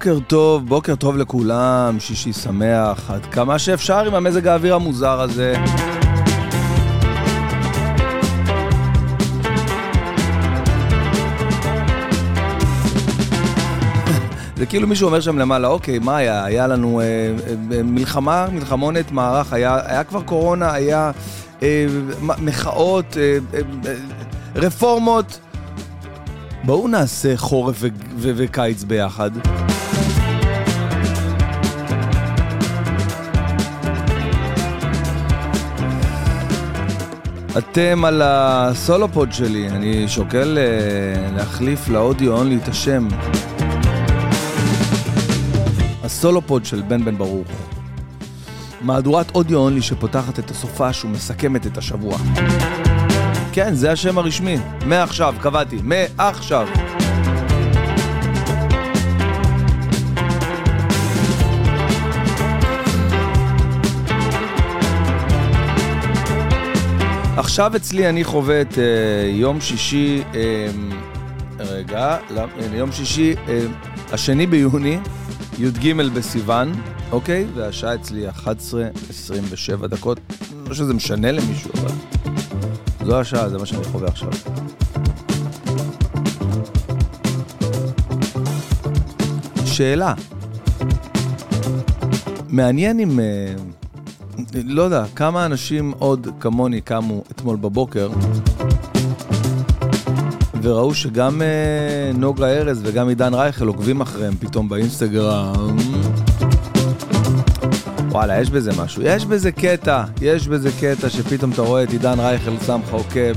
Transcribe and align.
בוקר 0.00 0.18
טוב, 0.26 0.66
בוקר 0.68 0.94
טוב 0.94 1.16
לכולם, 1.16 1.96
שישי 1.98 2.32
שמח, 2.32 3.10
עד 3.10 3.26
כמה 3.26 3.58
שאפשר 3.58 4.06
עם 4.06 4.14
המזג 4.14 4.46
האוויר 4.46 4.74
המוזר 4.74 5.20
הזה. 5.20 5.54
זה 14.56 14.66
כאילו 14.66 14.88
מישהו 14.88 15.06
אומר 15.06 15.20
שם 15.20 15.38
למעלה, 15.38 15.68
אוקיי, 15.68 15.98
מה 15.98 16.16
היה? 16.16 16.44
היה 16.44 16.66
לנו 16.66 17.00
אה, 17.00 17.04
אה, 17.06 17.82
מלחמה, 17.82 18.46
מלחמונת, 18.52 19.12
מערך, 19.12 19.52
היה, 19.52 19.78
היה 19.84 20.04
כבר 20.04 20.22
קורונה, 20.22 20.72
היה 20.72 21.10
אה, 21.62 21.86
מחאות, 22.22 23.16
אה, 23.16 23.38
אה, 23.54 23.60
אה, 23.86 23.94
רפורמות. 24.54 25.40
בואו 26.64 26.88
נעשה 26.88 27.36
חורף 27.36 27.76
ו- 27.80 27.88
ו- 28.16 28.32
וקיץ 28.36 28.84
ביחד. 28.84 29.30
אתם 37.58 38.04
על 38.04 38.22
הסולופוד 38.24 39.32
שלי, 39.32 39.68
אני 39.68 40.08
שוקל 40.08 40.58
uh, 40.58 41.36
להחליף 41.36 41.88
לאודיו 41.88 42.32
אונלי 42.32 42.56
את 42.56 42.68
השם. 42.68 43.08
הסולופוד 46.04 46.64
של 46.64 46.82
בן 46.82 47.04
בן 47.04 47.18
ברוך. 47.18 47.48
מהדורת 48.80 49.34
אודיו 49.34 49.58
אונלי 49.58 49.82
שפותחת 49.82 50.38
את 50.38 50.50
הסופש 50.50 51.04
ומסכמת 51.04 51.66
את 51.66 51.78
השבוע. 51.78 52.18
כן, 53.52 53.74
זה 53.74 53.92
השם 53.92 54.18
הרשמי. 54.18 54.56
מעכשיו, 54.86 55.34
קבעתי. 55.40 55.78
מעכשיו. 55.82 56.68
עכשיו 67.40 67.76
אצלי 67.76 68.08
אני 68.08 68.24
חווה 68.24 68.60
את 68.60 68.72
uh, 68.72 68.76
יום 69.28 69.60
שישי, 69.60 70.22
uh, 70.32 70.36
רגע, 71.58 72.16
לא, 72.30 72.42
יום 72.72 72.92
שישי, 72.92 73.34
uh, 73.34 73.48
השני 74.12 74.46
ביוני, 74.46 74.98
י"ג 75.58 75.92
בסיוון, 75.92 76.72
אוקיי? 77.12 77.46
והשעה 77.54 77.94
אצלי 77.94 78.28
11.27 78.28 79.86
דקות. 79.86 80.20
לא 80.66 80.74
שזה 80.74 80.94
משנה 80.94 81.32
למישהו, 81.32 81.70
אבל... 81.74 81.90
זו 83.04 83.20
השעה, 83.20 83.48
זה 83.48 83.58
מה 83.58 83.66
שאני 83.66 83.84
חווה 83.84 84.08
עכשיו. 84.08 84.30
שאלה. 89.66 90.14
מעניין 92.48 93.00
אם... 93.00 93.20
אה, 93.20 93.69
לא 94.54 94.82
יודע, 94.82 95.04
כמה 95.16 95.46
אנשים 95.46 95.92
עוד 95.98 96.28
כמוני 96.40 96.80
קמו 96.80 97.22
אתמול 97.30 97.56
בבוקר 97.56 98.10
וראו 100.62 100.94
שגם 100.94 101.42
אה, 101.42 102.12
נוגה 102.14 102.46
ארז 102.46 102.80
וגם 102.84 103.08
עידן 103.08 103.34
רייכל 103.34 103.66
עוקבים 103.66 104.00
אחריהם 104.00 104.34
פתאום 104.40 104.68
באינסטגרם. 104.68 105.76
וואלה, 108.08 108.40
יש 108.40 108.50
בזה 108.50 108.70
משהו. 108.82 109.02
יש 109.02 109.26
בזה 109.26 109.52
קטע, 109.52 110.04
יש 110.20 110.48
בזה 110.48 110.70
קטע 110.80 111.08
שפתאום 111.08 111.50
אתה 111.50 111.62
רואה 111.62 111.82
את 111.82 111.90
עידן 111.90 112.20
רייכל 112.20 112.50
שם 112.66 112.80
לך 112.84 112.92
עוקב. 112.92 113.32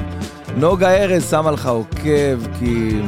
נוגה 0.58 1.04
ארז 1.04 1.30
שמה 1.30 1.52
לך 1.52 1.68
עוקב, 1.68 2.58
כי... 2.60 3.02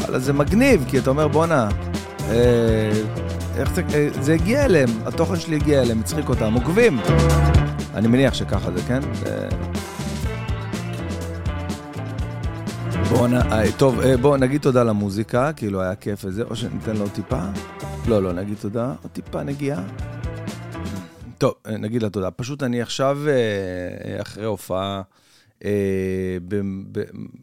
וואלה, 0.00 0.18
זה 0.18 0.32
מגניב, 0.32 0.84
כי 0.88 0.98
אתה 0.98 1.10
אומר, 1.10 1.28
בואנה, 1.28 1.68
אה, 2.30 2.90
איך 3.60 3.74
זה, 3.74 3.82
אה, 3.94 4.08
זה 4.20 4.34
הגיע 4.34 4.64
אליהם, 4.64 4.88
התוכן 5.06 5.36
שלי 5.36 5.56
הגיע 5.56 5.82
אליהם, 5.82 6.00
הצחיק 6.00 6.28
אותם, 6.28 6.54
עוקבים. 6.54 6.98
אני 7.94 8.08
מניח 8.08 8.34
שככה 8.34 8.70
זה, 8.72 8.82
כן? 8.82 9.00
זה... 9.14 9.48
בואו. 13.08 13.26
אה, 13.26 13.72
טוב, 13.78 14.00
אה, 14.00 14.16
בואו 14.16 14.36
נגיד 14.36 14.60
תודה 14.60 14.84
למוזיקה, 14.84 15.52
כאילו 15.52 15.82
היה 15.82 15.94
כיף 15.94 16.24
וזה, 16.24 16.42
או 16.42 16.56
שניתן 16.56 16.96
לו 16.96 17.08
טיפה? 17.08 17.40
לא, 18.08 18.22
לא, 18.22 18.32
נגיד 18.32 18.56
תודה, 18.60 18.94
עוד 19.02 19.12
טיפה 19.12 19.42
נגיעה. 19.42 19.82
טוב, 21.38 21.54
אה, 21.66 21.76
נגיד 21.76 22.02
לה 22.02 22.10
תודה. 22.10 22.30
פשוט 22.30 22.62
אני 22.62 22.82
עכשיו, 22.82 23.18
אה, 23.28 24.22
אחרי 24.22 24.44
הופעה, 24.44 25.02
אה, 25.64 26.36
ב, 26.48 26.60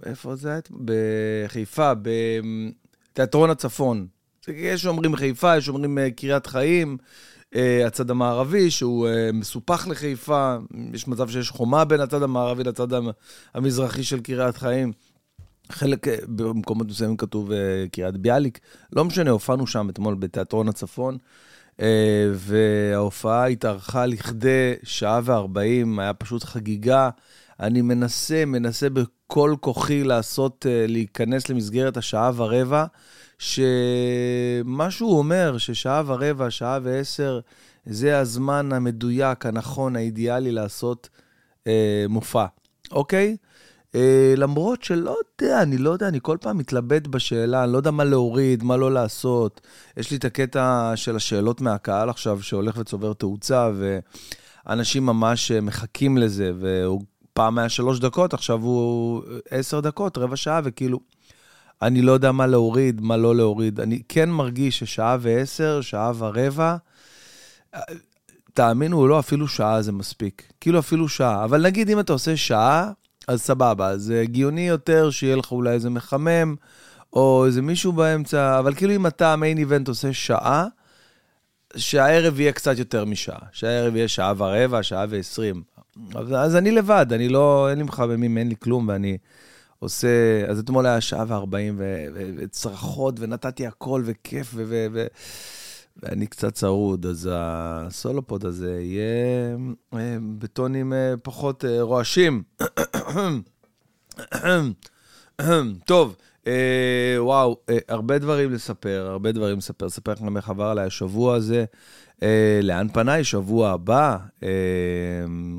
איפה 0.05 0.35
זה 0.35 0.49
היה? 0.49 0.59
בחיפה, 0.85 1.91
בתיאטרון 3.13 3.49
הצפון. 3.49 4.07
יש 4.47 4.85
אומרים 4.85 5.15
חיפה, 5.15 5.57
יש 5.57 5.69
אומרים 5.69 5.97
קריית 6.15 6.47
חיים, 6.47 6.97
הצד 7.85 8.11
המערבי, 8.11 8.71
שהוא 8.71 9.07
מסופח 9.33 9.87
לחיפה, 9.87 10.55
יש 10.93 11.07
מצב 11.07 11.29
שיש 11.29 11.49
חומה 11.49 11.85
בין 11.85 11.99
הצד 11.99 12.23
המערבי 12.23 12.63
לצד 12.63 12.87
המזרחי 13.53 14.03
של 14.03 14.19
קריית 14.19 14.57
חיים. 14.57 14.91
חלק, 15.71 16.07
במקומות 16.27 16.87
מסוימים 16.87 17.17
כתוב 17.17 17.51
קריית 17.91 18.17
ביאליק. 18.17 18.59
לא 18.93 19.05
משנה, 19.05 19.31
הופענו 19.31 19.67
שם 19.67 19.89
אתמול 19.89 20.15
בתיאטרון 20.15 20.67
הצפון. 20.69 21.17
אה, 21.81 22.29
וההופעה 22.33 23.45
התארכה 23.45 24.05
לכדי 24.05 24.73
שעה 24.83 25.19
וארבעים, 25.23 25.99
היה 25.99 26.13
פשוט 26.13 26.43
חגיגה. 26.43 27.09
אני 27.59 27.81
מנסה, 27.81 28.45
מנסה 28.45 28.89
בכל 28.89 29.55
כוחי 29.59 30.03
לעשות, 30.03 30.65
אה, 30.69 30.85
להיכנס 30.87 31.49
למסגרת 31.49 31.97
השעה 31.97 32.31
ורבע, 32.35 32.85
שמה 33.39 34.91
שהוא 34.91 35.17
אומר, 35.17 35.57
ששעה 35.57 36.03
ורבע, 36.05 36.51
שעה 36.51 36.79
ועשר, 36.83 37.39
זה 37.85 38.19
הזמן 38.19 38.73
המדויק, 38.73 39.45
הנכון, 39.45 39.95
האידיאלי 39.95 40.51
לעשות 40.51 41.09
אה, 41.67 42.05
מופע, 42.09 42.45
אוקיי? 42.91 43.37
אה, 43.95 44.33
למרות 44.37 44.83
שלא 44.83 45.15
יודע, 45.41 45.61
אני 45.61 45.77
לא 45.77 45.89
יודע, 45.89 46.07
אני 46.07 46.19
כל 46.21 46.37
פעם 46.41 46.57
מתלבט 46.57 47.07
בשאלה, 47.07 47.63
אני 47.63 47.71
לא 47.71 47.77
יודע 47.77 47.91
מה 47.91 48.03
להוריד, 48.03 48.63
מה 48.63 48.77
לא 48.77 48.91
לעשות. 48.91 49.61
יש 49.97 50.11
לי 50.11 50.17
את 50.17 50.25
הקטע 50.25 50.91
של 50.95 51.15
השאלות 51.15 51.61
מהקהל 51.61 52.09
עכשיו, 52.09 52.43
שהולך 52.43 52.77
וצובר 52.77 53.13
תאוצה, 53.13 53.71
ואנשים 54.65 55.05
ממש 55.05 55.51
מחכים 55.51 56.17
לזה, 56.17 56.51
והוא 56.59 57.01
פעם 57.33 57.57
היה 57.57 57.69
שלוש 57.69 57.99
דקות, 57.99 58.33
עכשיו 58.33 58.61
הוא 58.61 59.23
עשר 59.49 59.79
דקות, 59.79 60.17
רבע 60.17 60.35
שעה, 60.35 60.61
וכאילו, 60.63 60.99
אני 61.81 62.01
לא 62.01 62.11
יודע 62.11 62.31
מה 62.31 62.47
להוריד, 62.47 63.01
מה 63.01 63.17
לא 63.17 63.35
להוריד. 63.35 63.79
אני 63.79 64.01
כן 64.09 64.29
מרגיש 64.29 64.79
ששעה 64.79 65.17
ועשר, 65.19 65.81
שעה 65.81 66.11
ורבע, 66.17 66.75
תאמינו 68.53 68.97
או 68.97 69.07
לא, 69.07 69.19
אפילו 69.19 69.47
שעה 69.47 69.81
זה 69.81 69.91
מספיק. 69.91 70.53
כאילו 70.61 70.79
אפילו 70.79 71.09
שעה. 71.09 71.43
אבל 71.43 71.61
נגיד 71.61 71.89
אם 71.89 71.99
אתה 71.99 72.13
עושה 72.13 72.37
שעה, 72.37 72.91
אז 73.27 73.41
סבבה, 73.41 73.97
זה 73.97 74.21
הגיוני 74.21 74.67
יותר 74.67 75.09
שיהיה 75.09 75.35
לך 75.35 75.51
אולי 75.51 75.73
איזה 75.73 75.89
מחמם, 75.89 76.55
או 77.13 77.45
איזה 77.45 77.61
מישהו 77.61 77.91
באמצע, 77.91 78.59
אבל 78.59 78.73
כאילו 78.73 78.95
אם 78.95 79.07
אתה 79.07 79.35
מיין 79.35 79.57
איבנט 79.57 79.87
עושה 79.87 80.13
שעה, 80.13 80.65
שהערב 81.75 82.39
יהיה 82.39 82.51
קצת 82.51 82.77
יותר 82.77 83.05
משעה. 83.05 83.39
שהערב 83.51 83.95
יהיה 83.95 84.07
שעה 84.07 84.33
ורבע, 84.37 84.83
שעה 84.83 85.05
ועשרים. 85.09 85.63
אז 86.35 86.55
אני 86.55 86.71
לבד, 86.71 87.05
אני 87.13 87.29
לא, 87.29 87.69
אין 87.69 87.77
לי 87.77 87.83
מחממים, 87.83 88.37
אין 88.37 88.49
לי 88.49 88.55
כלום, 88.59 88.87
ואני 88.87 89.17
עושה... 89.79 90.45
אז 90.47 90.59
אתמול 90.59 90.85
היה 90.85 91.01
שעה 91.01 91.25
וארבעים, 91.27 91.81
וצרחות, 92.13 93.19
ונתתי 93.19 93.67
הכל, 93.67 94.01
וכיף, 94.05 94.51
ו... 94.55 94.63
ו, 94.67 94.87
ו 94.93 95.07
ואני 96.03 96.27
קצת 96.27 96.53
צרוד, 96.53 97.05
אז 97.05 97.29
הסולופוד 97.31 98.45
הזה 98.45 98.79
יהיה 98.81 99.57
אה, 99.93 100.17
בטונים 100.39 100.93
אה, 100.93 101.13
פחות 101.23 101.65
אה, 101.65 101.81
רועשים. 101.81 102.43
טוב, 105.85 106.15
וואו, 107.17 107.57
הרבה 107.87 108.19
דברים 108.19 108.53
לספר, 108.53 109.07
הרבה 109.11 109.31
דברים 109.31 109.57
לספר. 109.57 109.85
לספר 109.85 110.11
לכם 110.11 110.37
איך 110.37 110.49
עבר 110.49 110.65
עליי 110.65 110.85
השבוע 110.85 111.35
הזה. 111.35 111.65
לאן 112.63 112.87
פניי 112.93 113.23
שבוע 113.23 113.69
הבא? 113.69 114.17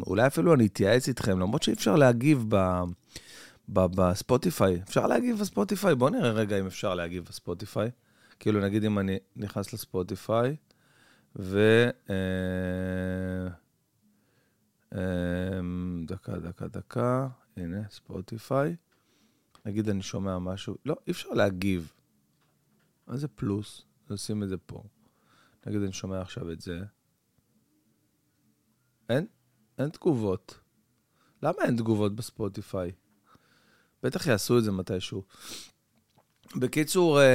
אולי 0.06 0.26
אפילו 0.26 0.54
אני 0.54 0.66
אתייעץ 0.66 1.08
איתכם, 1.08 1.38
למרות 1.38 1.62
שאי 1.62 1.72
אפשר 1.72 1.96
להגיב 1.96 2.44
ב... 2.48 2.82
בספוטיפיי. 3.68 4.82
אפשר 4.82 5.06
להגיב 5.06 5.38
בספוטיפיי? 5.38 5.94
בואו 5.94 6.10
נראה 6.10 6.30
רגע 6.30 6.58
אם 6.58 6.66
אפשר 6.66 6.94
להגיב 6.94 7.24
בספוטיפיי. 7.24 7.90
כאילו, 8.38 8.60
נגיד 8.60 8.84
אם 8.84 8.98
אני 8.98 9.18
נכנס 9.36 9.72
לספוטיפיי, 9.72 10.56
ו... 11.36 11.84
אה, 12.10 13.48
אה, 14.94 15.60
דקה, 16.06 16.38
דקה, 16.38 16.68
דקה, 16.68 17.28
הנה, 17.56 17.88
ספוטיפיי. 17.90 18.76
נגיד 19.64 19.88
אני 19.88 20.02
שומע 20.02 20.38
משהו, 20.38 20.76
לא, 20.84 20.96
אי 21.06 21.12
אפשר 21.12 21.28
להגיב. 21.28 21.92
מה 23.06 23.16
זה 23.16 23.28
פלוס? 23.28 23.84
נשים 24.10 24.42
את 24.42 24.48
זה 24.48 24.56
פה. 24.56 24.82
נגיד 25.66 25.82
אני 25.82 25.92
שומע 25.92 26.20
עכשיו 26.20 26.52
את 26.52 26.60
זה. 26.60 26.80
אין, 29.08 29.26
אין 29.78 29.88
תגובות. 29.88 30.60
למה 31.42 31.62
אין 31.64 31.76
תגובות 31.76 32.16
בספוטיפיי? 32.16 32.92
בטח 34.02 34.26
יעשו 34.26 34.58
את 34.58 34.64
זה 34.64 34.72
מתישהו. 34.72 35.22
בקיצור, 36.56 37.20
אה, 37.20 37.26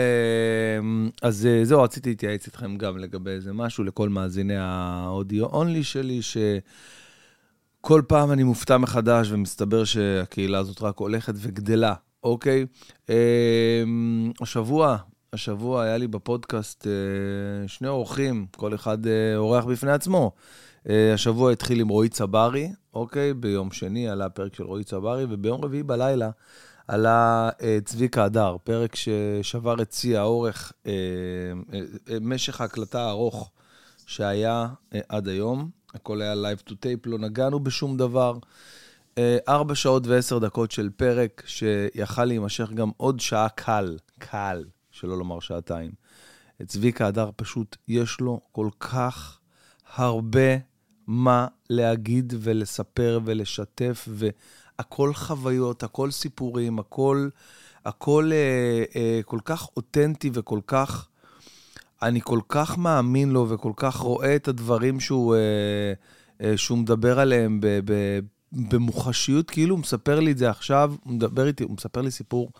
אז 1.21 1.45
אה, 1.45 1.65
זהו, 1.65 1.81
רציתי 1.81 2.09
להתייעץ 2.09 2.45
איתכם 2.45 2.77
גם 2.77 2.97
לגבי 2.97 3.31
איזה 3.31 3.53
משהו 3.53 3.83
לכל 3.83 4.09
מאזיני 4.09 4.57
האודיו 4.57 5.45
אונלי 5.45 5.83
שלי, 5.83 6.19
שכל 6.21 8.01
פעם 8.07 8.31
אני 8.31 8.43
מופתע 8.43 8.77
מחדש 8.77 9.31
ומסתבר 9.31 9.83
שהקהילה 9.83 10.59
הזאת 10.59 10.81
רק 10.81 10.97
הולכת 10.97 11.33
וגדלה, 11.37 11.93
אוקיי? 12.23 12.65
אה, 13.09 13.83
השבוע, 14.41 14.97
השבוע 15.33 15.83
היה 15.83 15.97
לי 15.97 16.07
בפודקאסט 16.07 16.87
שני 17.67 17.87
אורחים, 17.87 18.45
כל 18.57 18.75
אחד 18.75 18.97
אורח 19.35 19.65
בפני 19.65 19.91
עצמו. 19.91 20.31
השבוע 20.85 21.51
התחיל 21.51 21.79
עם 21.79 21.87
רועי 21.87 22.09
צברי, 22.09 22.69
אוקיי? 22.93 23.33
ביום 23.33 23.71
שני 23.71 24.09
עלה 24.09 24.29
פרק 24.29 24.55
של 24.55 24.63
רועי 24.63 24.83
צברי, 24.83 25.25
וביום 25.29 25.65
רביעי 25.65 25.83
בלילה 25.83 26.29
עלה 26.87 27.49
אה, 27.61 27.77
צביקה 27.85 28.23
הדר, 28.23 28.55
פרק 28.63 28.95
ששבר 28.95 29.81
את 29.81 29.93
שיא 29.93 30.19
האורך, 30.19 30.73
אה, 30.87 30.91
אה, 31.73 32.17
משך 32.21 32.61
ההקלטה 32.61 33.01
הארוך 33.01 33.51
שהיה 34.05 34.67
עד 35.09 35.27
היום. 35.27 35.69
הכל 35.93 36.21
היה 36.21 36.33
live 36.33 36.69
to 36.69 36.71
tape, 36.71 37.01
לא 37.05 37.17
נגענו 37.17 37.59
בשום 37.59 37.97
דבר. 37.97 38.33
ארבע 39.47 39.75
שעות 39.75 40.07
ועשר 40.07 40.39
דקות 40.39 40.71
של 40.71 40.89
פרק 40.89 41.43
שיכל 41.45 42.25
להימשך 42.25 42.71
גם 42.71 42.91
עוד 42.97 43.19
שעה 43.19 43.49
קל, 43.49 43.97
קל, 44.19 44.63
שלא 45.03 45.17
לומר 45.17 45.39
שעתיים. 45.39 45.91
צביקה 46.65 47.07
הדר 47.07 47.29
פשוט, 47.35 47.77
יש 47.87 48.21
לו 48.21 48.41
כל 48.51 48.69
כך 48.79 49.39
הרבה 49.95 50.57
מה 51.07 51.47
להגיד 51.69 52.33
ולספר 52.39 53.19
ולשתף, 53.25 54.05
ו... 54.07 54.29
הכל 54.79 55.13
חוויות, 55.13 55.83
הכל 55.83 56.11
סיפורים, 56.11 56.79
הכל, 56.79 57.29
הכל 57.85 58.31
אה, 58.33 58.83
אה, 58.95 59.19
כל 59.25 59.39
כך 59.45 59.67
אותנטי 59.77 60.29
וכל 60.33 60.59
כך, 60.67 61.07
אני 62.01 62.21
כל 62.23 62.39
כך 62.49 62.77
מאמין 62.77 63.31
לו 63.31 63.49
וכל 63.49 63.71
כך 63.75 63.95
רואה 63.95 64.35
את 64.35 64.47
הדברים 64.47 64.99
שהוא, 64.99 65.35
אה, 65.35 65.93
אה, 66.41 66.57
שהוא 66.57 66.77
מדבר 66.77 67.19
עליהם 67.19 67.59
ב, 67.61 67.79
ב, 67.85 68.19
במוחשיות, 68.51 69.51
כאילו 69.51 69.75
הוא 69.75 69.79
מספר 69.79 70.19
לי 70.19 70.31
את 70.31 70.37
זה 70.37 70.49
עכשיו, 70.49 70.93
הוא 71.03 71.13
מדבר 71.13 71.47
איתי, 71.47 71.63
הוא 71.63 71.73
מספר 71.73 72.01
לי 72.01 72.11
סיפור 72.11 72.51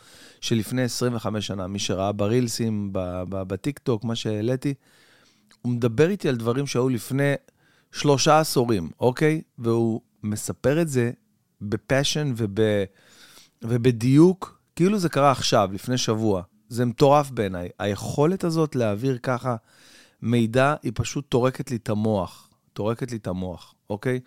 שלפני 0.44 0.82
25 0.82 1.48
שנה, 1.48 1.68
מי 1.68 1.80
שראה 1.80 2.12
ברילסים, 2.12 2.90
בטיקטוק, 3.30 4.04
מה 4.04 4.16
שהעליתי, 4.16 4.74
הוא 5.62 5.74
מדבר 5.74 6.10
איתי 6.10 6.30
על 6.30 6.36
דברים 6.36 6.68
שהיו 6.68 6.90
לפני 6.90 7.34
שלושה 7.92 8.40
עשורים, 8.40 8.90
אוקיי? 9.00 9.42
והוא 9.58 10.02
מספר 10.24 10.82
את 10.82 10.90
זה 10.90 11.12
בפאשן 11.62 12.34
וב, 12.36 12.60
ובדיוק, 13.62 14.60
כאילו 14.76 15.00
זה 15.00 15.10
קרה 15.10 15.32
עכשיו, 15.32 15.70
לפני 15.74 15.98
שבוע. 15.98 16.42
זה 16.70 16.86
מטורף 16.86 17.30
בעיניי. 17.30 17.70
היכולת 17.80 18.44
הזאת 18.44 18.76
להעביר 18.76 19.18
ככה 19.18 19.56
מידע, 20.22 20.76
היא 20.84 20.92
פשוט 20.96 21.26
טורקת 21.30 21.72
לי 21.72 21.78
את 21.78 21.90
המוח. 21.90 22.50
טורקת 22.74 23.12
לי 23.12 23.18
את 23.18 23.28
המוח, 23.28 23.76
אוקיי? 23.90 24.20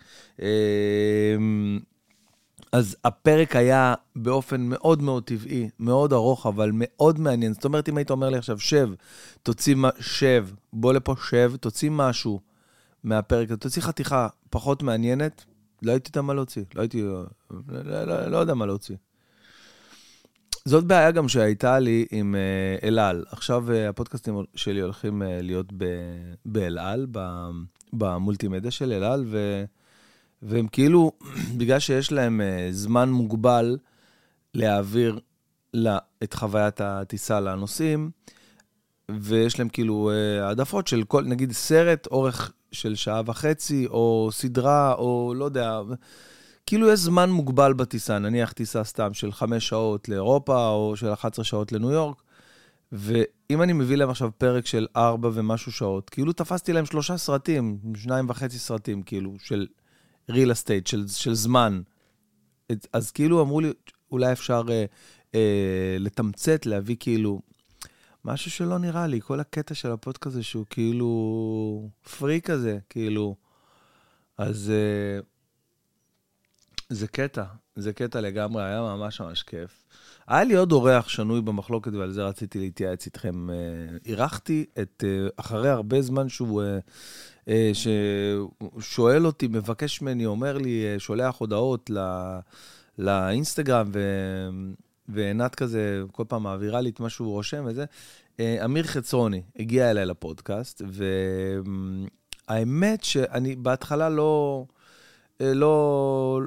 אז 2.71 2.97
הפרק 3.03 3.55
היה 3.55 3.93
באופן 4.15 4.61
מאוד 4.61 5.01
מאוד 5.01 5.23
טבעי, 5.23 5.69
מאוד 5.79 6.13
ארוך, 6.13 6.45
אבל 6.45 6.71
מאוד 6.73 7.19
מעניין. 7.19 7.53
זאת 7.53 7.65
אומרת, 7.65 7.89
אם 7.89 7.97
היית 7.97 8.11
אומר 8.11 8.29
לי 8.29 8.37
עכשיו, 8.37 8.59
שב, 8.59 8.89
תוציא, 9.43 9.75
שב, 9.99 10.47
בוא 10.73 10.93
לפה, 10.93 11.15
שב, 11.29 11.55
תוציא 11.59 11.89
משהו 11.91 12.39
מהפרק, 13.03 13.51
תוציא 13.51 13.81
חתיכה 13.81 14.27
פחות 14.49 14.83
מעניינת, 14.83 15.45
לא 15.81 15.91
הייתי 15.91 16.09
יודע 16.09 16.21
מה 16.21 16.33
להוציא, 16.33 16.63
לא 16.75 16.81
הייתי, 16.81 17.01
לא, 17.01 17.23
לא, 17.67 18.03
לא, 18.03 18.27
לא 18.27 18.37
יודע 18.37 18.53
מה 18.53 18.65
להוציא. 18.65 18.95
זאת 20.65 20.83
בעיה 20.83 21.11
גם 21.11 21.27
שהייתה 21.27 21.79
לי 21.79 22.05
עם 22.11 22.35
uh, 22.35 22.85
אל 22.85 22.99
על. 22.99 23.25
עכשיו 23.31 23.65
uh, 23.67 23.89
הפודקאסטים 23.89 24.35
שלי 24.55 24.79
הולכים 24.79 25.21
uh, 25.21 25.25
להיות 25.41 25.73
באל 26.45 26.77
על, 26.77 27.07
במולטימדיה 27.93 28.71
של 28.71 28.91
אל 28.91 29.03
על, 29.03 29.25
ו, 29.27 29.63
והם 30.41 30.67
כאילו, 30.67 31.11
בגלל 31.57 31.79
שיש 31.79 32.11
להם 32.11 32.41
uh, 32.41 32.73
זמן 32.73 33.09
מוגבל 33.09 33.77
להעביר 34.53 35.19
לה, 35.73 35.97
את 36.23 36.33
חוויית 36.33 36.81
הטיסה 36.81 37.39
לנוסעים, 37.39 38.11
ויש 39.11 39.59
להם 39.59 39.69
כאילו 39.69 40.11
העדפות 40.41 40.87
של 40.87 41.03
כל, 41.03 41.23
נגיד 41.23 41.51
סרט, 41.51 42.07
אורך 42.11 42.51
של 42.71 42.95
שעה 42.95 43.21
וחצי, 43.25 43.87
או 43.87 44.29
סדרה, 44.31 44.93
או 44.93 45.33
לא 45.37 45.45
יודע, 45.45 45.81
כאילו 46.65 46.89
יש 46.89 46.99
זמן 46.99 47.29
מוגבל 47.29 47.73
בטיסה, 47.73 48.19
נניח 48.19 48.51
טיסה 48.51 48.83
סתם 48.83 49.13
של 49.13 49.31
חמש 49.31 49.67
שעות 49.67 50.09
לאירופה, 50.09 50.67
או 50.67 50.93
של 50.95 51.13
11 51.13 51.45
שעות 51.45 51.71
לניו 51.71 51.91
יורק, 51.91 52.21
ואם 52.91 53.61
אני 53.61 53.73
מביא 53.73 53.95
להם 53.95 54.09
עכשיו 54.09 54.29
פרק 54.37 54.65
של 54.65 54.87
ארבע 54.95 55.29
ומשהו 55.33 55.71
שעות, 55.71 56.09
כאילו 56.09 56.33
תפסתי 56.33 56.73
להם 56.73 56.85
שלושה 56.85 57.17
סרטים, 57.17 57.77
שניים 57.95 58.29
וחצי 58.29 58.59
סרטים, 58.59 59.03
כאילו, 59.03 59.33
של 59.39 59.67
real 60.31 60.51
estate, 60.51 60.85
של, 60.85 61.07
של 61.07 61.33
זמן. 61.33 61.81
אז 62.93 63.11
כאילו 63.11 63.41
אמרו 63.41 63.61
לי, 63.61 63.73
אולי 64.11 64.31
אפשר 64.31 64.63
אה, 64.69 64.85
אה, 65.35 65.97
לתמצת, 65.99 66.65
להביא 66.65 66.95
כאילו 66.99 67.41
משהו 68.25 68.51
שלא 68.51 68.77
נראה 68.77 69.07
לי, 69.07 69.21
כל 69.21 69.39
הקטע 69.39 69.73
של 69.73 69.91
הפודקאסט 69.91 70.35
הזה 70.35 70.43
שהוא 70.43 70.65
כאילו 70.69 71.89
פרי 72.19 72.41
כזה, 72.41 72.77
כאילו. 72.89 73.35
אז 74.37 74.71
uh, 75.21 75.25
זה 76.89 77.07
קטע, 77.07 77.43
זה 77.75 77.93
קטע 77.93 78.21
לגמרי, 78.21 78.63
היה 78.63 78.81
ממש 78.81 79.21
ממש 79.21 79.43
כיף. 79.43 79.85
היה 80.27 80.43
לי 80.43 80.55
עוד 80.55 80.71
אורח 80.71 81.09
שנוי 81.09 81.41
במחלוקת, 81.41 81.93
ועל 81.93 82.11
זה 82.11 82.23
רציתי 82.23 82.59
להתייעץ 82.59 83.05
איתכם. 83.05 83.49
Uh, 83.49 83.53
אירחתי 84.05 84.65
את, 84.81 85.03
uh, 85.03 85.33
אחרי 85.35 85.69
הרבה 85.69 86.01
זמן 86.01 86.29
שהוא, 86.29 86.61
uh, 86.61 86.91
ששואל 87.73 89.25
אותי, 89.25 89.47
מבקש 89.47 90.01
ממני, 90.01 90.25
אומר 90.25 90.57
לי, 90.57 90.95
uh, 90.95 90.99
שולח 90.99 91.35
הודעות 91.37 91.89
לא, 91.89 92.01
לאינסטגרם, 92.97 93.89
ו... 93.93 93.99
ועינת 95.09 95.55
כזה 95.55 96.01
כל 96.11 96.23
פעם 96.27 96.43
מעבירה 96.43 96.81
לי 96.81 96.89
את 96.89 96.99
מה 96.99 97.09
שהוא 97.09 97.31
רושם 97.31 97.65
וזה. 97.67 97.85
אה, 98.39 98.65
אמיר 98.65 98.83
חצרוני 98.83 99.41
הגיע 99.59 99.91
אליי 99.91 100.05
לפודקאסט, 100.05 100.81
והאמת 102.47 103.03
שאני 103.03 103.55
בהתחלה 103.55 104.09
לא, 104.09 104.65
אה, 105.41 105.53
לא, 105.53 106.41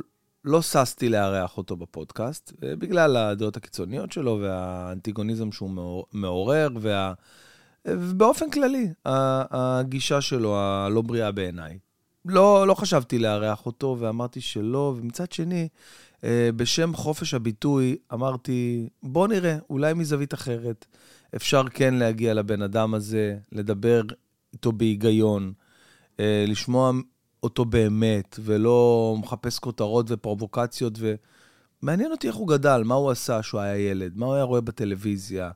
לא 0.45 0.63
ששתי 0.63 1.09
לארח 1.09 1.59
אותו 1.59 1.77
בפודקאסט, 1.77 2.53
אה, 2.65 2.77
בגלל 2.77 3.17
הדעות 3.17 3.57
הקיצוניות 3.57 4.13
שלו 4.13 4.39
והאנטיגוניזם 4.43 5.53
שהוא 5.53 6.05
מעורר, 6.13 6.69
וה... 6.81 7.13
ובאופן 7.87 8.51
כללי, 8.51 8.89
הגישה 9.07 10.21
שלו 10.21 10.57
הלא 10.59 11.03
בריאה 11.03 11.33
בעיניי. 11.33 11.79
לא, 12.25 12.67
לא 12.67 12.75
חשבתי 12.75 13.19
לארח 13.19 13.67
אותו 13.67 13.97
ואמרתי 14.01 14.41
שלא, 14.41 14.95
ומצד 14.97 15.33
שני, 15.33 15.69
אה, 16.25 16.51
בשם 16.57 16.95
חופש 16.95 17.35
הביטוי, 17.35 17.97
אמרתי, 18.13 18.89
בוא 19.03 19.29
נראה, 19.29 19.57
אולי 19.71 19.95
מזווית 19.95 20.35
אחרת. 20.35 20.87
אפשר 21.37 21.63
כן 21.75 21.95
להגיע 21.95 22.35
לבן 22.35 22.63
אדם 22.63 22.95
הזה, 22.95 23.37
לדבר 23.53 24.03
איתו 24.53 24.73
בהיגיון, 24.73 25.53
אה, 26.21 26.45
לשמוע 26.49 26.93
אותו 27.43 27.65
באמת, 27.65 28.39
ולא 28.45 29.17
מחפש 29.19 29.59
כותרות 29.59 30.07
ופרובוקציות. 30.09 30.99
ומעניין 31.83 32.13
אותי 32.13 32.29
איך 32.29 32.37
הוא 32.37 32.49
גדל, 32.49 32.83
מה 32.85 32.95
הוא 32.95 33.11
עשה 33.11 33.41
כשהוא 33.43 33.61
היה 33.61 33.91
ילד, 33.91 34.13
מה 34.17 34.27
הוא 34.27 34.35
היה 34.35 34.45
רואה 34.45 34.61
בטלוויזיה. 34.61 35.51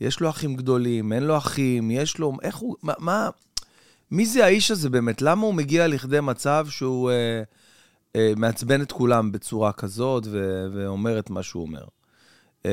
יש 0.00 0.20
לו 0.20 0.30
אחים 0.30 0.56
גדולים, 0.56 1.12
אין 1.12 1.22
לו 1.22 1.36
אחים, 1.36 1.90
יש 1.90 2.18
לו... 2.18 2.32
איך 2.42 2.56
הוא... 2.56 2.76
מה... 2.82 2.92
מה 2.98 3.30
מי 4.10 4.26
זה 4.26 4.44
האיש 4.44 4.70
הזה 4.70 4.90
באמת? 4.90 5.22
למה 5.22 5.46
הוא 5.46 5.54
מגיע 5.54 5.86
לכדי 5.86 6.20
מצב 6.20 6.66
שהוא... 6.70 7.10
אה, 7.10 7.42
אה, 8.16 8.32
מעצבן 8.36 8.82
את 8.82 8.92
כולם 8.92 9.32
בצורה 9.32 9.72
כזאת 9.72 10.26
ו- 10.26 10.66
ואומר 10.72 11.18
את 11.18 11.30
מה 11.30 11.42
שהוא 11.42 11.62
אומר. 11.62 11.84
אה, 12.66 12.70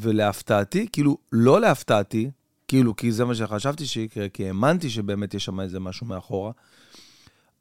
ולהפתעתי, 0.00 0.86
כאילו, 0.92 1.18
לא 1.32 1.60
להפתעתי, 1.60 2.30
כאילו, 2.68 2.96
כי 2.96 3.12
זה 3.12 3.24
מה 3.24 3.34
שחשבתי 3.34 3.86
שיקרה, 3.86 4.28
כי 4.28 4.46
האמנתי 4.46 4.90
שבאמת 4.90 5.34
יש 5.34 5.44
שם 5.44 5.60
איזה 5.60 5.80
משהו 5.80 6.06
מאחורה, 6.06 6.52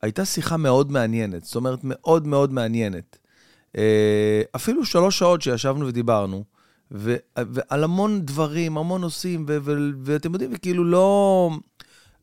הייתה 0.02 0.26
שיחה 0.26 0.58
מאוד 0.58 0.92
מעניינת, 0.92 1.44
זאת 1.44 1.56
אומרת, 1.56 1.80
מאוד 1.84 2.28
מאוד 2.28 2.54
מעניינת. 2.54 3.18
אה, 3.78 4.42
אפילו 4.56 4.86
שלוש 4.86 5.20
שעות 5.20 5.42
שישבנו 5.42 5.88
ודיברנו, 5.88 6.44
ו- 6.92 7.16
ועל 7.38 7.84
המון 7.84 8.22
דברים, 8.22 8.78
המון 8.78 9.02
נושאים, 9.02 9.46
ו- 9.48 9.58
ו- 9.62 9.90
ואתם 10.04 10.34
יודעים, 10.34 10.52
וכאילו 10.54 10.84
לא... 10.84 11.50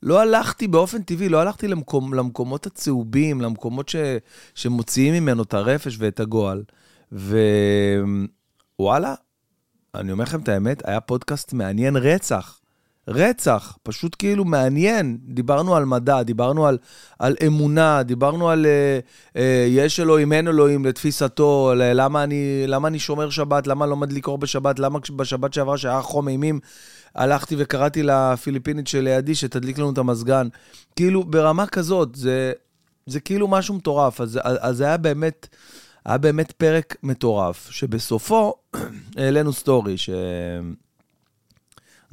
לא 0.03 0.21
הלכתי 0.21 0.69
באופן 0.69 1.03
טבעי, 1.03 1.29
לא 1.29 1.41
הלכתי 1.41 1.69
למקום, 1.69 2.15
למקומות 2.15 2.67
הצהובים, 2.67 3.41
למקומות 3.41 3.89
ש, 3.89 3.97
שמוציאים 4.55 5.15
ממנו 5.15 5.43
את 5.43 5.55
הרפש 5.55 5.97
ואת 5.99 6.21
הגועל. 6.21 6.63
ווואלה, 7.13 9.15
אני 9.95 10.13
אומר 10.13 10.25
לכם 10.25 10.41
את 10.41 10.49
האמת, 10.49 10.89
היה 10.89 11.01
פודקאסט 11.01 11.53
מעניין 11.53 11.97
רצח. 11.97 12.61
רצח, 13.09 13.79
פשוט 13.83 14.17
כאילו 14.19 14.45
מעניין. 14.45 15.19
דיברנו 15.25 15.77
על 15.77 15.85
מדע, 15.85 16.23
דיברנו 16.23 16.67
על, 16.67 16.79
על 17.19 17.37
אמונה, 17.47 18.03
דיברנו 18.03 18.51
על 18.51 18.67
אה, 18.67 18.99
אה, 19.37 19.67
יש 19.69 20.01
אלוהים, 20.01 20.33
אין 20.33 20.49
אלוהים, 20.49 20.85
לתפיסתו, 20.85 21.73
למה 21.77 22.25
אני, 22.25 22.65
למה 22.67 22.89
אני 22.89 22.99
שומר 22.99 23.31
שבת, 23.31 23.67
למה 23.67 23.87
לא 23.87 23.97
מדליק 23.97 24.27
אור 24.27 24.39
בשבת, 24.39 24.79
למה 24.79 24.99
בשבת 25.17 25.53
שעברה 25.55 25.79
שהיה 25.79 26.03
חום 26.03 26.29
אימים, 26.29 26.61
הלכתי 27.15 27.55
וקראתי 27.59 28.03
לפיליפינית 28.03 28.87
שלידי 28.87 29.35
שתדליק 29.35 29.79
לנו 29.79 29.91
את 29.91 29.99
המזגן. 29.99 30.49
כאילו, 30.97 31.25
ברמה 31.25 31.67
כזאת, 31.67 32.15
זה, 32.15 32.53
זה 33.07 33.21
כאילו 33.21 33.49
משהו 33.49 33.75
מטורף. 33.75 34.21
אז, 34.21 34.41
אז 34.43 34.81
היה 34.81 34.97
באמת, 34.97 35.49
היה 36.05 36.19
באמת 36.19 36.53
פרק 36.53 36.97
מטורף, 37.03 37.69
שבסופו 37.71 38.55
העלינו 39.17 39.53
סטורי, 39.53 39.99
ש... 39.99 40.11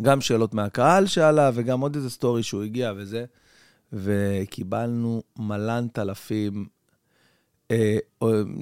גם 0.01 0.22
שאלות 0.22 0.53
מהקהל 0.53 1.05
שאלה, 1.05 1.51
וגם 1.53 1.81
עוד 1.81 1.96
איזה 1.96 2.10
סטורי 2.10 2.43
שהוא 2.43 2.63
הגיע 2.63 2.93
וזה, 2.96 3.25
וקיבלנו 3.93 5.24
מלנת 5.38 6.00
אלפים, 6.00 6.65
אה, 7.72 7.98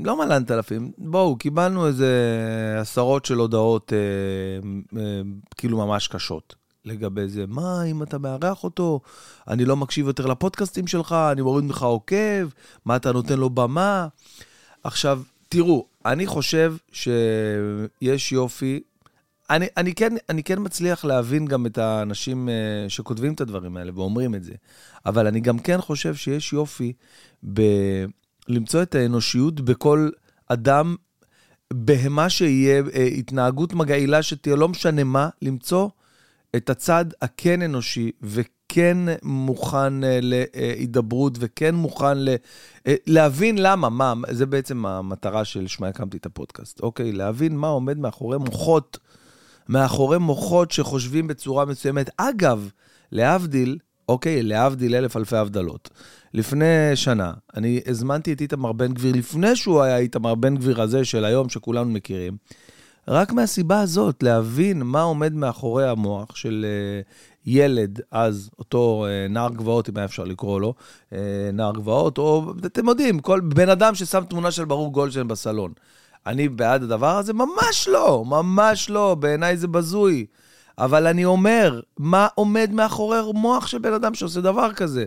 לא 0.05 0.17
מלנת 0.17 0.51
אלפים, 0.51 0.91
בואו, 0.97 1.35
קיבלנו 1.35 1.87
איזה 1.87 2.11
עשרות 2.81 3.25
של 3.25 3.37
הודעות 3.37 3.93
אה, 3.93 4.69
אה, 4.99 5.21
כאילו 5.57 5.77
ממש 5.77 6.07
קשות. 6.07 6.55
לגבי 6.85 7.27
זה, 7.27 7.45
מה, 7.47 7.83
אם 7.83 8.03
אתה 8.03 8.17
מארח 8.17 8.63
אותו, 8.63 9.01
אני 9.47 9.65
לא 9.65 9.75
מקשיב 9.75 10.07
יותר 10.07 10.25
לפודקאסטים 10.25 10.87
שלך, 10.87 11.15
אני 11.31 11.41
מוריד 11.41 11.65
ממך 11.65 11.83
עוקב, 11.83 12.49
מה 12.85 12.95
אתה 12.95 13.11
נותן 13.11 13.39
לו 13.39 13.49
במה? 13.49 14.07
עכשיו, 14.83 15.21
תראו, 15.49 15.85
אני 16.05 16.27
חושב 16.27 16.75
שיש 16.91 18.31
יופי 18.31 18.79
אני, 19.49 19.67
אני, 19.77 19.93
כן, 19.93 20.13
אני 20.29 20.43
כן 20.43 20.57
מצליח 20.59 21.05
להבין 21.05 21.45
גם 21.45 21.65
את 21.65 21.77
האנשים 21.77 22.49
uh, 22.49 22.89
שכותבים 22.89 23.33
את 23.33 23.41
הדברים 23.41 23.77
האלה 23.77 23.91
ואומרים 23.95 24.35
את 24.35 24.43
זה, 24.43 24.53
אבל 25.05 25.27
אני 25.27 25.39
גם 25.39 25.59
כן 25.59 25.81
חושב 25.81 26.15
שיש 26.15 26.53
יופי 26.53 26.93
בלמצוא 27.43 28.81
את 28.81 28.95
האנושיות 28.95 29.61
בכל 29.61 30.09
אדם, 30.47 30.95
בהמה 31.73 32.29
שיהיה, 32.29 32.81
uh, 32.81 32.97
התנהגות 32.97 33.73
מגעילה 33.73 34.23
שתהיה, 34.23 34.55
לא 34.55 34.69
משנה 34.69 35.03
מה, 35.03 35.29
למצוא 35.41 35.89
את 36.55 36.69
הצד 36.69 37.05
הכן 37.21 37.61
אנושי 37.61 38.11
וכן 38.21 38.97
מוכן 39.23 40.03
uh, 40.03 40.07
להידברות 40.21 41.37
וכן 41.39 41.75
מוכן 41.75 42.17
ל, 42.17 42.29
להבין 42.85 43.57
למה, 43.57 43.89
מה, 43.89 44.13
זה 44.31 44.45
בעצם 44.45 44.85
המטרה 44.85 45.45
של 45.45 45.65
הקמתי 45.81 46.17
את 46.17 46.25
הפודקאסט, 46.25 46.79
אוקיי? 46.79 47.11
להבין 47.11 47.57
מה 47.57 47.67
עומד 47.67 47.97
מאחורי 47.97 48.37
מוחות. 48.37 48.97
מאחורי 49.69 50.17
מוחות 50.17 50.71
שחושבים 50.71 51.27
בצורה 51.27 51.65
מסוימת. 51.65 52.09
אגב, 52.17 52.69
להבדיל, 53.11 53.77
אוקיי, 54.09 54.43
להבדיל 54.43 54.95
אלף 54.95 55.17
אלפי 55.17 55.37
הבדלות. 55.37 55.89
לפני 56.33 56.95
שנה, 56.95 57.33
אני 57.55 57.81
הזמנתי 57.87 58.33
את 58.33 58.41
איתמר 58.41 58.71
בן 58.71 58.93
גביר, 58.93 59.15
לפני 59.15 59.55
שהוא 59.55 59.81
היה 59.81 59.97
איתמר 59.97 60.35
בן 60.35 60.57
גביר 60.57 60.81
הזה 60.81 61.05
של 61.05 61.25
היום, 61.25 61.49
שכולנו 61.49 61.89
מכירים, 61.89 62.37
רק 63.07 63.31
מהסיבה 63.31 63.81
הזאת, 63.81 64.23
להבין 64.23 64.83
מה 64.83 65.01
עומד 65.01 65.33
מאחורי 65.33 65.87
המוח 65.87 66.35
של 66.35 66.65
uh, 66.65 67.11
ילד, 67.45 67.99
אז 68.11 68.49
אותו 68.59 69.05
uh, 69.05 69.31
נער 69.31 69.49
גבעות, 69.49 69.89
אם 69.89 69.97
היה 69.97 70.05
אפשר 70.05 70.23
לקרוא 70.23 70.61
לו, 70.61 70.73
uh, 71.09 71.13
נער 71.53 71.71
גבעות, 71.71 72.17
או 72.17 72.53
אתם 72.65 72.87
יודעים, 72.87 73.19
כל 73.19 73.39
בן 73.39 73.69
אדם 73.69 73.95
ששם 73.95 74.23
תמונה 74.29 74.51
של 74.51 74.65
ברור 74.65 74.93
גולדשטיין 74.93 75.27
בסלון. 75.27 75.73
אני 76.29 76.49
בעד 76.49 76.83
הדבר 76.83 77.17
הזה? 77.17 77.33
ממש 77.33 77.87
לא, 77.87 78.23
ממש 78.27 78.89
לא, 78.89 79.15
בעיניי 79.15 79.57
זה 79.57 79.67
בזוי. 79.67 80.25
אבל 80.77 81.07
אני 81.07 81.25
אומר, 81.25 81.79
מה 81.97 82.27
עומד 82.35 82.69
מאחורי 82.73 83.19
מוח 83.33 83.67
של 83.67 83.77
בן 83.77 83.93
אדם 83.93 84.13
שעושה 84.13 84.41
דבר 84.41 84.73
כזה? 84.73 85.05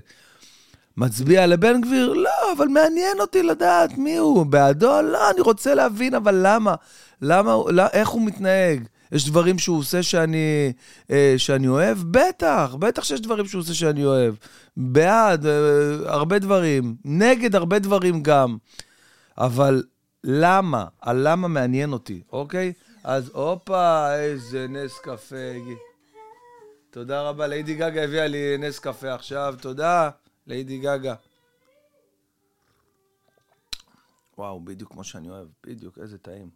מצביע 0.96 1.46
לבן 1.46 1.80
גביר? 1.80 2.12
לא, 2.12 2.52
אבל 2.56 2.68
מעניין 2.68 3.20
אותי 3.20 3.42
לדעת 3.42 3.98
מי 3.98 4.16
הוא. 4.16 4.46
בעדו? 4.46 5.02
לא, 5.02 5.30
אני 5.30 5.40
רוצה 5.40 5.74
להבין, 5.74 6.14
אבל 6.14 6.40
למה? 6.42 6.74
למה, 7.22 7.56
לא, 7.68 7.82
איך 7.92 8.08
הוא 8.08 8.22
מתנהג? 8.22 8.84
יש 9.12 9.28
דברים 9.28 9.58
שהוא 9.58 9.78
עושה 9.78 10.02
שאני, 10.02 10.72
אה, 11.10 11.34
שאני 11.36 11.68
אוהב? 11.68 11.98
בטח, 12.10 12.74
בטח 12.78 13.04
שיש 13.04 13.20
דברים 13.20 13.46
שהוא 13.46 13.60
עושה 13.60 13.74
שאני 13.74 14.04
אוהב. 14.04 14.34
בעד, 14.76 15.46
אה, 15.46 15.52
הרבה 16.06 16.38
דברים. 16.38 16.94
נגד 17.04 17.56
הרבה 17.56 17.78
דברים 17.78 18.22
גם. 18.22 18.56
אבל 19.38 19.82
למה? 20.24 20.86
הלמה 21.00 21.48
מעניין 21.48 21.92
אותי, 21.92 22.22
אוקיי? 22.32 22.72
אז 23.04 23.30
הופה, 23.34 24.14
איזה 24.14 24.66
נס 24.68 24.98
קפה. 24.98 25.36
תודה 26.90 27.22
רבה, 27.22 27.46
ליידי 27.46 27.74
גגה 27.74 28.04
הביאה 28.04 28.26
לי 28.26 28.58
נס 28.58 28.78
קפה 28.78 29.14
עכשיו, 29.14 29.54
תודה, 29.60 30.10
ליידי 30.46 30.78
גגה. 30.78 31.14
וואו, 34.38 34.60
בדיוק 34.60 34.92
כמו 34.92 35.04
שאני 35.04 35.30
אוהב, 35.30 35.48
בדיוק, 35.66 35.98
איזה 35.98 36.18
טעים. 36.18 36.50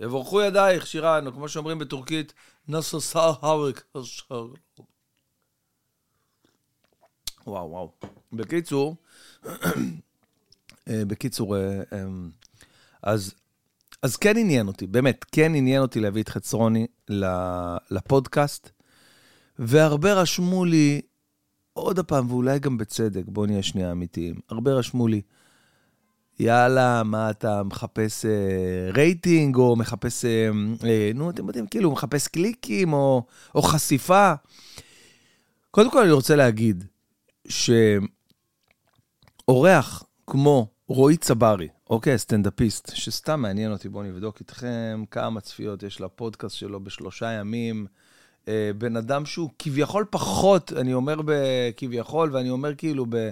יבורכו 0.00 0.42
ידייך, 0.42 0.86
שירן, 0.86 1.26
או 1.26 1.32
כמו 1.32 1.48
שאומרים 1.48 1.78
בטורקית, 1.78 2.32
נסו 2.68 3.00
סאר 3.00 3.32
האווק. 3.42 3.82
וואו, 7.46 7.70
וואו. 7.70 7.92
בקיצור, 8.32 8.96
אה, 10.88 11.04
בקיצור, 11.06 11.56
אה, 11.56 11.82
אמ, 11.92 12.30
אז, 13.02 13.34
אז 14.02 14.16
כן 14.16 14.36
עניין 14.36 14.68
אותי, 14.68 14.86
באמת, 14.86 15.24
כן 15.32 15.54
עניין 15.54 15.82
אותי 15.82 16.00
להביא 16.00 16.22
את 16.22 16.28
חצרוני 16.28 16.86
לפודקאסט, 17.90 18.70
והרבה 19.58 20.14
רשמו 20.14 20.64
לי, 20.64 21.00
עוד 21.72 22.00
פעם, 22.00 22.30
ואולי 22.30 22.58
גם 22.58 22.78
בצדק, 22.78 23.22
בואו 23.26 23.46
נהיה 23.46 23.62
שנייה 23.62 23.92
אמיתיים, 23.92 24.34
הרבה 24.50 24.72
רשמו 24.72 25.08
לי, 25.08 25.20
יאללה, 26.40 27.02
מה 27.02 27.30
אתה 27.30 27.62
מחפש 27.62 28.24
אה, 28.24 28.90
רייטינג, 28.94 29.56
או 29.56 29.76
מחפש, 29.76 30.24
אה, 30.24 30.48
אה, 30.84 31.10
נו, 31.14 31.30
אתם 31.30 31.46
יודעים, 31.46 31.66
כאילו, 31.66 31.90
מחפש 31.90 32.28
קליקים, 32.28 32.92
או, 32.92 33.26
או 33.54 33.62
חשיפה. 33.62 34.32
קודם 35.70 35.90
כל, 35.90 36.02
אני 36.02 36.10
רוצה 36.10 36.36
להגיד 36.36 36.84
שאורח 39.48 40.04
כמו 40.26 40.66
רועי 40.88 41.16
צברי, 41.16 41.68
אוקיי, 41.92 42.18
סטנדאפיסט, 42.18 42.92
שסתם 42.94 43.40
מעניין 43.40 43.72
אותי, 43.72 43.88
בואו 43.88 44.04
נבדוק 44.04 44.40
איתכם 44.40 45.04
כמה 45.10 45.40
צפיות 45.40 45.82
יש 45.82 46.00
לפודקאסט 46.00 46.56
שלו 46.56 46.80
בשלושה 46.80 47.32
ימים. 47.32 47.86
אה, 48.48 48.70
בן 48.78 48.96
אדם 48.96 49.26
שהוא 49.26 49.50
כביכול 49.58 50.04
פחות, 50.10 50.72
אני 50.72 50.94
אומר 50.94 51.16
כביכול, 51.76 52.30
ואני 52.32 52.50
אומר 52.50 52.74
כאילו 52.74 53.06
ב... 53.08 53.30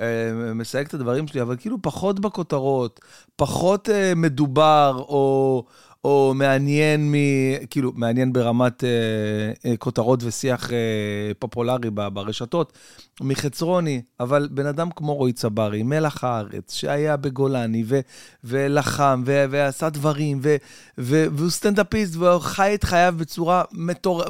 אה, 0.00 0.32
מסייג 0.54 0.86
את 0.86 0.94
הדברים 0.94 1.28
שלי, 1.28 1.42
אבל 1.42 1.56
כאילו 1.56 1.82
פחות 1.82 2.20
בכותרות, 2.20 3.00
פחות 3.36 3.88
אה, 3.88 4.12
מדובר, 4.16 5.04
או, 5.08 5.64
או 6.06 6.32
מעניין, 6.34 7.12
מ, 7.12 7.14
כאילו, 7.70 7.92
מעניין 7.94 8.32
ברמת 8.32 8.84
אה, 8.84 8.90
אה, 9.70 9.76
כותרות 9.76 10.20
ושיח 10.22 10.72
אה, 10.72 10.78
פופולרי 11.38 11.90
ברשתות, 11.90 12.72
מחצרוני, 13.20 14.02
אבל 14.20 14.48
בן 14.50 14.66
אדם 14.66 14.90
כמו 14.96 15.14
רועי 15.14 15.32
צברי, 15.32 15.82
מלח 15.82 16.24
הארץ, 16.24 16.74
שהיה 16.74 17.16
בגולני, 17.16 17.84
ו, 17.86 18.00
ולחם, 18.44 19.22
ו, 19.26 19.44
ועשה 19.50 19.90
דברים, 19.90 20.40
ו, 20.42 20.56
ו, 20.98 21.26
והוא 21.32 21.50
סטנדאפיסט, 21.50 22.16
והוא 22.16 22.40
חי 22.40 22.74
את 22.74 22.84
חייו 22.84 23.14
בצורה 23.16 23.62
מטור... 23.72 24.24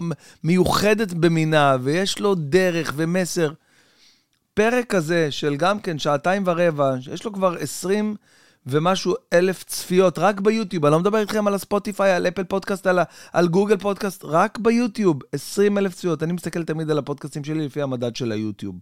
מיוחדת 0.45 1.13
במינה, 1.13 1.77
ויש 1.83 2.19
לו 2.19 2.35
דרך 2.35 2.93
ומסר. 2.97 3.53
פרק 4.55 4.87
כזה 4.87 5.31
של 5.31 5.57
גם 5.57 5.81
כן 5.81 5.99
שעתיים 5.99 6.43
ורבע, 6.47 6.95
יש 7.13 7.25
לו 7.25 7.33
כבר 7.33 7.57
20... 7.61 8.17
ומשהו 8.67 9.15
אלף 9.33 9.65
צפיות, 9.65 10.19
רק 10.19 10.41
ביוטיוב, 10.41 10.85
אני 10.85 10.93
לא 10.93 11.01
מדבר 11.01 11.19
איתכם 11.19 11.47
על 11.47 11.55
הספוטיפיי, 11.55 12.13
על 12.13 12.27
אפל 12.27 12.45
פודקאסט, 12.45 12.87
על, 12.87 12.99
על 13.33 13.49
גוגל 13.49 13.77
פודקאסט, 13.77 14.25
רק 14.25 14.59
ביוטיוב, 14.59 15.19
20 15.33 15.79
אלף 15.79 15.95
צפיות. 15.95 16.23
אני 16.23 16.33
מסתכל 16.33 16.65
תמיד 16.65 16.91
על 16.91 16.99
הפודקאסטים 16.99 17.45
שלי 17.45 17.67
לפי 17.67 17.83
המדד 17.83 18.17
של 18.17 18.33
היוטיוב. 18.33 18.75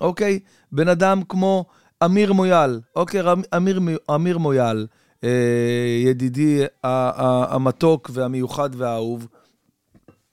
אוקיי? 0.00 0.40
בן 0.72 0.88
אדם 0.88 1.22
כמו 1.28 1.64
אמיר 2.04 2.32
מויאל, 2.32 2.80
אוקיי, 2.96 3.20
אמיר, 3.56 3.80
אמיר 4.14 4.38
מויאל, 4.38 4.86
אה, 5.24 6.00
ידידי 6.04 6.64
המתוק 6.84 8.10
והמיוחד 8.12 8.70
והאהוב, 8.74 9.26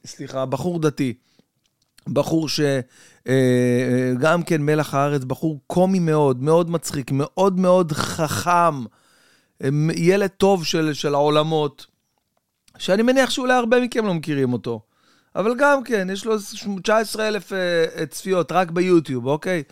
סליחה, 0.05 0.45
בחור 0.45 0.79
דתי. 0.79 1.13
בחור 2.13 2.49
שגם 2.49 2.63
אה, 3.27 4.25
אה, 4.25 4.43
כן 4.45 4.61
מלח 4.61 4.93
הארץ, 4.93 5.23
בחור 5.23 5.59
קומי 5.67 5.99
מאוד, 5.99 6.43
מאוד 6.43 6.69
מצחיק, 6.69 7.11
מאוד 7.11 7.59
מאוד 7.59 7.91
חכם, 7.91 8.85
אה, 9.63 9.69
ילד 9.95 10.29
טוב 10.29 10.65
של, 10.65 10.93
של 10.93 11.13
העולמות, 11.13 11.85
שאני 12.77 13.03
מניח 13.03 13.29
שאולי 13.29 13.53
הרבה 13.53 13.79
מכם 13.79 14.05
לא 14.05 14.13
מכירים 14.13 14.53
אותו. 14.53 14.81
אבל 15.35 15.53
גם 15.57 15.83
כן, 15.83 16.07
יש 16.11 16.25
לו 16.25 16.35
19 16.83 17.27
אלף 17.27 17.51
צפיות 18.09 18.51
רק 18.51 18.71
ביוטיוב, 18.71 19.27
אוקיי? 19.27 19.63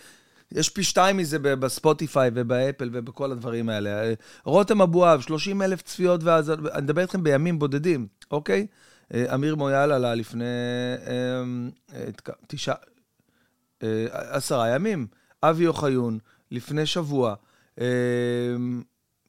יש 0.51 0.69
פי 0.69 0.83
שתיים 0.83 1.17
מזה 1.17 1.39
בספוטיפיי 1.39 2.29
ובאפל 2.33 2.89
ובכל 2.93 3.31
הדברים 3.31 3.69
האלה. 3.69 4.13
רותם 4.43 4.81
אבואב, 4.81 5.21
30 5.21 5.61
אלף 5.61 5.81
צפיות, 5.81 6.23
ואז, 6.23 6.51
אני 6.51 6.81
מדבר 6.81 7.01
איתכם 7.01 7.23
בימים 7.23 7.59
בודדים, 7.59 8.07
אוקיי? 8.31 8.67
אה, 9.13 9.35
אמיר 9.35 9.55
מויאל 9.55 9.91
עלה 9.91 10.15
לפני 10.15 10.43
אה, 11.07 12.03
תשעה, 12.47 12.75
עשרה 14.11 14.69
ימים. 14.69 15.07
אבי 15.43 15.67
אוחיון, 15.67 16.19
לפני 16.51 16.85
שבוע, 16.85 17.35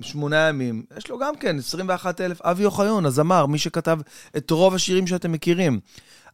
שמונה 0.00 0.48
ימים, 0.48 0.84
יש 0.96 1.10
לו 1.10 1.18
גם 1.18 1.36
כן 1.36 1.58
21 1.58 2.20
אלף, 2.20 2.42
אבי 2.42 2.64
אוחיון, 2.64 3.06
הזמר, 3.06 3.46
מי 3.46 3.58
שכתב 3.58 3.98
את 4.36 4.50
רוב 4.50 4.74
השירים 4.74 5.06
שאתם 5.06 5.32
מכירים. 5.32 5.80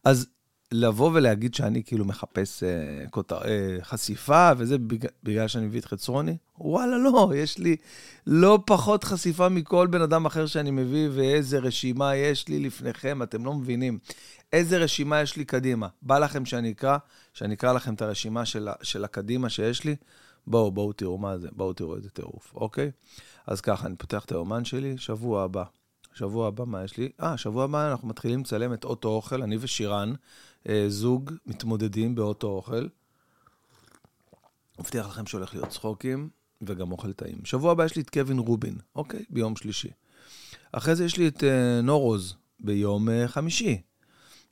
אז 0.03 0.27
לבוא 0.73 1.11
ולהגיד 1.13 1.53
שאני 1.53 1.83
כאילו 1.83 2.05
מחפש 2.05 2.63
אה, 2.63 2.69
כותר, 3.09 3.37
אה, 3.45 3.77
חשיפה, 3.81 4.51
וזה 4.57 4.77
בגלל, 4.77 5.11
בגלל 5.23 5.47
שאני 5.47 5.65
מביא 5.65 5.79
את 5.79 5.85
חצרוני? 5.85 6.37
וואלה, 6.59 6.97
לא, 6.97 7.31
יש 7.35 7.57
לי 7.57 7.75
לא 8.27 8.59
פחות 8.65 9.03
חשיפה 9.03 9.49
מכל 9.49 9.87
בן 9.87 10.01
אדם 10.01 10.25
אחר 10.25 10.45
שאני 10.45 10.71
מביא, 10.71 11.09
ואיזה 11.11 11.59
רשימה 11.59 12.15
יש 12.15 12.47
לי 12.47 12.59
לפניכם, 12.59 13.23
אתם 13.23 13.45
לא 13.45 13.53
מבינים. 13.53 13.99
איזה 14.53 14.77
רשימה 14.77 15.21
יש 15.21 15.37
לי 15.37 15.45
קדימה. 15.45 15.87
בא 16.01 16.19
לכם 16.19 16.45
שאני 16.45 16.71
אקרא, 16.71 16.97
שאני 17.33 17.53
אקרא 17.53 17.73
לכם 17.73 17.93
את 17.93 18.01
הרשימה 18.01 18.45
של, 18.45 18.67
של 18.81 19.03
הקדימה 19.03 19.49
שיש 19.49 19.83
לי? 19.83 19.95
בואו, 20.47 20.71
בואו 20.71 20.93
תראו 20.93 21.17
מה 21.17 21.37
זה, 21.37 21.47
בואו 21.51 21.73
תראו 21.73 21.95
איזה 21.95 22.09
טירוף, 22.09 22.51
אוקיי? 22.55 22.91
אז 23.47 23.61
ככה, 23.61 23.87
אני 23.87 23.95
פותח 23.95 24.25
את 24.25 24.31
היומן 24.31 24.65
שלי, 24.65 24.97
שבוע 24.97 25.43
הבא. 25.43 25.63
שבוע 26.13 26.47
הבא, 26.47 26.65
מה 26.65 26.83
יש 26.83 26.97
לי? 26.97 27.09
אה, 27.21 27.37
שבוע 27.37 27.63
הבא 27.63 27.91
אנחנו 27.91 28.07
מתחילים 28.07 28.39
לצלם 28.39 28.73
את 28.73 28.83
אוטו 28.83 29.09
אוכל, 29.09 29.41
אני 29.41 29.57
ושירן, 29.59 30.13
אה, 30.69 30.85
זוג 30.87 31.31
מתמודדים 31.45 32.15
באוטו 32.15 32.47
אוכל. 32.47 32.87
מבטיח 34.79 35.07
לכם 35.07 35.25
שהולך 35.25 35.53
להיות 35.53 35.69
צחוקים, 35.69 36.29
וגם 36.61 36.91
אוכל 36.91 37.13
טעים. 37.13 37.45
שבוע 37.45 37.71
הבא 37.71 37.85
יש 37.85 37.95
לי 37.95 38.01
את 38.01 38.09
קווין 38.09 38.39
רובין, 38.39 38.77
אוקיי? 38.95 39.25
ביום 39.29 39.55
שלישי. 39.55 39.89
אחרי 40.71 40.95
זה 40.95 41.05
יש 41.05 41.17
לי 41.17 41.27
את 41.27 41.43
אה, 41.43 41.81
נורוז 41.81 42.35
ביום 42.59 43.09
אה, 43.09 43.27
חמישי. 43.27 43.81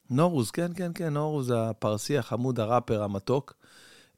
נורוז, 0.10 0.52
כן, 0.52 0.72
כן, 0.76 0.92
כן, 0.96 1.14
נורוז 1.14 1.54
הפרסי 1.56 2.18
החמוד, 2.18 2.60
הראפר, 2.60 3.04
המתוק. 3.04 3.54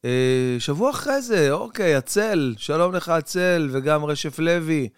אה, 0.05 0.55
שבוע 0.60 0.89
אחרי 0.89 1.22
זה, 1.22 1.51
אוקיי, 1.51 1.95
הצל, 1.95 2.53
שלום 2.57 2.93
לך 2.93 3.10
הצל, 3.10 3.69
וגם 3.72 4.05
רשף 4.05 4.39
לוי, 4.39 4.89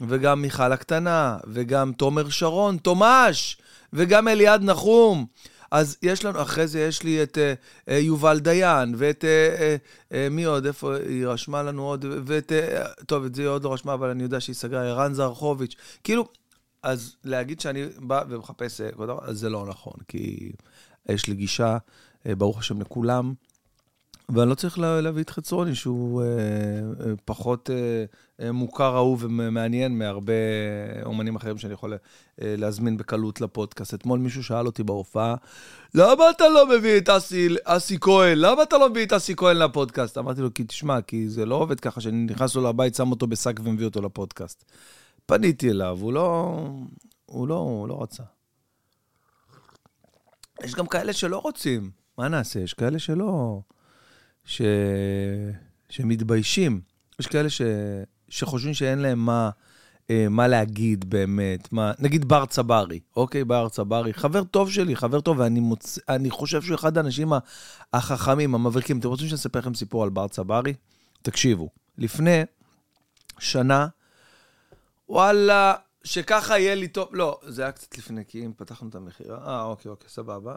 וגם 0.00 0.42
מיכל 0.42 0.72
הקטנה, 0.72 1.38
וגם 1.46 1.92
תומר 1.92 2.28
שרון, 2.28 2.76
תומש, 2.76 3.56
וגם 3.92 4.28
אליעד 4.28 4.62
נחום. 4.62 5.26
אז 5.70 5.96
יש 6.02 6.24
לנו, 6.24 6.42
אחרי 6.42 6.66
זה 6.66 6.80
יש 6.80 7.02
לי 7.02 7.22
את 7.22 7.38
uh, 7.38 7.88
uh, 7.88 7.92
יובל 7.92 8.38
דיין, 8.38 8.94
ואת, 8.96 9.24
uh, 9.24 9.58
uh, 9.58 10.12
uh, 10.12 10.14
מי 10.30 10.44
עוד, 10.44 10.66
איפה 10.66 10.96
היא 10.96 11.26
רשמה 11.26 11.62
לנו 11.62 11.82
עוד, 11.82 12.04
ואת, 12.26 12.52
uh, 12.52 13.04
טוב, 13.04 13.24
את 13.24 13.34
זה 13.34 13.42
היא 13.42 13.48
עוד 13.48 13.64
לא 13.64 13.72
רשמה, 13.72 13.94
אבל 13.94 14.08
אני 14.08 14.22
יודע 14.22 14.40
שהיא 14.40 14.54
סגרה, 14.54 14.82
ערן 14.82 15.14
זרחוביץ'. 15.14 15.74
כאילו, 16.04 16.28
אז 16.82 17.16
להגיד 17.24 17.60
שאני 17.60 17.86
בא 17.98 18.22
ומחפש, 18.28 18.80
אז 19.22 19.38
זה 19.38 19.50
לא 19.50 19.66
נכון, 19.66 19.94
כי 20.08 20.52
יש 21.08 21.26
לי 21.26 21.34
גישה, 21.34 21.76
uh, 21.76 22.34
ברוך 22.34 22.58
השם, 22.58 22.80
לכולם. 22.80 23.34
ואני 24.32 24.50
לא 24.50 24.54
צריך 24.54 24.78
להביא 24.78 25.22
את 25.22 25.30
חצרוני, 25.30 25.74
שהוא 25.74 26.22
אה, 26.22 26.26
אה, 26.26 27.12
פחות 27.24 27.70
אה, 27.70 28.04
אה, 28.46 28.52
מוכר, 28.52 28.96
אהוב 28.96 29.24
ומעניין 29.24 29.98
מהרבה 29.98 30.32
אומנים 31.04 31.36
אחרים 31.36 31.58
שאני 31.58 31.72
יכול 31.74 31.92
אה, 31.92 31.98
להזמין 32.58 32.96
בקלות 32.96 33.40
לפודקאסט. 33.40 33.94
אתמול 33.94 34.18
מישהו 34.18 34.44
שאל 34.44 34.66
אותי 34.66 34.82
בהופעה, 34.82 35.34
למה 35.94 36.30
אתה 36.30 36.48
לא 36.48 36.68
מביא 36.78 36.98
את 36.98 37.08
אסי, 37.08 37.48
אסי 37.64 37.98
כהן? 38.00 38.38
למה 38.38 38.62
אתה 38.62 38.78
לא 38.78 38.90
מביא 38.90 39.06
את 39.06 39.12
אסי 39.12 39.36
כהן 39.36 39.56
לפודקאסט? 39.56 40.18
אמרתי 40.18 40.40
לו, 40.40 40.54
כי 40.54 40.64
תשמע, 40.64 41.02
כי 41.02 41.28
זה 41.28 41.46
לא 41.46 41.54
עובד 41.54 41.80
ככה 41.80 42.00
שאני 42.00 42.26
נכנס 42.30 42.54
לו 42.54 42.68
לבית, 42.68 42.94
שם 42.94 43.10
אותו 43.10 43.26
בשק 43.26 43.60
ומביא 43.64 43.86
אותו 43.86 44.02
לפודקאסט. 44.02 44.64
פניתי 45.26 45.70
אליו, 45.70 45.98
הוא 46.00 46.12
לא, 46.12 46.56
הוא 47.26 47.48
לא, 47.48 47.54
הוא 47.54 47.88
לא 47.88 48.02
רצה. 48.02 48.22
יש 50.64 50.74
גם 50.74 50.86
כאלה 50.86 51.12
שלא 51.12 51.38
רוצים, 51.38 51.90
מה 52.18 52.28
נעשה? 52.28 52.60
יש 52.60 52.74
כאלה 52.74 52.98
שלא... 52.98 53.60
ש... 54.44 54.62
שמתביישים. 55.88 56.80
יש 57.20 57.26
כאלה 57.26 57.50
ש... 57.50 57.62
שחושבים 58.28 58.74
שאין 58.74 58.98
להם 58.98 59.18
מה, 59.18 59.50
אה, 60.10 60.26
מה 60.30 60.48
להגיד 60.48 61.10
באמת. 61.10 61.72
מה... 61.72 61.92
נגיד 61.98 62.24
בר 62.24 62.46
צברי, 62.46 63.00
אוקיי? 63.16 63.44
בר 63.44 63.68
צברי, 63.68 64.14
חבר 64.14 64.44
טוב 64.44 64.70
שלי, 64.70 64.96
חבר 64.96 65.20
טוב, 65.20 65.38
ואני 65.38 65.60
מוצ... 65.60 65.98
חושב 66.28 66.62
שהוא 66.62 66.74
אחד 66.74 66.96
האנשים 66.98 67.32
החכמים, 67.92 68.54
המבריקים. 68.54 68.98
אתם 68.98 69.08
רוצים 69.08 69.26
שאני 69.26 69.36
אספר 69.36 69.58
לכם 69.58 69.74
סיפור 69.74 70.02
על 70.04 70.10
בר 70.10 70.28
צברי? 70.28 70.74
תקשיבו, 71.22 71.68
לפני 71.98 72.42
שנה, 73.38 73.86
וואלה, 75.08 75.74
שככה 76.04 76.58
יהיה 76.58 76.74
לי 76.74 76.88
טוב. 76.88 77.08
לא, 77.12 77.40
זה 77.46 77.62
היה 77.62 77.72
קצת 77.72 77.98
לפני, 77.98 78.24
כי 78.28 78.44
אם 78.44 78.52
פתחנו 78.56 78.88
את 78.88 78.94
המכירה. 78.94 79.38
אה, 79.46 79.62
אוקיי, 79.62 79.90
אוקיי, 79.90 80.08
סבבה. 80.10 80.54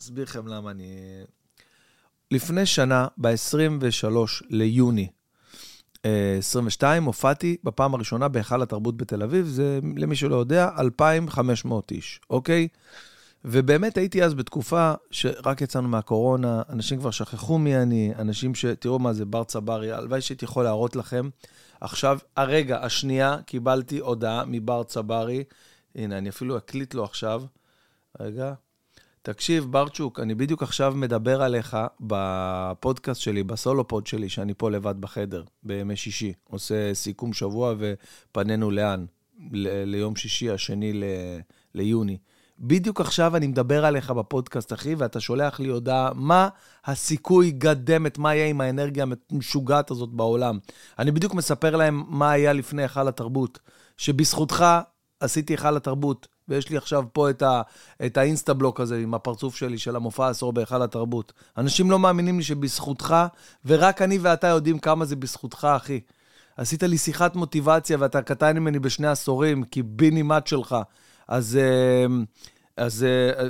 אסביר 0.00 0.24
לכם 0.24 0.46
למה 0.46 0.70
אני... 0.70 1.22
לפני 2.30 2.66
שנה, 2.66 3.06
ב-23 3.18 4.06
ליוני 4.50 5.08
22, 6.38 7.02
אה, 7.02 7.06
הופעתי 7.06 7.56
בפעם 7.64 7.94
הראשונה 7.94 8.28
בהיכל 8.28 8.62
התרבות 8.62 8.96
בתל 8.96 9.22
אביב, 9.22 9.46
זה, 9.46 9.80
למי 9.96 10.16
שלא 10.16 10.36
יודע, 10.36 10.70
2,500 10.78 11.90
איש, 11.90 12.20
אוקיי? 12.30 12.68
ובאמת 13.44 13.98
הייתי 13.98 14.24
אז 14.24 14.34
בתקופה 14.34 14.94
שרק 15.10 15.60
יצאנו 15.60 15.88
מהקורונה, 15.88 16.62
אנשים 16.68 16.98
כבר 16.98 17.10
שכחו 17.10 17.58
מי 17.58 17.76
אני, 17.76 18.12
אנשים 18.18 18.54
ש... 18.54 18.64
תראו 18.64 18.98
מה 18.98 19.12
זה 19.12 19.24
בר 19.24 19.44
צברי, 19.44 19.92
הלוואי 19.92 20.20
שהייתי 20.20 20.44
יכול 20.44 20.64
להראות 20.64 20.96
לכם. 20.96 21.28
עכשיו, 21.80 22.18
הרגע, 22.36 22.84
השנייה, 22.84 23.36
קיבלתי 23.46 23.98
הודעה 23.98 24.44
מבר 24.46 24.82
צברי, 24.82 25.44
הנה, 25.94 26.18
אני 26.18 26.28
אפילו 26.28 26.56
אקליט 26.56 26.94
לו 26.94 27.04
עכשיו. 27.04 27.42
רגע. 28.20 28.52
תקשיב, 29.26 29.66
ברצ'וק, 29.70 30.20
אני 30.20 30.34
בדיוק 30.34 30.62
עכשיו 30.62 30.92
מדבר 30.96 31.42
עליך 31.42 31.76
בפודקאסט 32.00 33.20
שלי, 33.20 33.42
בסולו 33.42 33.88
פוד 33.88 34.06
שלי, 34.06 34.28
שאני 34.28 34.54
פה 34.54 34.70
לבד 34.70 35.00
בחדר, 35.00 35.42
בימי 35.62 35.96
שישי. 35.96 36.32
עושה 36.50 36.94
סיכום 36.94 37.32
שבוע 37.32 37.74
ופנינו 37.78 38.70
לאן? 38.70 39.04
ל- 39.52 39.84
ליום 39.84 40.16
שישי, 40.16 40.50
השני 40.50 40.92
ל- 40.92 41.04
ליוני. 41.74 42.18
בדיוק 42.58 43.00
עכשיו 43.00 43.36
אני 43.36 43.46
מדבר 43.46 43.84
עליך 43.84 44.10
בפודקאסט, 44.10 44.72
אחי, 44.72 44.94
ואתה 44.94 45.20
שולח 45.20 45.60
לי 45.60 45.68
הודעה, 45.68 46.10
מה 46.14 46.48
הסיכוי, 46.84 47.50
גדמת, 47.50 48.18
מה 48.18 48.34
יהיה 48.34 48.46
עם 48.46 48.60
האנרגיה 48.60 49.04
המשוגעת 49.30 49.90
הזאת 49.90 50.10
בעולם. 50.10 50.58
אני 50.98 51.10
בדיוק 51.10 51.34
מספר 51.34 51.76
להם 51.76 52.04
מה 52.08 52.30
היה 52.30 52.52
לפני 52.52 52.82
היכל 52.82 53.08
התרבות, 53.08 53.58
שבזכותך 53.96 54.64
עשיתי 55.20 55.52
היכל 55.52 55.76
התרבות. 55.76 56.35
ויש 56.48 56.70
לי 56.70 56.76
עכשיו 56.76 57.04
פה 57.12 57.30
את, 57.30 57.42
ה, 57.42 57.62
את 58.06 58.16
האינסטה-בלוק 58.16 58.80
הזה 58.80 58.98
עם 58.98 59.14
הפרצוף 59.14 59.56
שלי 59.56 59.78
של 59.78 59.96
המופע 59.96 60.26
העשור 60.26 60.52
בהיכל 60.52 60.82
התרבות. 60.82 61.32
אנשים 61.58 61.90
לא 61.90 61.98
מאמינים 61.98 62.38
לי 62.38 62.44
שבזכותך, 62.44 63.16
ורק 63.64 64.02
אני 64.02 64.18
ואתה 64.18 64.46
יודעים 64.46 64.78
כמה 64.78 65.04
זה 65.04 65.16
בזכותך, 65.16 65.68
אחי. 65.76 66.00
עשית 66.56 66.82
לי 66.82 66.98
שיחת 66.98 67.36
מוטיבציה 67.36 67.96
ואתה 68.00 68.22
קטן 68.22 68.58
ממני 68.58 68.78
בשני 68.78 69.06
עשורים, 69.06 69.64
כי 69.64 69.82
ביני 69.82 70.22
מאט 70.22 70.46
שלך. 70.46 70.76
אז, 71.28 71.56
אה, 71.56 72.06
אז 72.76 73.04
אה, 73.04 73.48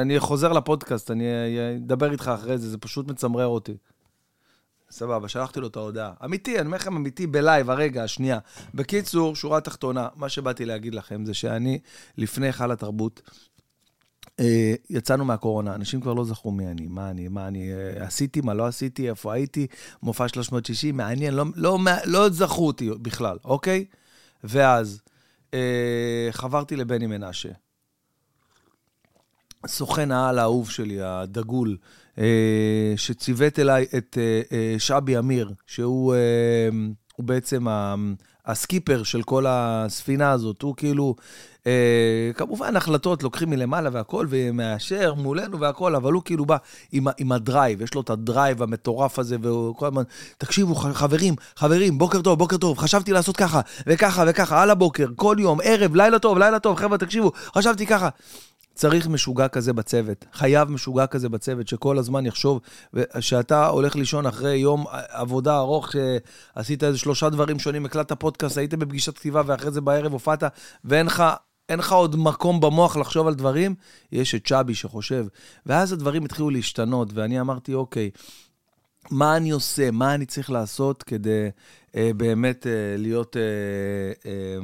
אני 0.00 0.20
חוזר 0.20 0.52
לפודקאסט, 0.52 1.10
אני 1.10 1.24
אדבר 1.76 2.12
איתך 2.12 2.30
אחרי 2.34 2.58
זה, 2.58 2.70
זה 2.70 2.78
פשוט 2.78 3.10
מצמרר 3.10 3.46
אותי. 3.46 3.76
סבבה, 4.90 5.28
שלחתי 5.28 5.60
לו 5.60 5.66
את 5.66 5.76
ההודעה. 5.76 6.12
אמיתי, 6.24 6.58
אני 6.58 6.66
אומר 6.66 6.76
לכם 6.76 6.96
אמיתי 6.96 7.26
בלייב, 7.26 7.70
הרגע, 7.70 8.04
השנייה. 8.04 8.38
בקיצור, 8.74 9.36
שורה 9.36 9.60
תחתונה, 9.60 10.08
מה 10.16 10.28
שבאתי 10.28 10.64
להגיד 10.64 10.94
לכם 10.94 11.24
זה 11.24 11.34
שאני, 11.34 11.78
לפני 12.18 12.46
היכל 12.46 12.72
התרבות, 12.72 13.22
אה, 14.40 14.74
יצאנו 14.90 15.24
מהקורונה, 15.24 15.74
אנשים 15.74 16.00
כבר 16.00 16.14
לא 16.14 16.24
זכרו 16.24 16.50
מי 16.50 16.66
אני, 16.66 16.86
מה 16.86 17.10
אני, 17.10 17.28
מה 17.28 17.48
אני 17.48 17.72
אה, 17.72 18.06
עשיתי, 18.06 18.40
מה 18.40 18.54
לא 18.54 18.66
עשיתי, 18.66 19.10
איפה 19.10 19.32
הייתי, 19.32 19.66
מופע 20.02 20.28
360, 20.28 20.96
מעניין, 20.96 21.34
לא, 21.34 21.44
לא, 21.56 21.78
לא 22.04 22.28
זכרו 22.28 22.66
אותי 22.66 22.90
בכלל, 22.90 23.38
אוקיי? 23.44 23.84
ואז 24.44 25.00
אה, 25.54 26.28
חברתי 26.30 26.76
לבני 26.76 27.06
מנשה. 27.06 27.48
סוכן 29.66 30.10
העל 30.10 30.38
האהוב 30.38 30.70
שלי, 30.70 31.02
הדגול, 31.02 31.76
שציוות 32.96 33.58
אליי 33.58 33.86
את 33.96 34.18
אה, 34.20 34.40
אה, 34.52 34.74
שבי 34.78 35.18
אמיר, 35.18 35.52
שהוא 35.66 36.14
בעצם 37.18 37.66
הסקיפר 38.46 39.02
של 39.02 39.22
כל 39.22 39.44
הספינה 39.48 40.30
הזאת. 40.30 40.62
הוא 40.62 40.74
כאילו, 40.76 41.14
כמובן 42.34 42.76
החלטות 42.76 43.22
לוקחים 43.22 43.50
מלמעלה 43.50 43.90
והכל, 43.92 44.26
ומאשר 44.28 45.14
מולנו 45.14 45.60
והכל, 45.60 45.94
אבל 45.94 46.12
הוא 46.12 46.22
כאילו 46.24 46.46
בא 46.46 46.56
עם, 46.92 47.06
עם 47.18 47.32
ה 47.32 47.39
drive, 47.39 47.82
יש 47.82 47.94
לו 47.94 48.00
את 48.00 48.10
ה 48.10 48.19
drive 48.19 48.62
המטורף 48.62 49.18
הזה, 49.18 49.36
והוא 49.42 49.74
כל 49.76 49.86
הזמן, 49.86 50.02
תקשיבו, 50.38 50.74
חברים, 50.74 51.34
חברים, 51.56 51.98
בוקר 51.98 52.22
טוב, 52.22 52.38
בוקר 52.38 52.56
טוב, 52.56 52.78
חשבתי 52.78 53.12
לעשות 53.12 53.36
ככה, 53.36 53.60
וככה 53.86 54.24
וככה, 54.26 54.62
על 54.62 54.70
הבוקר, 54.70 55.06
כל 55.16 55.36
יום, 55.38 55.58
ערב, 55.62 55.94
לילה 55.94 56.18
טוב, 56.18 56.38
לילה 56.38 56.58
טוב, 56.58 56.76
חבר'ה, 56.76 56.98
תקשיבו, 56.98 57.32
חשבתי 57.34 57.86
ככה. 57.86 58.08
צריך 58.74 59.08
משוגע 59.08 59.48
כזה 59.48 59.72
בצוות, 59.72 60.24
חייב 60.32 60.70
משוגע 60.70 61.06
כזה 61.06 61.28
בצוות, 61.28 61.68
שכל 61.68 61.98
הזמן 61.98 62.26
יחשוב, 62.26 62.60
שאתה 63.20 63.66
הולך 63.66 63.96
לישון 63.96 64.26
אחרי 64.26 64.56
יום 64.56 64.84
עבודה 65.08 65.58
ארוך, 65.58 65.90
שעשית 65.92 66.84
איזה 66.84 66.98
שלושה 66.98 67.28
דברים 67.28 67.58
שונים, 67.58 67.86
הקלטת 67.86 68.20
פודקאסט, 68.20 68.58
היית 68.58 68.74
בפגישת 68.74 69.18
כתיבה, 69.18 69.42
ואחרי 69.46 69.70
זה 69.70 69.80
בערב 69.80 70.12
הופעת, 70.12 70.42
ואין 70.84 71.06
לך 71.06 71.24
אין 71.68 71.78
לך 71.78 71.92
עוד 71.92 72.16
מקום 72.16 72.60
במוח 72.60 72.96
לחשוב 72.96 73.26
על 73.26 73.34
דברים, 73.34 73.74
יש 74.12 74.34
את 74.34 74.46
צ'אבי 74.46 74.74
שחושב. 74.74 75.26
ואז 75.66 75.92
הדברים 75.92 76.24
התחילו 76.24 76.50
להשתנות, 76.50 77.08
ואני 77.14 77.40
אמרתי, 77.40 77.74
אוקיי, 77.74 78.10
מה 79.10 79.36
אני 79.36 79.50
עושה, 79.50 79.90
מה 79.90 80.14
אני 80.14 80.26
צריך 80.26 80.50
לעשות 80.50 81.02
כדי 81.02 81.48
אה, 81.96 82.10
באמת 82.16 82.66
אה, 82.66 82.72
להיות... 82.98 83.36
אה, 83.36 84.30
אה, 84.30 84.58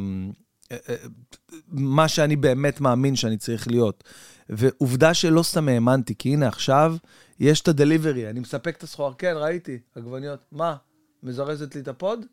מה 1.68 2.08
שאני 2.08 2.36
באמת 2.36 2.80
מאמין 2.80 3.16
שאני 3.16 3.36
צריך 3.36 3.68
להיות. 3.68 4.04
ועובדה 4.48 5.14
שלא 5.14 5.42
סתם 5.42 5.68
האמנתי, 5.68 6.14
כי 6.14 6.28
הנה 6.28 6.48
עכשיו 6.48 6.96
יש 7.40 7.60
את 7.60 7.68
ה 7.68 7.75
delivery, 7.75 8.30
אני 8.30 8.40
מספק 8.40 8.76
את 8.76 8.82
הסחורה, 8.82 9.14
כן, 9.14 9.32
ראיתי, 9.36 9.78
עגבניות. 9.94 10.40
מה, 10.52 10.76
מזרזת 11.22 11.74
לי 11.74 11.80
את 11.80 11.88
ה 11.88 11.96
pod? 11.96 12.26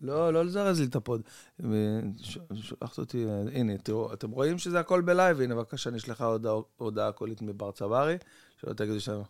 לא, 0.00 0.32
לא 0.32 0.44
לזרז 0.44 0.80
לי 0.80 0.86
את 0.86 0.96
ה 0.96 1.01
pod. 1.01 1.22
שולחת 2.54 2.98
אותי, 2.98 3.26
הנה, 3.54 3.78
תראו, 3.78 4.12
אתם 4.12 4.30
רואים 4.30 4.58
שזה 4.58 4.80
הכל 4.80 5.00
בלייב? 5.00 5.40
הנה, 5.40 5.54
בבקשה, 5.54 5.90
נשלחה 5.90 6.24
הודעה, 6.24 6.54
הודעה 6.76 7.12
קולית 7.12 7.42
מבר 7.42 7.72
צברי, 7.72 8.16
שלא 8.60 8.72
תגידו 8.72 9.00
שם. 9.00 9.22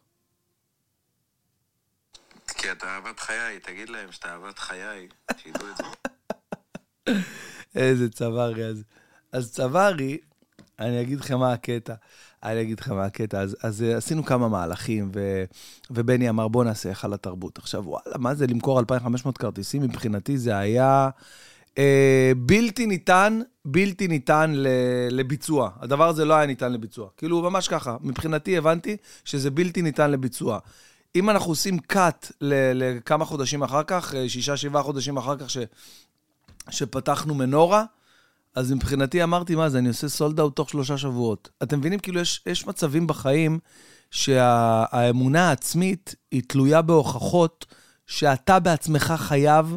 כי 2.47 2.73
אתה 2.73 2.87
אהבת 2.87 3.21
חיי, 3.21 3.61
תגיד 3.61 3.89
להם 3.89 4.13
שאתה 4.13 4.29
אהבת 4.29 4.59
חיי, 4.59 5.09
שידעו 5.37 5.71
את 5.71 5.77
זה. 5.77 5.83
איזה 7.75 8.11
צברי. 8.11 8.65
אז, 8.65 8.83
אז 9.33 9.53
צברי, 9.53 10.19
אני 10.79 11.03
אגיד 11.03 11.21
לכם 11.21 11.39
מה 11.39 11.53
הקטע. 11.53 11.95
אני 12.43 12.63
אגיד 12.63 12.81
לכם 12.81 12.95
מה 12.95 13.05
הקטע. 13.05 13.41
אז, 13.41 13.57
אז 13.63 13.83
אה, 13.83 13.97
עשינו 13.97 14.25
כמה 14.25 14.49
מהלכים, 14.49 15.11
ו, 15.15 15.45
ובני 15.91 16.29
אמר, 16.29 16.49
בוא 16.49 16.65
נעשה 16.65 16.89
היכל 16.89 17.13
התרבות. 17.13 17.59
עכשיו, 17.59 17.83
וואלה, 17.87 18.19
מה 18.19 18.35
זה 18.35 18.47
למכור 18.47 18.81
2,500 18.81 19.39
כרטיסים? 19.39 19.83
מבחינתי 19.83 20.39
זה 20.39 20.59
היה 20.59 21.11
אה, 21.79 22.33
בלתי 22.37 22.87
ניתן, 22.87 23.41
בלתי 23.65 24.09
ניתן 24.09 24.53
ל, 24.55 24.67
לביצוע. 25.11 25.71
הדבר 25.81 26.09
הזה 26.09 26.25
לא 26.25 26.35
היה 26.35 26.47
ניתן 26.47 26.73
לביצוע. 26.73 27.09
כאילו, 27.17 27.43
ממש 27.43 27.69
ככה. 27.69 27.97
מבחינתי 28.01 28.59
הבנתי 28.59 28.97
שזה 29.25 29.51
בלתי 29.51 29.83
ניתן 29.83 30.11
לביצוע. 30.11 30.59
אם 31.17 31.31
אנחנו 31.31 31.51
עושים 31.51 31.79
cut 31.93 32.33
לכמה 32.41 33.25
חודשים 33.25 33.63
אחר 33.63 33.83
כך, 33.83 34.15
אה, 34.15 34.29
שישה, 34.29 34.57
שבעה 34.57 34.83
חודשים 34.83 35.17
אחר 35.17 35.37
כך 35.37 35.51
ש, 35.51 35.59
שפתחנו 36.71 37.35
מנורה, 37.35 37.85
אז 38.55 38.73
מבחינתי 38.73 39.23
אמרתי, 39.23 39.55
מה 39.55 39.69
זה, 39.69 39.79
אני 39.79 39.89
עושה 39.89 40.09
סולד 40.09 40.41
אאוט 40.41 40.57
תוך 40.57 40.71
שלושה 40.71 40.99
שבועות. 40.99 41.49
אתם 41.63 41.79
מבינים? 41.79 41.99
כאילו, 41.99 42.21
יש, 42.21 42.43
יש 42.47 42.67
מצבים 42.67 43.07
בחיים 43.07 43.59
שהאמונה 44.11 45.49
העצמית 45.49 46.15
היא 46.31 46.43
תלויה 46.49 46.83
בהוכחות 46.83 47.67
שאתה 48.07 48.59
בעצמך 48.59 49.15
חייב 49.17 49.77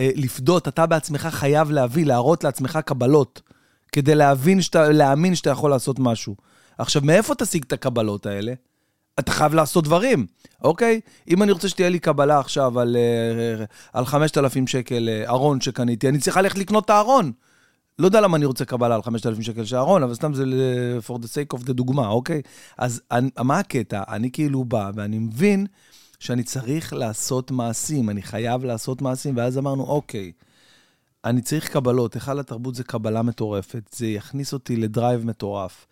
אה, 0.00 0.10
לפדות, 0.14 0.68
אתה 0.68 0.86
בעצמך 0.86 1.28
חייב 1.30 1.70
להביא, 1.70 2.06
להראות 2.06 2.44
לעצמך 2.44 2.78
קבלות, 2.84 3.42
כדי 3.92 4.14
להבין 4.14 4.62
שאתה, 4.62 4.88
להאמין 4.88 5.34
שאתה 5.34 5.50
יכול 5.50 5.70
לעשות 5.70 5.98
משהו. 5.98 6.36
עכשיו, 6.78 7.02
מאיפה 7.02 7.34
תשיג 7.34 7.64
את 7.66 7.72
הקבלות 7.72 8.26
האלה? 8.26 8.52
אתה 9.18 9.32
חייב 9.32 9.54
לעשות 9.54 9.84
דברים, 9.84 10.26
אוקיי? 10.62 11.00
אם 11.28 11.42
אני 11.42 11.52
רוצה 11.52 11.68
שתהיה 11.68 11.88
לי 11.88 11.98
קבלה 11.98 12.38
עכשיו 12.38 12.80
על, 12.80 12.96
אה, 12.96 13.64
על 13.92 14.06
5,000 14.06 14.66
שקל 14.66 15.08
אה, 15.08 15.28
ארון 15.28 15.60
שקניתי, 15.60 16.08
אני 16.08 16.18
צריך 16.18 16.36
ללכת 16.36 16.58
לקנות 16.58 16.84
את 16.84 16.90
הארון. 16.90 17.32
לא 17.98 18.06
יודע 18.06 18.20
למה 18.20 18.36
אני 18.36 18.44
רוצה 18.44 18.64
קבלה 18.64 18.94
על 18.94 19.02
5,000 19.02 19.42
שקל 19.42 19.64
של 19.64 19.76
ארון, 19.76 20.02
אבל 20.02 20.14
סתם 20.14 20.34
זה 20.34 20.44
for 21.06 21.14
the 21.14 21.26
sake 21.26 21.58
of 21.58 21.62
the 21.62 21.72
דוגמה, 21.72 22.08
אוקיי? 22.08 22.42
אז 22.78 23.02
אני, 23.10 23.30
מה 23.40 23.58
הקטע? 23.58 24.02
אני 24.08 24.30
כאילו 24.30 24.64
בא 24.64 24.90
ואני 24.94 25.18
מבין 25.18 25.66
שאני 26.18 26.42
צריך 26.42 26.92
לעשות 26.92 27.50
מעשים, 27.50 28.10
אני 28.10 28.22
חייב 28.22 28.64
לעשות 28.64 29.02
מעשים, 29.02 29.36
ואז 29.36 29.58
אמרנו, 29.58 29.84
אוקיי, 29.84 30.32
אני 31.24 31.42
צריך 31.42 31.68
קבלות, 31.68 32.14
היכל 32.14 32.40
התרבות 32.40 32.74
זה 32.74 32.84
קבלה 32.84 33.22
מטורפת, 33.22 33.90
זה 33.92 34.06
יכניס 34.06 34.52
אותי 34.52 34.76
ל 34.76 34.84
drive 34.84 35.24
מטורף. 35.24 35.86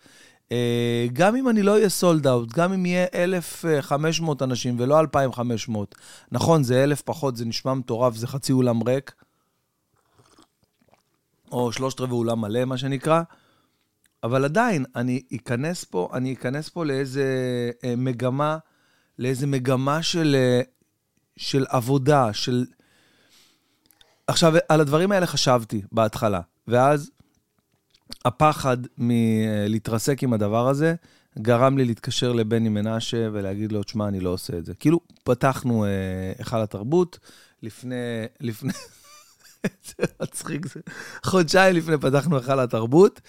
אה, 0.51 1.07
גם 1.13 1.35
אם 1.35 1.49
אני 1.49 1.63
לא 1.63 1.71
אהיה 1.71 1.89
sold 1.89 2.27
out, 2.27 2.53
גם 2.53 2.73
אם 2.73 2.85
יהיה 2.85 3.05
1,500 3.13 4.41
אנשים 4.41 4.79
ולא 4.79 4.99
2,500, 4.99 5.95
נכון, 6.31 6.63
זה 6.63 6.83
1,000 6.83 7.01
פחות, 7.05 7.35
זה 7.35 7.45
נשמע 7.45 7.73
מטורף, 7.73 8.15
זה 8.15 8.27
חצי 8.27 8.53
אולם 8.53 8.83
ריק, 8.83 9.11
או 11.51 11.71
שלושת 11.71 11.99
רבעי 11.99 12.17
אולם 12.17 12.41
מלא, 12.41 12.65
מה 12.65 12.77
שנקרא, 12.77 13.21
אבל 14.23 14.45
עדיין, 14.45 14.85
אני 14.95 15.21
אכנס 15.35 15.83
פה, 15.83 16.09
אני 16.13 16.33
אכנס 16.33 16.69
פה 16.69 16.85
לאיזה 16.85 17.25
אה, 17.83 17.93
מגמה, 17.97 18.57
לאיזה 19.19 19.47
מגמה 19.47 20.03
של, 20.03 20.35
אה, 20.39 20.61
של 21.37 21.65
עבודה, 21.69 22.33
של... 22.33 22.65
עכשיו, 24.27 24.53
על 24.69 24.81
הדברים 24.81 25.11
האלה 25.11 25.25
חשבתי 25.25 25.81
בהתחלה, 25.91 26.41
ואז 26.67 27.11
הפחד 28.25 28.77
מלהתרסק 28.97 30.23
עם 30.23 30.33
הדבר 30.33 30.67
הזה, 30.67 30.95
גרם 31.39 31.77
לי 31.77 31.85
להתקשר 31.85 32.33
לבני 32.33 32.69
מנשה 32.69 33.27
ולהגיד 33.33 33.71
לו, 33.71 33.83
תשמע, 33.83 34.07
אני 34.07 34.19
לא 34.19 34.29
עושה 34.29 34.57
את 34.57 34.65
זה. 34.65 34.73
כאילו, 34.73 34.99
פתחנו 35.23 35.85
אה, 35.85 35.89
היכל 36.37 36.61
התרבות 36.61 37.19
לפני, 37.63 37.95
לפני, 38.41 38.73
זה 39.85 40.03
מצחיק, 40.21 40.65
זה 40.65 40.79
חודשיים 41.25 41.75
לפני 41.75 41.97
פתחנו 41.97 42.37
היכל 42.37 42.59
התרבות. 42.59 43.21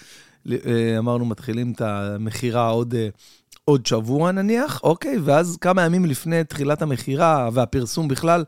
אה, 0.50 0.98
אמרנו, 0.98 1.24
מתחילים 1.24 1.72
את 1.72 1.80
המכירה 1.80 2.68
עוד, 2.68 2.94
אה, 2.94 3.08
עוד 3.68 3.86
שבוע 3.86 4.32
נניח, 4.32 4.80
אוקיי? 4.82 5.18
ואז 5.24 5.56
כמה 5.60 5.82
ימים 5.82 6.04
לפני 6.04 6.44
תחילת 6.44 6.82
המכירה 6.82 7.48
והפרסום 7.52 8.08
בכלל, 8.08 8.44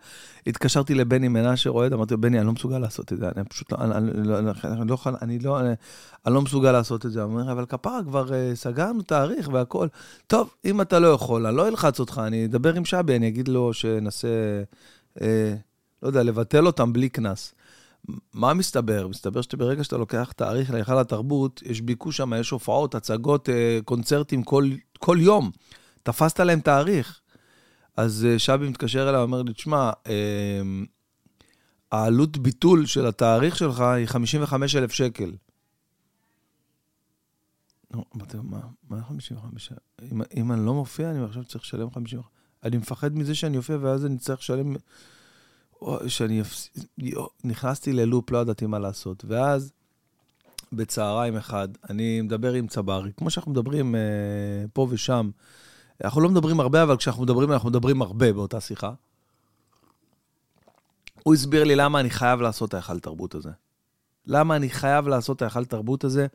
התקשרתי 0.46 0.94
לבני 0.94 1.28
מנשה 1.28 1.70
רועד, 1.70 1.92
אמרתי 1.92 2.14
לו, 2.14 2.20
בני, 2.20 2.38
אני 2.38 2.46
לא 2.46 2.52
מסוגל 2.52 2.78
לעשות 2.78 3.12
את 3.12 3.18
זה, 3.18 3.28
אני 3.36 3.44
פשוט 3.44 3.72
לא, 3.72 3.78
אני, 3.80 3.94
אני, 3.94 4.28
לא, 4.28 4.38
אני 4.38 4.88
לא 4.88 4.96
אני 5.22 5.38
לא, 5.38 5.60
אני, 5.60 5.74
לא 6.26 6.42
מסוגל 6.42 6.72
לעשות 6.72 7.06
את 7.06 7.12
זה. 7.12 7.22
הוא 7.22 7.32
אומר, 7.32 7.52
אבל 7.52 7.66
כפרה, 7.66 8.00
כבר 8.04 8.28
uh, 8.28 8.32
סגרנו 8.54 9.02
תאריך 9.02 9.48
והכול. 9.52 9.88
טוב, 10.26 10.50
אם 10.64 10.80
אתה 10.80 10.98
לא 10.98 11.08
יכול, 11.08 11.46
אני 11.46 11.56
לא 11.56 11.68
אלחץ 11.68 12.00
אותך, 12.00 12.20
אני 12.26 12.44
אדבר 12.44 12.74
עם 12.74 12.84
שבי, 12.84 13.16
אני 13.16 13.28
אגיד 13.28 13.48
לו 13.48 13.72
שננסה, 13.72 14.28
uh, 15.18 15.22
לא 16.02 16.08
יודע, 16.08 16.22
לבטל 16.22 16.66
אותם 16.66 16.92
בלי 16.92 17.08
קנס. 17.08 17.54
מה 18.32 18.54
מסתבר? 18.54 19.08
מסתבר 19.08 19.40
שברגע 19.42 19.84
שאתה 19.84 19.96
לוקח 19.96 20.32
תאריך 20.36 20.70
להיכל 20.70 20.98
התרבות, 20.98 21.62
יש 21.64 21.80
ביקוש 21.80 22.16
שם, 22.16 22.32
יש 22.40 22.50
הופעות, 22.50 22.94
הצגות, 22.94 23.48
uh, 23.48 23.52
קונצרטים 23.84 24.42
כל, 24.42 24.70
כל 24.98 25.16
יום. 25.20 25.50
תפסת 26.02 26.40
להם 26.40 26.60
תאריך. 26.60 27.20
אז 27.96 28.26
uh, 28.26 28.38
שבי 28.38 28.68
מתקשר 28.68 29.08
אליי, 29.08 29.22
אומר 29.22 29.42
לי, 29.42 29.52
תשמע, 29.52 29.90
uh, 30.04 30.08
העלות 31.92 32.38
ביטול 32.38 32.86
של 32.86 33.06
התאריך 33.06 33.56
שלך 33.56 33.80
היא 33.80 34.06
55,000 34.06 34.90
שקל. 34.90 35.32
לא, 37.94 38.04
אמרתי 38.16 38.36
לו, 38.36 38.42
מה, 38.42 38.60
מה 38.90 39.02
55? 39.02 39.72
אם, 40.12 40.22
אם 40.36 40.52
אני 40.52 40.66
לא 40.66 40.74
מופיע, 40.74 41.10
אני 41.10 41.24
עכשיו 41.24 41.44
צריך 41.44 41.64
לשלם 41.64 41.90
55. 41.90 42.24
אני 42.64 42.76
מפחד 42.76 43.16
מזה 43.16 43.34
שאני 43.34 43.56
אופיע 43.56 43.76
ואז 43.80 44.06
אני 44.06 44.18
צריך 44.18 44.40
לשלם... 44.40 44.76
שאני 46.06 46.40
אפסיד... 46.40 46.84
נכנסתי 47.44 47.92
ללופ, 47.92 48.30
לא 48.30 48.38
ידעתי 48.38 48.66
מה 48.66 48.78
לעשות. 48.78 49.24
ואז, 49.28 49.72
בצהריים 50.72 51.36
אחד, 51.36 51.68
אני 51.90 52.20
מדבר 52.20 52.52
עם 52.52 52.66
צברי, 52.66 53.10
כמו 53.16 53.30
שאנחנו 53.30 53.52
מדברים 53.52 53.94
אה, 53.94 54.00
פה 54.72 54.86
ושם. 54.90 55.30
אנחנו 56.04 56.20
לא 56.20 56.28
מדברים 56.28 56.60
הרבה, 56.60 56.82
אבל 56.82 56.96
כשאנחנו 56.96 57.22
מדברים, 57.22 57.52
אנחנו 57.52 57.68
מדברים 57.68 58.02
הרבה 58.02 58.32
באותה 58.32 58.60
שיחה. 58.60 58.92
הוא 61.22 61.34
הסביר 61.34 61.64
לי 61.64 61.76
למה 61.76 62.00
אני 62.00 62.10
חייב 62.10 62.40
לעשות 62.40 62.68
את 62.68 62.74
ההיכל 62.74 62.98
תרבות 62.98 63.34
הזה. 63.34 63.50
למה 64.26 64.56
אני 64.56 64.70
חייב 64.70 65.08
לעשות 65.08 65.36
את 65.36 65.42
ההיכל 65.42 65.64
תרבות 65.64 66.04
הזה. 66.04 66.26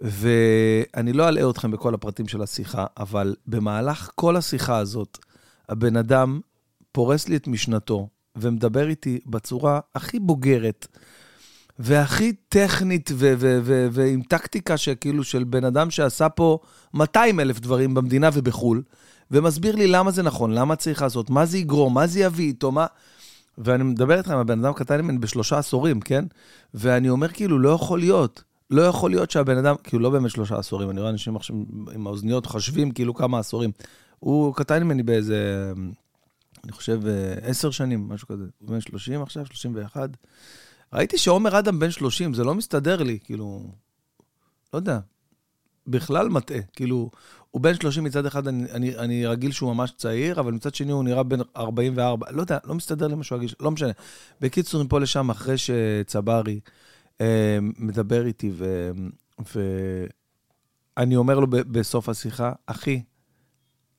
ואני 0.00 1.12
לא 1.12 1.28
אלאה 1.28 1.50
אתכם 1.50 1.70
בכל 1.70 1.94
הפרטים 1.94 2.28
של 2.28 2.42
השיחה, 2.42 2.86
אבל 2.96 3.34
במהלך 3.46 4.10
כל 4.14 4.36
השיחה 4.36 4.78
הזאת, 4.78 5.18
הבן 5.68 5.96
אדם 5.96 6.40
פורס 6.92 7.28
לי 7.28 7.36
את 7.36 7.48
משנתו 7.48 8.08
ומדבר 8.36 8.88
איתי 8.88 9.18
בצורה 9.26 9.80
הכי 9.94 10.20
בוגרת 10.20 10.86
והכי 11.78 12.32
טכנית 12.48 13.10
ועם 13.92 14.22
טקטיקה 14.22 14.76
שכאילו 14.76 15.24
של 15.24 15.44
בן 15.44 15.64
אדם 15.64 15.90
שעשה 15.90 16.28
פה 16.28 16.58
200 16.94 17.40
אלף 17.40 17.60
דברים 17.60 17.94
במדינה 17.94 18.30
ובחו"ל, 18.32 18.82
ומסביר 19.30 19.76
לי 19.76 19.86
למה 19.86 20.10
זה 20.10 20.22
נכון, 20.22 20.52
למה 20.52 20.76
צריך 20.76 21.02
לעשות, 21.02 21.30
מה 21.30 21.46
זה 21.46 21.58
יגרום, 21.58 21.94
מה 21.94 22.06
זה 22.06 22.20
יביא 22.20 22.46
איתו, 22.46 22.72
מה... 22.72 22.86
ואני 23.58 23.84
מדבר 23.84 24.18
איתכם, 24.18 24.36
הבן 24.36 24.64
אדם 24.64 24.72
קטן 24.72 25.00
ממני 25.00 25.18
בשלושה 25.18 25.58
עשורים, 25.58 26.00
כן? 26.00 26.24
ואני 26.74 27.08
אומר 27.08 27.28
כאילו, 27.28 27.58
לא 27.58 27.68
יכול 27.68 27.98
להיות. 27.98 28.42
לא 28.70 28.82
יכול 28.82 29.10
להיות 29.10 29.30
שהבן 29.30 29.58
אדם, 29.58 29.74
כאילו 29.84 30.02
לא 30.02 30.10
באמת 30.10 30.30
שלושה 30.30 30.58
עשורים, 30.58 30.90
אני 30.90 31.00
רואה 31.00 31.10
אנשים 31.10 31.36
עכשיו 31.36 31.56
עם 31.94 32.06
האוזניות 32.06 32.46
חושבים 32.46 32.90
כאילו 32.90 33.14
כמה 33.14 33.38
עשורים. 33.38 33.70
הוא 34.18 34.54
קטן 34.54 34.82
ממני 34.82 35.02
באיזה, 35.02 35.72
אני 36.66 36.72
חושב, 36.72 37.00
עשר 37.42 37.70
שנים, 37.70 38.08
משהו 38.08 38.28
כזה. 38.28 38.44
הוא 38.58 38.68
בן 38.68 38.80
30 38.80 39.22
עכשיו, 39.22 39.46
31. 39.46 40.10
ראיתי 40.92 41.18
שעומר 41.18 41.58
אדם 41.58 41.78
בן 41.78 41.90
30, 41.90 42.34
זה 42.34 42.44
לא 42.44 42.54
מסתדר 42.54 43.02
לי, 43.02 43.18
כאילו, 43.24 43.70
לא 44.72 44.78
יודע, 44.78 44.98
בכלל 45.86 46.28
מטעה. 46.28 46.58
כאילו, 46.72 47.10
הוא 47.50 47.62
בן 47.62 47.74
30 47.74 48.04
מצד 48.04 48.26
אחד, 48.26 48.48
אני, 48.48 48.70
אני, 48.70 48.96
אני 48.96 49.26
רגיל 49.26 49.52
שהוא 49.52 49.74
ממש 49.74 49.92
צעיר, 49.96 50.40
אבל 50.40 50.52
מצד 50.52 50.74
שני 50.74 50.92
הוא 50.92 51.04
נראה 51.04 51.22
בן 51.22 51.38
44, 51.56 52.26
לא 52.30 52.40
יודע, 52.40 52.58
לא 52.64 52.74
מסתדר 52.74 53.06
לי 53.06 53.14
משהו 53.14 53.36
רגיל, 53.36 53.54
לא 53.60 53.70
משנה. 53.70 53.92
בקיצור, 54.40 54.82
מפה 54.82 55.00
לשם, 55.00 55.30
אחרי 55.30 55.54
שצברי 55.58 56.60
אה, 57.20 57.58
מדבר 57.78 58.26
איתי, 58.26 58.52
ואני 60.96 61.16
אומר 61.16 61.38
לו 61.40 61.46
בסוף 61.50 62.08
השיחה, 62.08 62.52
אחי, 62.66 63.02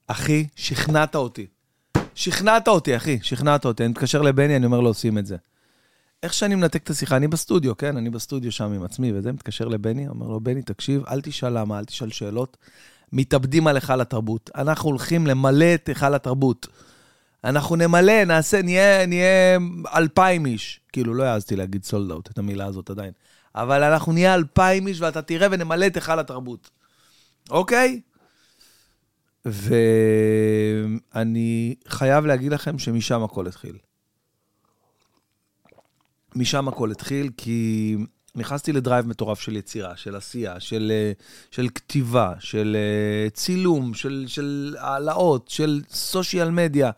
אחי, 0.08 0.48
שכנעת 0.56 1.16
אותי. 1.16 1.48
שכנעת 2.18 2.68
אותי, 2.68 2.98
אחי, 2.98 3.20
שכנעת 3.22 3.66
אותי. 3.66 3.84
אני 3.84 3.92
מתקשר 3.92 4.22
לבני, 4.22 4.56
אני 4.56 4.66
אומר 4.66 4.80
לו, 4.80 4.88
עושים 4.88 5.18
את 5.18 5.26
זה. 5.26 5.38
איך 6.24 6.34
שאני 6.34 6.56
מנתק 6.56 6.84
את 6.84 6.90
השיחה, 6.90 7.18
אני 7.18 7.28
בסטודיו, 7.28 7.78
כן? 7.78 7.98
אני 7.98 8.10
בסטודיו 8.10 8.52
שם 8.52 8.72
עם 8.72 8.84
עצמי 8.84 9.14
וזה, 9.14 9.32
מתקשר 9.32 9.68
לבני, 9.68 10.08
אומר 10.08 10.28
לו, 10.28 10.40
בני, 10.40 10.62
תקשיב, 10.62 11.04
אל 11.08 11.22
תשאל 11.22 11.60
למה, 11.60 11.80
אל 11.80 11.86
תשאל 11.86 12.10
שאלות. 12.10 12.58
מתאבדים 13.14 13.68
על 13.68 13.76
היכל 13.76 14.02
התרבות. 14.02 14.50
אנחנו 14.56 14.90
הולכים 14.90 15.28
למלא 15.28 15.74
את 15.74 15.88
היכל 15.88 16.16
התרבות. 16.16 16.68
אנחנו 17.44 17.76
נמלא, 17.76 18.24
נעשה, 18.24 18.62
נהיה, 18.62 19.06
נהיה 19.06 19.58
אלפיים 19.96 20.46
איש. 20.46 20.80
כאילו, 20.94 21.14
לא 21.14 21.24
העזתי 21.24 21.56
להגיד 21.56 21.84
sold 21.84 22.12
out, 22.12 22.30
את 22.32 22.38
המילה 22.38 22.66
הזאת 22.66 22.90
עדיין. 22.90 23.12
אבל 23.56 23.84
אנחנו 23.84 24.14
נהיה 24.14 24.36
אלפיים 24.36 24.88
איש, 24.88 25.02
ואתה 25.02 25.22
תראה 25.22 25.48
ונמלא 25.52 25.88
את 25.88 25.96
היכל 25.96 26.20
התרבות. 26.20 26.70
אוקיי? 27.50 28.02
ואני 29.46 30.96
חייב 31.88 32.26
להגיד 32.26 32.52
לכם 32.52 32.80
שמשם 32.80 33.24
הכל 33.24 33.48
התחיל. 33.48 33.78
משם 36.36 36.68
הכל 36.68 36.92
התחיל, 36.92 37.30
כי 37.38 37.96
נכנסתי 38.36 38.74
ל 38.74 38.79
drive 38.79 39.08
מטורף 39.08 39.40
של 39.40 39.56
יצירה, 39.56 39.98
של 39.98 40.16
עשייה, 40.16 40.60
של, 40.60 40.92
של 41.52 41.70
כתיבה, 41.76 42.34
של 42.40 42.78
צילום, 43.34 43.94
של, 43.94 44.26
של 44.28 44.76
העלאות, 44.80 45.48
של 45.50 45.82
social 45.90 46.52
media. 46.52 46.92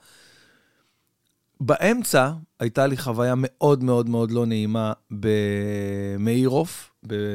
באמצע 1.59 2.31
הייתה 2.59 2.87
לי 2.87 2.97
חוויה 2.97 3.33
מאוד 3.37 3.83
מאוד 3.83 4.09
מאוד 4.09 4.31
לא 4.31 4.45
נעימה 4.45 4.93
במאירוף, 5.11 6.91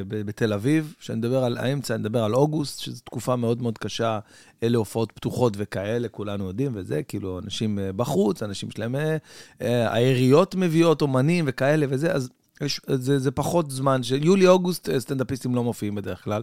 בתל 0.09 0.53
אביב, 0.53 0.95
שאני 1.01 1.19
מדבר 1.19 1.45
על 1.45 1.57
האמצע, 1.57 1.95
אני 1.95 2.01
מדבר 2.01 2.25
על 2.25 2.35
אוגוסט, 2.35 2.81
שזו 2.81 3.03
תקופה 3.05 3.37
מאוד 3.37 3.63
מאוד 3.63 3.79
קשה, 3.79 4.19
אלה 4.63 4.79
הופעות 4.79 5.13
פתוחות 5.13 5.53
וכאלה, 5.57 6.09
כולנו 6.09 6.47
יודעים, 6.47 6.73
וזה, 6.75 7.03
כאילו, 7.03 7.39
אנשים 7.39 7.79
אה, 7.79 7.93
בחוץ, 7.93 8.43
אנשים 8.43 8.71
שלהם, 8.71 8.97
אה, 8.97 9.17
אה, 9.63 9.93
העיריות 9.93 10.55
מביאות 10.55 11.03
אומנים 11.03 11.45
וכאלה 11.49 11.87
וזה, 11.89 12.13
אז 12.13 12.29
יש, 12.61 12.81
זה, 12.95 13.19
זה 13.19 13.31
פחות 13.31 13.71
זמן, 13.71 14.03
שיולי-אוגוסט 14.03 14.89
סטנדאפיסטים 14.99 15.55
לא 15.55 15.65
מופיעים 15.65 15.95
בדרך 15.95 16.25
כלל. 16.25 16.43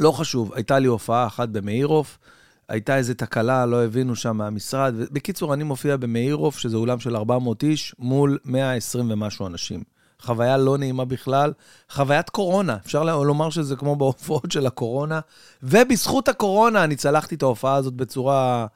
לא 0.00 0.12
חשוב, 0.12 0.54
הייתה 0.54 0.78
לי 0.78 0.86
הופעה 0.86 1.26
אחת 1.26 1.48
במאירוף, 1.48 2.18
הייתה 2.72 2.96
איזו 2.96 3.14
תקלה, 3.14 3.66
לא 3.66 3.84
הבינו 3.84 4.16
שם 4.16 4.36
מהמשרד. 4.36 4.94
בקיצור, 5.10 5.54
אני 5.54 5.64
מופיע 5.64 5.96
במאירוף, 5.96 6.58
שזה 6.58 6.76
אולם 6.76 7.00
של 7.00 7.16
400 7.16 7.64
איש, 7.64 7.94
מול 7.98 8.38
120 8.44 9.10
ומשהו 9.10 9.46
אנשים. 9.46 9.82
חוויה 10.20 10.56
לא 10.56 10.78
נעימה 10.78 11.04
בכלל, 11.04 11.52
חוויית 11.90 12.30
קורונה, 12.30 12.76
אפשר 12.86 13.04
לומר 13.04 13.50
שזה 13.50 13.76
כמו 13.76 13.96
בהופעות 13.96 14.50
של 14.52 14.66
הקורונה, 14.66 15.20
ובזכות 15.62 16.28
הקורונה 16.28 16.84
אני 16.84 16.96
צלחתי 16.96 17.34
את 17.34 17.42
ההופעה 17.42 17.74
הזאת 17.74 17.94
בצורה 17.94 18.66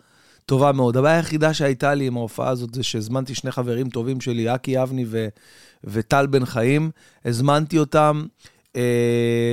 טובה 0.47 0.73
מאוד. 0.73 0.97
הבעיה 0.97 1.17
היחידה 1.17 1.55
שהייתה 1.55 1.95
לי 1.95 2.07
עם 2.07 2.17
ההופעה 2.17 2.49
הזאת 2.49 2.75
זה 2.75 2.83
שהזמנתי 2.83 3.35
שני 3.35 3.51
חברים 3.51 3.91
טובים 3.91 4.21
שלי, 4.21 4.55
אקי 4.55 4.83
אבני 4.83 5.05
ו... 5.09 5.29
וטל 5.85 6.27
בן 6.27 6.45
חיים, 6.45 6.91
הזמנתי 7.25 7.79
אותם. 7.79 8.27
אה, 8.77 9.53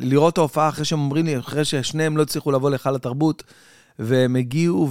לראות 0.00 0.38
ההופעה 0.38 0.68
אחרי 0.68 0.84
שהם 0.84 0.98
אומרים 0.98 1.26
לי, 1.26 1.38
אחרי 1.38 1.64
ששניהם 1.64 2.16
לא 2.16 2.22
הצליחו 2.22 2.52
לבוא 2.52 2.70
להיכל 2.70 2.94
התרבות, 2.94 3.42
והם 3.98 4.36
הגיעו. 4.36 4.88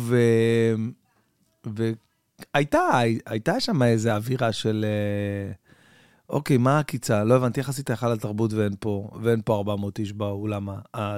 והייתה 1.66 3.00
הייתה 3.26 3.60
שם 3.60 3.84
איזו 3.84 4.10
אווירה 4.12 4.52
של... 4.52 4.86
אה, 4.88 5.52
אוקיי, 6.30 6.58
מה 6.58 6.78
העקיצה? 6.78 7.24
לא 7.24 7.36
הבנתי 7.36 7.60
איך 7.60 7.70
עשית 7.70 7.90
היכל 7.90 8.12
התרבות 8.12 8.54
ואין 8.54 8.74
פה, 8.80 9.10
ואין 9.22 9.42
פה 9.46 9.56
400 9.56 10.00
איש 10.00 10.14
באולם. 10.14 10.70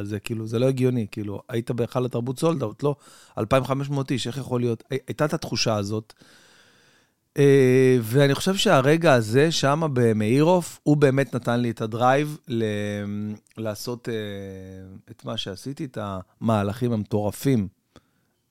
זה 0.03 0.19
כאילו, 0.19 0.47
זה 0.47 0.59
לא 0.59 0.65
הגיוני, 0.65 1.07
כאילו, 1.11 1.41
היית 1.49 1.71
בהיכל 1.71 2.05
התרבות 2.05 2.39
sold 2.39 2.61
out, 2.61 2.83
לא 2.83 2.95
2,500 3.37 4.11
איש, 4.11 4.27
איך 4.27 4.37
יכול 4.37 4.61
להיות? 4.61 4.83
הייתה 4.89 5.25
את 5.25 5.33
התחושה 5.33 5.75
הזאת. 5.75 6.13
אה, 7.37 7.97
ואני 8.01 8.35
חושב 8.35 8.55
שהרגע 8.55 9.13
הזה, 9.13 9.51
שם 9.51 9.83
במאירוף, 9.93 10.79
הוא 10.83 10.97
באמת 10.97 11.35
נתן 11.35 11.59
לי 11.59 11.69
את 11.69 11.81
ה 11.81 11.90
drive 11.90 12.37
ל... 12.47 12.63
לעשות 13.57 14.09
אה, 14.09 14.13
את 15.11 15.25
מה 15.25 15.37
שעשיתי, 15.37 15.85
את 15.85 15.97
המהלכים 16.41 16.91
המטורפים. 16.91 17.67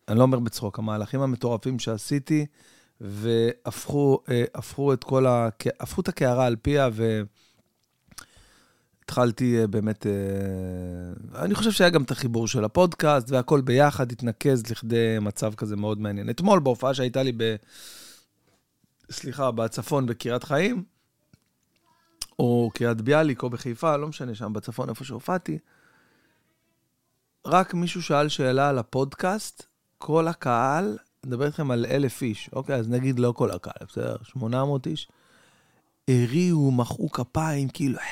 אני 0.09 0.19
לא 0.19 0.23
אומר 0.23 0.39
בצחוק, 0.39 0.79
המהלכים 0.79 1.21
המטורפים 1.21 1.79
שעשיתי, 1.79 2.47
והפכו 3.01 4.19
אה, 4.29 4.93
את 4.93 5.05
כל 5.05 5.27
ה... 5.27 5.49
הפכו 5.81 6.01
את 6.01 6.09
הקערה 6.09 6.47
על 6.47 6.57
פיה, 6.63 6.89
ו... 6.93 7.23
התחלתי 9.05 9.67
באמת, 9.71 10.07
אני 11.35 11.55
חושב 11.55 11.71
שהיה 11.71 11.91
גם 11.91 12.03
את 12.03 12.11
החיבור 12.11 12.49
של 12.49 12.65
הפודקאסט, 12.65 13.31
והכל 13.31 13.61
ביחד 13.61 14.13
התנקז 14.13 14.71
לכדי 14.71 15.17
מצב 15.21 15.55
כזה 15.55 15.77
מאוד 15.77 16.01
מעניין. 16.01 16.31
אתמול, 16.31 16.61
בהופעה 16.61 16.95
שהייתה 16.95 17.23
לי 17.23 17.33
ב... 17.37 17.57
סליחה, 19.11 19.51
בצפון 19.51 20.07
בקריית 20.07 20.45
חיים, 20.45 20.85
או 22.39 22.71
קריית 22.75 23.01
ביאליק, 23.01 23.43
או 23.43 23.51
בחיפה, 23.51 23.97
לא 23.97 24.09
משנה, 24.09 24.35
שם 24.35 24.53
בצפון, 24.53 24.89
איפה 24.89 25.05
שהופעתי, 25.05 25.59
רק 27.47 27.75
מישהו 27.75 28.03
שאל 28.03 28.29
שאלה 28.29 28.69
על 28.69 28.79
הפודקאסט, 28.79 29.67
כל 29.99 30.29
הקהל, 30.29 30.99
נדבר 31.27 31.47
איתכם 31.47 31.71
על 31.71 31.87
אלף 31.87 32.23
איש, 32.23 32.51
אוקיי? 32.53 32.77
אז 32.77 32.89
נגיד 32.89 33.19
לא 33.19 33.33
כל 33.37 33.51
הקהל, 33.51 33.87
בסדר? 33.89 34.17
800 34.23 34.87
איש. 34.87 35.09
הריעו, 36.09 36.71
מחאו 36.71 37.11
כפיים, 37.11 37.69
כאילו, 37.69 37.99
אה, 37.99 38.05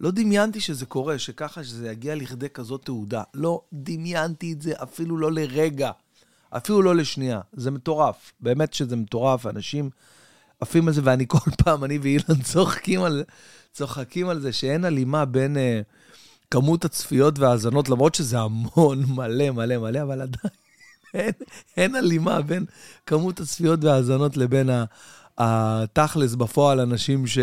לא 0.00 0.10
דמיינתי 0.10 0.60
שזה 0.60 0.86
קורה, 0.86 1.18
שככה 1.18 1.64
שזה 1.64 1.90
יגיע 1.90 2.14
לכדי 2.14 2.48
כזאת 2.48 2.84
תעודה. 2.84 3.22
לא 3.34 3.62
דמיינתי 3.72 4.52
את 4.52 4.62
זה 4.62 4.72
אפילו 4.82 5.18
לא 5.18 5.32
לרגע. 5.32 5.90
אפילו 6.56 6.82
לא 6.82 6.96
לשנייה. 6.96 7.40
זה 7.52 7.70
מטורף, 7.70 8.32
באמת 8.40 8.74
שזה 8.74 8.96
מטורף, 8.96 9.46
אנשים 9.46 9.90
עפים 10.60 10.88
על 10.88 10.94
זה, 10.94 11.00
ואני 11.04 11.24
כל 11.28 11.50
פעם, 11.64 11.84
אני 11.84 11.98
ואילן 11.98 12.42
צוחקים 12.42 13.02
על, 13.02 13.24
צוחקים 13.72 14.28
על 14.28 14.40
זה 14.40 14.52
שאין 14.52 14.84
הלימה 14.84 15.24
בין 15.24 15.56
uh, 15.56 15.60
כמות 16.50 16.84
הצפיות 16.84 17.38
והאזנות, 17.38 17.88
למרות 17.88 18.14
שזה 18.14 18.38
המון, 18.38 19.04
מלא, 19.16 19.50
מלא, 19.50 19.78
מלא, 19.78 20.02
אבל 20.02 20.20
עדיין 20.20 20.54
אין, 21.14 21.32
אין 21.76 21.94
הלימה 21.94 22.42
בין 22.42 22.64
כמות 23.06 23.40
הצפיות 23.40 23.84
והאזנות 23.84 24.36
לבין 24.36 24.70
התכלס 25.38 26.34
בפועל, 26.34 26.80
אנשים 26.80 27.26
ש, 27.26 27.38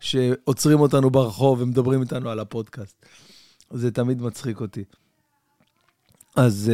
שעוצרים 0.00 0.80
אותנו 0.80 1.10
ברחוב 1.10 1.60
ומדברים 1.60 2.02
איתנו 2.02 2.30
על 2.30 2.40
הפודקאסט. 2.40 3.06
זה 3.70 3.90
תמיד 3.90 4.22
מצחיק 4.22 4.60
אותי. 4.60 4.84
אז 6.36 6.72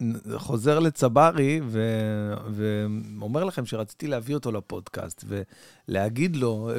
uh, 0.00 0.04
חוזר 0.36 0.78
לצברי 0.78 1.60
ו- 1.64 2.34
ואומר 2.50 3.44
לכם 3.44 3.66
שרציתי 3.66 4.06
להביא 4.06 4.34
אותו 4.34 4.52
לפודקאסט 4.52 5.24
ולהגיד 5.88 6.36
לו 6.36 6.70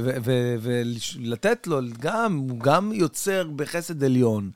ולתת 0.62 1.68
לו, 1.68 1.80
גם, 2.00 2.38
הוא 2.38 2.60
גם 2.60 2.94
יוצר 2.94 3.48
בחסד 3.56 4.04
עליון, 4.04 4.52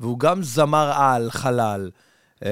והוא 0.00 0.18
גם 0.18 0.42
זמר 0.42 0.92
על, 0.94 1.30
חלל. 1.30 1.90
Uh, 2.40 2.44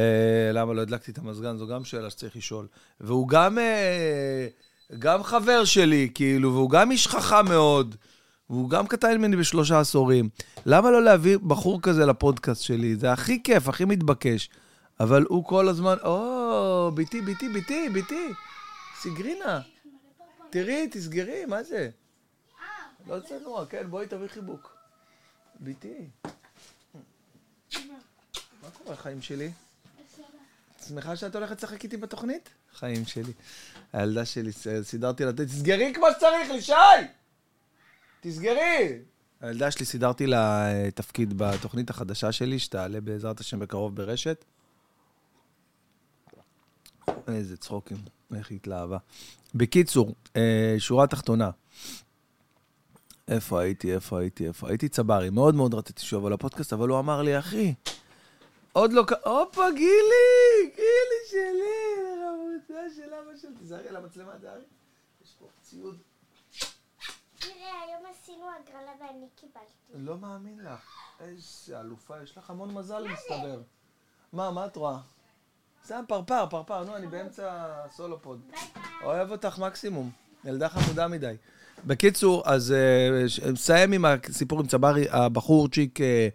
למה 0.52 0.72
לא 0.72 0.80
הדלקתי 0.80 1.10
את 1.10 1.18
המזגן? 1.18 1.56
זו 1.56 1.66
גם 1.66 1.84
שאלה 1.84 2.10
שצריך 2.10 2.36
לשאול. 2.36 2.66
והוא 3.00 3.28
גם, 3.28 3.58
uh, 3.58 4.94
גם 4.98 5.22
חבר 5.22 5.64
שלי, 5.64 6.08
כאילו, 6.14 6.52
והוא 6.52 6.70
גם 6.70 6.90
איש 6.90 7.06
חכם 7.06 7.48
מאוד. 7.48 7.96
והוא 8.50 8.70
גם 8.70 8.86
קטן 8.86 9.18
ממני 9.18 9.36
בשלושה 9.36 9.80
עשורים. 9.80 10.28
למה 10.66 10.90
לא 10.90 11.02
להביא 11.02 11.36
בחור 11.36 11.80
כזה 11.82 12.06
לפודקאסט 12.06 12.62
שלי? 12.62 12.96
זה 12.96 13.12
הכי 13.12 13.42
כיף, 13.42 13.68
הכי 13.68 13.84
מתבקש. 13.84 14.50
אבל 15.00 15.26
הוא 15.28 15.44
כל 15.44 15.68
הזמן, 15.68 15.96
או, 16.04 16.90
ביתי, 16.94 17.20
ביתי, 17.20 17.48
ביתי, 17.48 17.88
ביתי, 17.88 18.28
סגרינה. 19.00 19.60
תראי, 20.50 20.88
תסגרי, 20.90 21.46
מה 21.46 21.62
זה? 21.62 21.90
לא 23.08 23.20
צנוע, 23.20 23.66
כן, 23.66 23.86
בואי 23.90 24.06
תביא 24.06 24.28
חיבוק. 24.28 24.76
ביתי. 25.60 26.08
מה 28.62 28.70
קורה, 28.84 28.96
חיים 28.96 29.22
שלי? 29.22 29.50
שמחה 30.88 31.16
שאת 31.16 31.34
הולכת 31.34 31.58
לשחק 31.58 31.84
איתי 31.84 31.96
בתוכנית? 31.96 32.48
חיים 32.74 33.06
שלי. 33.06 33.32
הילדה 33.92 34.24
שלי, 34.24 34.50
סידרתי 34.82 35.24
לה, 35.24 35.32
תסגרי 35.32 35.92
כמו 35.94 36.06
שצריך, 36.16 36.50
לישי! 36.50 36.72
תסגרי! 38.20 38.98
הילדה 39.40 39.70
שלי, 39.70 39.86
סידרתי 39.86 40.26
לה 40.26 40.72
אה, 40.72 40.90
תפקיד 40.90 41.38
בתוכנית 41.38 41.90
החדשה 41.90 42.32
שלי, 42.32 42.58
שתעלה 42.58 43.00
בעזרת 43.00 43.40
השם 43.40 43.58
בקרוב 43.58 43.96
ברשת. 43.96 44.44
איזה 47.28 47.56
צחוקים, 47.56 47.98
איך 48.36 48.50
היא 48.50 48.56
התלהבה. 48.56 48.98
בקיצור, 49.54 50.14
אה, 50.36 50.74
שורה 50.78 51.06
תחתונה. 51.06 51.50
איפה 53.28 53.60
הייתי, 53.60 53.94
איפה 53.94 54.20
הייתי, 54.20 54.46
איפה 54.46 54.68
הייתי? 54.68 54.88
צברי. 54.88 55.30
מאוד 55.30 55.54
מאוד 55.54 55.74
רציתי 55.74 56.02
שהוא 56.02 56.18
יבוא 56.18 56.30
לפודקאסט, 56.30 56.72
אבל 56.72 56.88
הוא 56.88 56.98
אמר 56.98 57.22
לי, 57.22 57.38
אחי, 57.38 57.74
עוד 58.72 58.92
לא... 58.92 59.04
הופה, 59.24 59.70
גילי! 59.70 60.70
גילי 60.76 61.20
שלי! 61.30 62.02
רבותיה 62.24 62.84
של 62.96 63.14
אבא 63.14 63.36
שלי. 63.40 63.50
תיזהרי 63.58 63.88
על 63.88 63.96
המצלמה, 63.96 64.32
תיזהרי. 64.32 64.62
יש 65.24 65.34
פה 65.38 65.46
ציוד. 65.62 65.98
תראה, 67.40 67.82
היום 67.86 68.02
עשינו 68.10 68.44
הגרלה 68.44 68.92
ואני 69.00 69.26
קיבלתי. 69.36 69.66
לא 69.94 70.18
מאמין 70.18 70.58
לך. 70.64 70.80
איזה 71.20 71.80
אלופה, 71.80 72.22
יש 72.22 72.38
לך 72.38 72.50
המון 72.50 72.74
מזל, 72.74 73.04
מסתבר. 73.08 73.60
מה, 74.32 74.50
מה 74.50 74.66
את 74.66 74.76
רואה? 74.76 74.98
סתם 75.84 76.04
פרפר, 76.08 76.46
פרפר, 76.50 76.84
נו, 76.84 76.96
אני 76.96 77.06
באמצע 77.06 77.66
סולופוד. 77.92 78.40
אוהב 79.02 79.30
אותך 79.30 79.58
מקסימום. 79.58 80.10
ילדה 80.44 80.68
חמודה 80.68 81.08
מדי. 81.08 81.34
בקיצור, 81.86 82.42
אז 82.46 82.72
אה, 82.72 83.50
נסיים 83.52 83.92
עם 83.92 84.04
הסיפור 84.04 84.60
עם 84.60 84.66
צברי. 84.66 85.06
הבחורצ'יק 85.10 86.00
אה, 86.00 86.28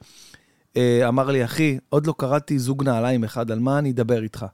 אה, 0.78 1.08
אמר 1.08 1.32
לי, 1.32 1.46
אחי, 1.46 1.78
עוד 1.90 2.08
לא 2.08 2.14
קראתי 2.18 2.60
זוג 2.60 2.84
נעליים 2.84 3.24
אחד, 3.24 3.52
על 3.52 3.60
מה 3.60 3.80
אני 3.80 3.92
אדבר 3.92 4.24
איתך? 4.24 4.46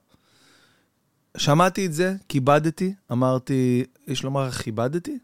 שמעתי 1.36 1.86
את 1.86 1.92
זה, 1.92 2.14
כיבדתי, 2.28 2.94
אמרתי, 3.12 3.84
יש 4.06 4.22
לומר, 4.22 4.50
כיבדתי? 4.50 5.18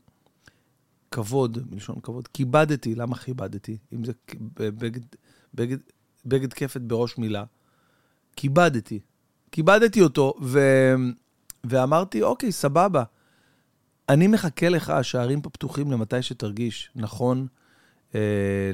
כבוד, 1.11 1.59
מלשון 1.71 2.01
כבוד, 2.03 2.29
כיבדתי, 2.29 2.95
למה 2.95 3.17
כיבדתי? 3.17 3.79
אם 3.93 4.05
זה 4.05 4.13
בגד, 4.55 5.01
בגד, 5.55 5.79
בגד 6.27 6.53
כפת 6.53 6.81
בראש 6.81 7.19
מילה. 7.19 7.45
כיבדתי. 8.37 9.01
כיבדתי 9.53 10.03
אותו, 10.03 10.35
ו... 10.43 10.59
ואמרתי, 11.65 12.23
אוקיי, 12.23 12.53
סבבה. 12.53 13.03
אני 14.09 14.27
מחכה 14.27 14.69
לך, 14.69 14.91
השערים 14.91 15.41
פה 15.41 15.51
פתוחים 15.51 15.93
למתי 15.93 16.23
שתרגיש 16.23 16.91
נכון 16.97 17.47
אה, 18.15 18.21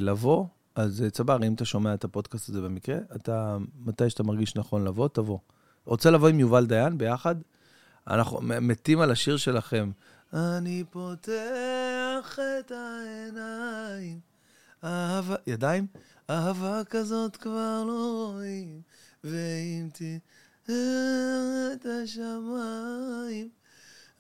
לבוא. 0.01 0.47
אז 0.75 1.03
אה, 1.03 1.11
צבר, 1.11 1.39
אם 1.47 1.55
אתה 1.55 1.65
שומע 1.65 1.95
את 1.95 2.05
הפודקאסט 2.05 2.49
הזה 2.49 2.61
במקרה, 2.61 2.97
אתה, 3.17 3.57
מתי 3.85 4.11
שאתה 4.11 4.23
מרגיש 4.23 4.57
נכון 4.57 4.85
לבוא, 4.85 5.09
תבוא. 5.09 5.39
רוצה 5.85 6.11
לבוא 6.11 6.29
עם 6.29 6.41
יובל 6.41 6.67
דיין 6.67 6.99
ביחד? 6.99 7.35
אנחנו 8.07 8.41
מתים 8.43 9.01
על 9.01 9.11
השיר 9.11 9.37
שלכם. 9.37 9.91
אני 10.33 10.85
פותח 10.91 11.84
את 12.33 12.73
העיניים, 12.73 14.21
אהבה, 14.85 15.37
ידיים? 15.47 15.87
אהבה 16.31 16.83
כזאת 16.91 17.37
כבר 17.37 17.85
לא 17.87 18.31
רואים, 18.33 18.81
ואם 19.25 19.89
תראה 19.93 21.73
את 21.73 21.87
השמיים, 21.87 23.49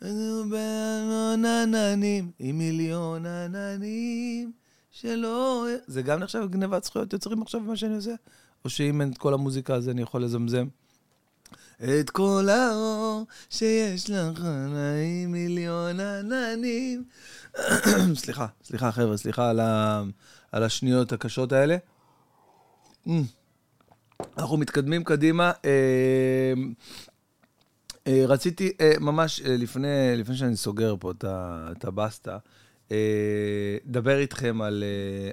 אז 0.00 0.16
בהמון 0.50 1.44
עננים, 1.44 2.30
עם 2.38 2.58
מיליון 2.58 3.26
עננים, 3.26 4.52
שלא... 4.90 5.66
זה 5.86 6.02
גם 6.02 6.20
נחשב 6.20 6.48
גנבת 6.50 6.84
זכויות 6.84 7.12
יוצרים 7.12 7.42
עכשיו 7.42 7.60
במה 7.60 7.76
שאני 7.76 7.94
עושה? 7.94 8.14
או 8.64 8.70
שאם 8.70 9.00
אין 9.00 9.12
את 9.12 9.18
כל 9.18 9.34
המוזיקה 9.34 9.74
אז 9.74 9.88
אני 9.88 10.02
יכול 10.02 10.24
לזמזם? 10.24 10.66
את 11.84 12.10
כל 12.10 12.48
האור 12.48 13.26
שיש 13.50 14.10
לך 14.10 14.40
עם 15.24 15.32
מיליון 15.32 16.00
עננים. 16.00 17.04
סליחה, 18.14 18.46
סליחה 18.64 18.92
חבר'ה, 18.92 19.16
סליחה 19.16 19.50
על, 19.50 19.60
ה... 19.60 20.02
על 20.52 20.62
השניות 20.62 21.12
הקשות 21.12 21.52
האלה. 21.52 21.76
Mm. 23.06 23.10
אנחנו 24.38 24.56
מתקדמים 24.56 25.04
קדימה. 25.04 25.52
אה, 25.64 26.52
אה, 28.06 28.24
רציתי 28.28 28.72
אה, 28.80 28.92
ממש 29.00 29.40
לפני, 29.44 30.16
לפני 30.16 30.36
שאני 30.36 30.56
סוגר 30.56 30.94
פה 31.00 31.12
את 31.22 31.84
הבסטה, 31.84 32.38
לדבר 32.90 34.18
איתכם 34.18 34.62
על, 34.62 34.84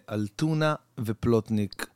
על 0.08 0.28
טונה 0.36 0.76
ופלוטניק. 1.00 1.88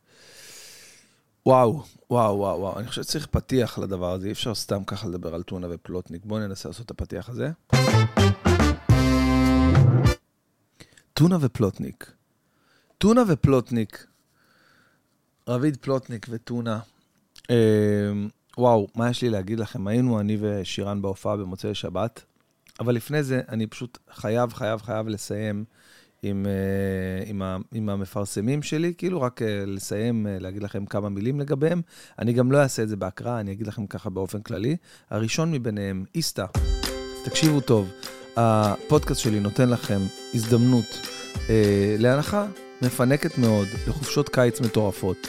וואו, 1.47 1.84
וואו, 2.10 2.38
וואו, 2.38 2.60
וואו, 2.60 2.79
אני 2.79 2.88
חושב 2.88 3.03
שצריך 3.03 3.27
פתיח 3.27 3.79
לדבר 3.79 4.12
הזה, 4.12 4.27
אי 4.27 4.31
אפשר 4.31 4.55
סתם 4.55 4.84
ככה 4.84 5.08
לדבר 5.08 5.36
על 5.36 5.43
טונה 5.43 5.67
ופלוטניק. 5.69 6.25
בואו 6.25 6.39
ננסה 6.39 6.69
לעשות 6.69 6.86
את 6.86 6.91
הפתיח 6.91 7.29
הזה. 7.29 7.51
טונה 11.13 11.38
ופלוטניק. 11.41 12.12
טונה 12.97 13.23
ופלוטניק. 13.27 14.08
רביד 15.47 15.77
פלוטניק 15.77 16.25
וטונה. 16.29 16.79
אה, 17.49 17.55
וואו, 18.58 18.88
מה 18.95 19.10
יש 19.10 19.21
לי 19.21 19.29
להגיד 19.29 19.60
לכם? 19.60 19.88
היינו 19.88 20.19
אני 20.19 20.38
ושירן 20.39 21.01
בהופעה 21.01 21.38
במוצאי 21.38 21.75
שבת, 21.75 22.23
אבל 22.79 22.95
לפני 22.95 23.23
זה 23.23 23.41
אני 23.49 23.67
פשוט 23.67 23.97
חייב, 24.12 24.53
חייב, 24.53 24.81
חייב 24.81 25.08
לסיים 25.08 25.65
עם, 26.26 26.46
אה, 26.46 27.30
עם, 27.30 27.42
ה, 27.42 27.58
עם 27.74 27.90
המפרסמים 27.90 28.64
שלי, 28.64 28.94
כאילו 28.98 29.22
רק 29.22 29.42
אה, 29.42 29.64
לסיים, 29.68 30.28
אה, 30.28 30.38
להגיד 30.40 30.64
לכם 30.64 30.86
כמה 30.86 31.10
מילים 31.10 31.40
לגביהם. 31.40 31.82
אני 32.20 32.34
גם 32.34 32.52
לא 32.52 32.58
אעשה 32.58 32.84
את 32.84 32.90
זה 32.90 32.96
בהקראה, 32.96 33.40
אני 33.40 33.52
אגיד 33.52 33.68
לכם 33.68 33.88
ככה 33.88 34.10
באופן 34.10 34.42
כללי. 34.42 34.76
הראשון 35.10 35.52
מביניהם, 35.52 36.06
איסתא. 36.16 36.46
תקשיבו 37.26 37.62
טוב, 37.62 37.92
הפודקאסט 38.38 39.22
שלי 39.22 39.40
נותן 39.40 39.70
לכם 39.70 40.00
הזדמנות 40.34 41.00
אה, 41.50 41.96
להנחה 42.00 42.46
מפנקת 42.82 43.38
מאוד, 43.38 43.68
לחופשות 43.88 44.30
קיץ 44.30 44.62
מטורפות. 44.62 45.28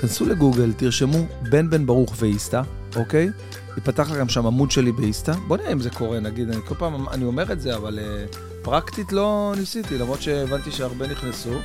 כנסו 0.00 0.26
לגוגל, 0.26 0.72
תרשמו 0.72 1.26
בן 1.50 1.70
בן 1.70 1.86
ברוך 1.86 2.14
ואיסתא, 2.18 2.62
אוקיי? 2.96 3.30
ייפתח 3.76 4.10
לכם 4.10 4.28
שם 4.28 4.46
עמוד 4.46 4.70
שלי 4.70 4.92
באיסתא. 4.92 5.32
בוא 5.32 5.56
נראה 5.56 5.72
אם 5.72 5.80
זה 5.80 5.90
קורה, 5.90 6.20
נגיד, 6.20 6.50
אני 6.50 6.60
כל 6.66 6.74
פעם 6.74 7.08
אני 7.08 7.24
אומר 7.24 7.52
את 7.52 7.60
זה, 7.60 7.76
אבל 7.76 7.98
uh, 7.98 8.36
פרקטית 8.64 9.12
לא 9.12 9.52
ניסיתי, 9.56 9.98
למרות 9.98 10.22
שהבנתי 10.22 10.72
שהרבה 10.72 11.06
נכנסו. 11.06 11.58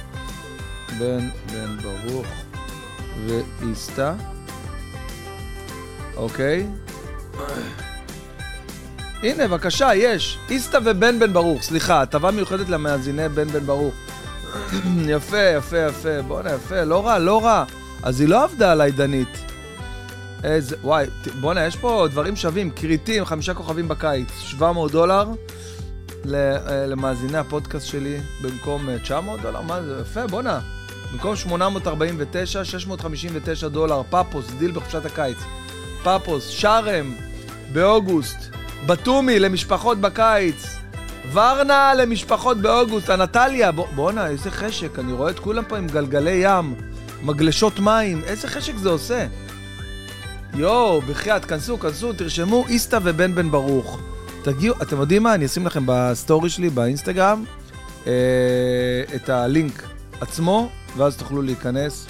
בן 0.99 1.29
בן 1.53 1.77
ברוך 1.77 2.27
ואיסתא, 3.27 4.13
אוקיי? 6.15 6.67
הנה, 9.23 9.47
בבקשה, 9.47 9.95
יש. 9.95 10.37
איסתא 10.49 10.79
ובן 10.85 11.19
בן 11.19 11.33
ברוך, 11.33 11.61
סליחה, 11.61 12.01
הטבה 12.01 12.31
מיוחדת 12.31 12.69
למאזיני 12.69 13.29
בן 13.29 13.47
בן 13.47 13.65
ברוך. 13.65 13.93
יפה, 15.15 15.41
יפה, 15.57 15.77
יפה, 15.77 16.21
בואנה, 16.21 16.53
יפה, 16.53 16.83
לא 16.83 17.07
רע, 17.07 17.19
לא 17.19 17.45
רע. 17.45 17.63
אז 18.03 18.21
היא 18.21 18.29
לא 18.29 18.43
עבדה 18.43 18.71
עליי, 18.71 18.91
דנית. 18.91 19.37
איזה, 20.43 20.75
וואי, 20.81 21.05
בואנה, 21.39 21.65
יש 21.65 21.75
פה 21.75 22.07
דברים 22.11 22.35
שווים, 22.35 22.71
כריתים, 22.71 23.25
חמישה 23.25 23.53
כוכבים 23.53 23.87
בקיץ, 23.87 24.27
700 24.39 24.91
דולר 24.91 25.25
למאזיני 26.25 27.37
הפודקאסט 27.37 27.85
שלי 27.87 28.17
במקום 28.41 28.89
אה, 28.89 28.99
900 28.99 29.41
דולר, 29.41 29.61
מה 29.61 29.81
זה, 29.81 29.97
יפה, 30.01 30.27
בואנה. 30.27 30.59
במקום 31.13 31.35
849, 31.35 32.65
659 32.65 33.67
דולר, 33.67 34.01
פאפוס, 34.09 34.45
דיל 34.59 34.71
בחופשת 34.71 35.05
הקיץ. 35.05 35.37
פאפוס, 36.03 36.47
שרם, 36.47 37.15
באוגוסט, 37.73 38.37
בטומי 38.85 39.39
למשפחות 39.39 39.97
בקיץ, 39.97 40.75
ורנה 41.33 41.93
למשפחות 41.93 42.57
באוגוסט, 42.57 43.09
אנטליה, 43.09 43.71
בוא- 43.71 43.87
בואנה, 43.95 44.27
איזה 44.27 44.51
חשק, 44.51 44.99
אני 44.99 45.13
רואה 45.13 45.29
את 45.31 45.39
כולם 45.39 45.63
פה 45.67 45.77
עם 45.77 45.87
גלגלי 45.87 46.41
ים, 46.43 46.75
מגלשות 47.23 47.79
מים, 47.79 48.21
איזה 48.23 48.47
חשק 48.47 48.75
זה 48.77 48.89
עושה. 48.89 49.25
יואו, 50.53 51.01
בחייאת, 51.01 51.45
כנסו, 51.45 51.79
כנסו, 51.79 52.13
תרשמו 52.13 52.65
איסתא 52.67 52.99
ובן 53.03 53.35
בן 53.35 53.51
ברוך. 53.51 53.99
תגיעו, 54.43 54.75
אתם 54.81 54.99
יודעים 54.99 55.23
מה? 55.23 55.35
אני 55.35 55.45
אשים 55.45 55.65
לכם 55.65 55.83
בסטורי 55.85 56.49
שלי 56.49 56.69
באינסטגרם 56.69 57.43
אה, 58.07 58.11
את 59.15 59.29
הלינק 59.29 59.83
עצמו, 60.21 60.69
ואז 60.97 61.17
תוכלו 61.17 61.41
להיכנס 61.41 62.07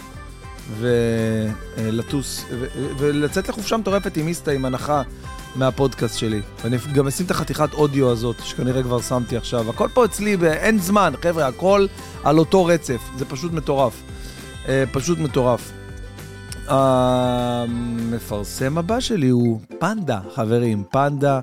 ולטוס, 0.79 2.45
ו- 2.51 2.67
ולצאת 2.97 3.49
לחופשה 3.49 3.77
מטורפת 3.77 4.17
עם 4.17 4.27
איסתא, 4.27 4.51
עם 4.51 4.65
הנחה 4.65 5.01
מהפודקאסט 5.55 6.17
שלי. 6.17 6.41
ואני 6.63 6.77
גם 6.93 7.07
אשים 7.07 7.25
את 7.25 7.31
החתיכת 7.31 7.73
אודיו 7.73 8.09
הזאת, 8.09 8.35
שכנראה 8.43 8.83
כבר 8.83 9.01
שמתי 9.01 9.37
עכשיו. 9.37 9.69
הכל 9.69 9.87
פה 9.93 10.05
אצלי, 10.05 10.37
אין 10.43 10.79
זמן, 10.79 11.13
חבר'ה, 11.21 11.47
הכל 11.47 11.85
על 12.23 12.39
אותו 12.39 12.65
רצף. 12.65 13.01
זה 13.17 13.25
פשוט 13.25 13.53
מטורף. 13.53 14.01
אה, 14.67 14.83
פשוט 14.91 15.19
מטורף. 15.19 15.71
המפרסם 16.67 18.77
הבא 18.77 18.99
שלי 18.99 19.29
הוא 19.29 19.61
פנדה, 19.79 20.19
חברים. 20.35 20.83
פנדה 20.91 21.39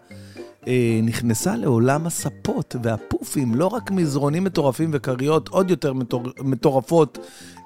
אה, 0.68 1.00
נכנסה 1.02 1.56
לעולם 1.56 2.06
הספות 2.06 2.76
והפופים, 2.82 3.54
לא 3.54 3.66
רק 3.66 3.90
מזרונים 3.90 4.44
מטורפים 4.44 4.90
וכריות 4.92 5.48
עוד 5.48 5.70
יותר 5.70 5.92
מטור, 5.92 6.22
מטורפות 6.44 7.18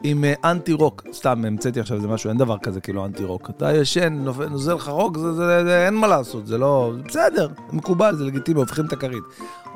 עם 0.03 0.25
אה, 0.25 0.35
אנטי 0.51 0.73
רוק. 0.73 1.03
סתם, 1.13 1.45
המצאתי 1.45 1.81
עכשיו 1.81 1.97
איזה 1.97 2.09
משהו, 2.09 2.31
אין 2.31 2.39
דבר 2.39 2.57
כזה 2.59 2.81
כאילו 2.81 3.05
אנטי 3.07 3.25
רוק. 3.25 3.51
אתה 3.51 3.73
ישן, 3.77 4.23
נופל- 4.25 4.49
נוזל 4.49 4.75
לך 4.75 4.89
רוק, 4.89 5.19
זה, 5.19 5.33
זה, 5.33 5.65
זה, 5.65 5.87
אין 5.87 5.95
מה 5.95 6.07
לעשות, 6.07 6.47
זה 6.47 6.59
לא... 6.59 6.93
זה 6.97 7.03
בסדר, 7.09 7.49
מקובל, 7.73 8.17
זה 8.17 8.25
לגיטימי, 8.25 8.61
הופכים 8.61 8.87
את 8.87 8.93
הכרית. 8.93 9.23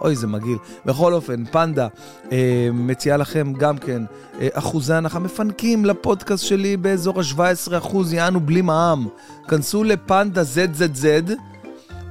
אוי, 0.01 0.17
זה 0.17 0.27
מגעיל. 0.27 0.59
בכל 0.87 1.13
אופן, 1.15 1.45
פנדה 1.45 1.89
אה, 2.33 2.69
מציעה 2.73 3.17
לכם 3.17 3.53
גם 3.59 3.79
כן 3.79 4.03
אה, 4.41 4.49
אחוזי 4.53 4.95
הנחה 4.95 5.19
מפנקים 5.19 5.85
לפודקאסט 5.85 6.45
שלי 6.45 6.77
באזור 6.77 7.21
ה-17 7.21 7.79
אחוז, 7.79 8.13
יענו 8.13 8.41
בלי 8.41 8.63
מע"מ. 8.63 9.09
כנסו 9.49 9.85
לפנדה 9.85 10.43
ZZZ. 10.43 11.33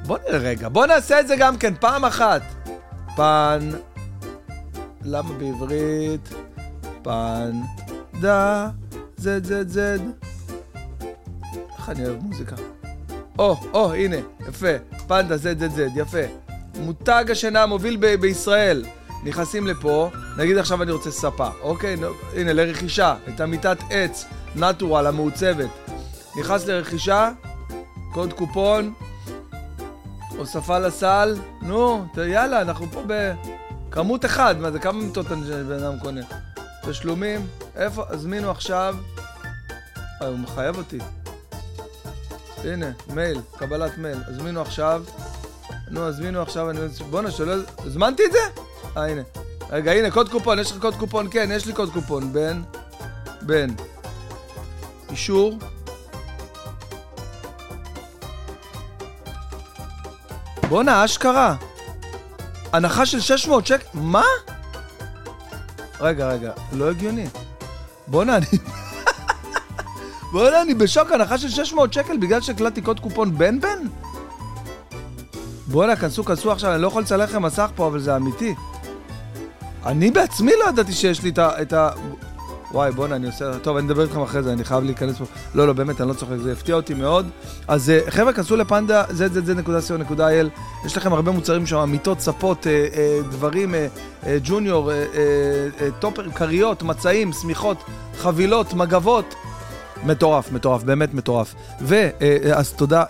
בוא 0.05 0.17
נראה 0.27 0.37
רגע, 0.39 0.69
בוא 0.69 0.85
נעשה 0.85 1.19
את 1.19 1.27
זה 1.27 1.35
גם 1.35 1.57
כן, 1.57 1.73
פעם 1.79 2.05
אחת. 2.05 2.41
פן... 3.15 3.69
למה 5.01 5.33
בעברית? 5.33 6.29
פן... 7.01 7.61
דה... 8.21 8.69
זד 9.17 9.43
זד 9.43 9.67
זד. 9.69 9.99
איך 11.77 11.89
אני 11.89 12.05
אוהב 12.05 12.23
מוזיקה. 12.23 12.55
או, 13.39 13.57
או, 13.73 13.93
הנה, 13.93 14.15
יפה. 14.49 14.67
פנדה 15.07 15.37
זד 15.37 15.59
זד 15.59 15.71
זד, 15.71 15.97
יפה. 15.97 16.17
מותג 16.79 17.25
השינה 17.31 17.63
המוביל 17.63 17.97
ב- 17.99 18.15
בישראל. 18.15 18.85
נכנסים 19.23 19.67
לפה, 19.67 20.09
נגיד 20.37 20.57
עכשיו 20.57 20.83
אני 20.83 20.91
רוצה 20.91 21.11
ספה, 21.11 21.47
אוקיי? 21.61 21.95
נו, 21.95 22.07
הנה, 22.35 22.53
לרכישה, 22.53 23.15
את 23.35 23.39
המיטת 23.39 23.77
עץ, 23.89 24.25
נטורל 24.55 25.07
המעוצבת. 25.07 25.69
נכנס 26.39 26.65
לרכישה, 26.67 27.29
קוד 28.13 28.33
קופון, 28.33 28.93
הוספה 30.43 30.79
לסל, 30.79 31.35
נו, 31.61 32.05
יאללה, 32.17 32.61
אנחנו 32.61 32.85
פה 32.91 33.03
בכמות 33.89 34.25
אחד, 34.25 34.55
מה 34.59 34.71
זה, 34.71 34.79
כמה 34.79 35.01
מיטות 35.01 35.25
בן 35.67 35.83
אדם 35.83 35.99
קונה? 35.99 36.21
תשלומים, 36.81 37.47
איפה, 37.75 38.03
הזמינו 38.09 38.51
עכשיו, 38.51 38.95
אה, 40.21 40.27
הוא 40.27 40.37
מחייב 40.37 40.77
אותי. 40.77 40.97
הנה, 42.63 42.91
מייל, 43.13 43.41
קבלת 43.57 43.97
מייל, 43.97 44.17
הזמינו 44.27 44.61
עכשיו, 44.61 45.03
נו, 45.89 46.01
הזמינו 46.01 46.41
עכשיו, 46.41 46.69
אני... 46.69 46.79
בואנה, 47.09 47.31
שלא... 47.31 47.53
הזמנתי 47.77 48.25
את 48.25 48.31
זה? 48.31 48.61
אה, 48.97 49.07
הנה. 49.07 49.21
רגע, 49.69 49.91
הנה, 49.91 50.11
קוד 50.11 50.29
קופון, 50.29 50.59
יש 50.59 50.71
לך 50.71 50.81
קוד 50.81 50.95
קופון? 50.95 51.27
כן, 51.31 51.49
יש 51.51 51.65
לי 51.65 51.73
קוד 51.73 51.89
קופון. 51.93 52.33
בן, 52.33 52.61
בן. 53.41 53.67
אישור. 55.09 55.57
בואנה, 60.73 61.05
אשכרה. 61.05 61.55
הנחה 62.71 63.05
של 63.05 63.19
600 63.19 63.67
שקל? 63.67 63.85
מה? 63.93 64.23
רגע, 65.99 66.27
רגע, 66.27 66.51
לא 66.71 66.89
הגיוני. 66.89 67.27
בואנה, 68.07 68.37
אני... 68.37 68.45
בואנה, 70.31 70.61
אני 70.61 70.73
בשוק, 70.73 71.11
הנחה 71.11 71.37
של 71.37 71.49
600 71.49 71.93
שקל 71.93 72.17
בגלל 72.17 72.41
שהקלטתי 72.41 72.81
קוד 72.81 72.99
קופון 72.99 73.37
בן 73.37 73.59
בן? 73.59 73.79
בואנה, 75.67 75.95
כנסו, 75.95 76.25
כנסו 76.25 76.51
עכשיו, 76.51 76.73
אני 76.73 76.81
לא 76.81 76.87
יכול 76.87 77.01
לצלח 77.01 77.29
לכם 77.29 77.41
מסך 77.41 77.69
פה, 77.75 77.87
אבל 77.87 77.99
זה 77.99 78.15
אמיתי. 78.15 78.55
אני 79.85 80.11
בעצמי 80.11 80.51
לא 80.59 80.69
ידעתי 80.69 80.93
שיש 80.93 81.23
לי 81.23 81.29
את 81.29 81.37
ה... 81.37 81.61
את 81.61 81.73
ה... 81.73 81.89
וואי, 82.73 82.91
בואנה, 82.91 83.15
אני 83.15 83.27
עושה... 83.27 83.59
טוב, 83.59 83.77
אני 83.77 83.87
אדבר 83.87 84.03
איתכם 84.03 84.21
אחרי 84.21 84.43
זה, 84.43 84.53
אני 84.53 84.63
חייב 84.63 84.83
להיכנס 84.83 85.17
פה. 85.17 85.25
לא, 85.55 85.67
לא, 85.67 85.73
באמת, 85.73 86.01
אני 86.01 86.09
לא 86.09 86.13
צוחק, 86.13 86.35
זה 86.37 86.51
הפתיע 86.51 86.75
אותי 86.75 86.93
מאוד. 86.93 87.29
אז 87.67 87.89
אה, 87.89 87.99
חבר'ה, 88.09 88.33
כנסו 88.33 88.55
לפנדה, 88.55 89.03
zzz.co.il, 89.03 90.85
יש 90.85 90.97
לכם 90.97 91.13
הרבה 91.13 91.31
מוצרים 91.31 91.65
שם, 91.65 91.89
מיטות, 91.91 92.19
ספות, 92.19 92.67
אה, 92.67 92.87
אה, 92.93 93.19
דברים, 93.31 93.75
ג'וניור, 94.43 94.91
טופר, 95.99 96.31
כריות, 96.31 96.83
מצעים, 96.83 97.33
שמיכות, 97.33 97.77
חבילות, 98.17 98.73
מגבות. 98.73 99.35
מטורף, 100.05 100.51
מטורף, 100.51 100.83
באמת 100.83 101.13
מטורף. 101.13 101.55
ואז 101.81 102.73
תודה, 102.73 103.03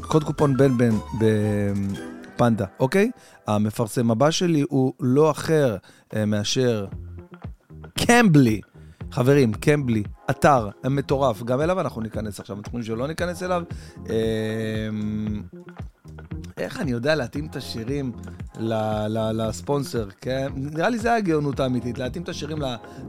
קוד 0.00 0.24
קופון 0.24 0.56
בן 0.56 0.78
בן 0.78 0.96
בפנדה, 1.20 2.64
אוקיי? 2.80 3.10
המפרסם 3.46 4.10
הבא 4.10 4.30
שלי 4.30 4.64
הוא 4.68 4.92
לא 5.00 5.30
אחר 5.30 5.76
מאשר 6.26 6.86
קמבלי. 7.98 8.60
חברים, 9.12 9.52
קמבלי, 9.52 10.02
אתר 10.30 10.68
מטורף, 10.84 11.42
גם 11.42 11.60
אליו 11.60 11.80
אנחנו 11.80 12.00
ניכנס 12.00 12.40
עכשיו, 12.40 12.56
חושבים 12.64 12.82
שלא 12.82 13.06
ניכנס 13.06 13.42
אליו? 13.42 13.62
אה, 14.10 14.14
איך 16.58 16.80
אני 16.80 16.90
יודע 16.90 17.14
להתאים 17.14 17.46
את 17.46 17.56
השירים 17.56 18.12
לספונסר, 19.32 20.08
כן? 20.20 20.48
נראה 20.56 20.88
לי 20.88 20.98
זה 20.98 21.14
הגאונות 21.14 21.60
האמיתית, 21.60 21.98
להתאים 21.98 22.22
את 22.22 22.28
השירים 22.28 22.58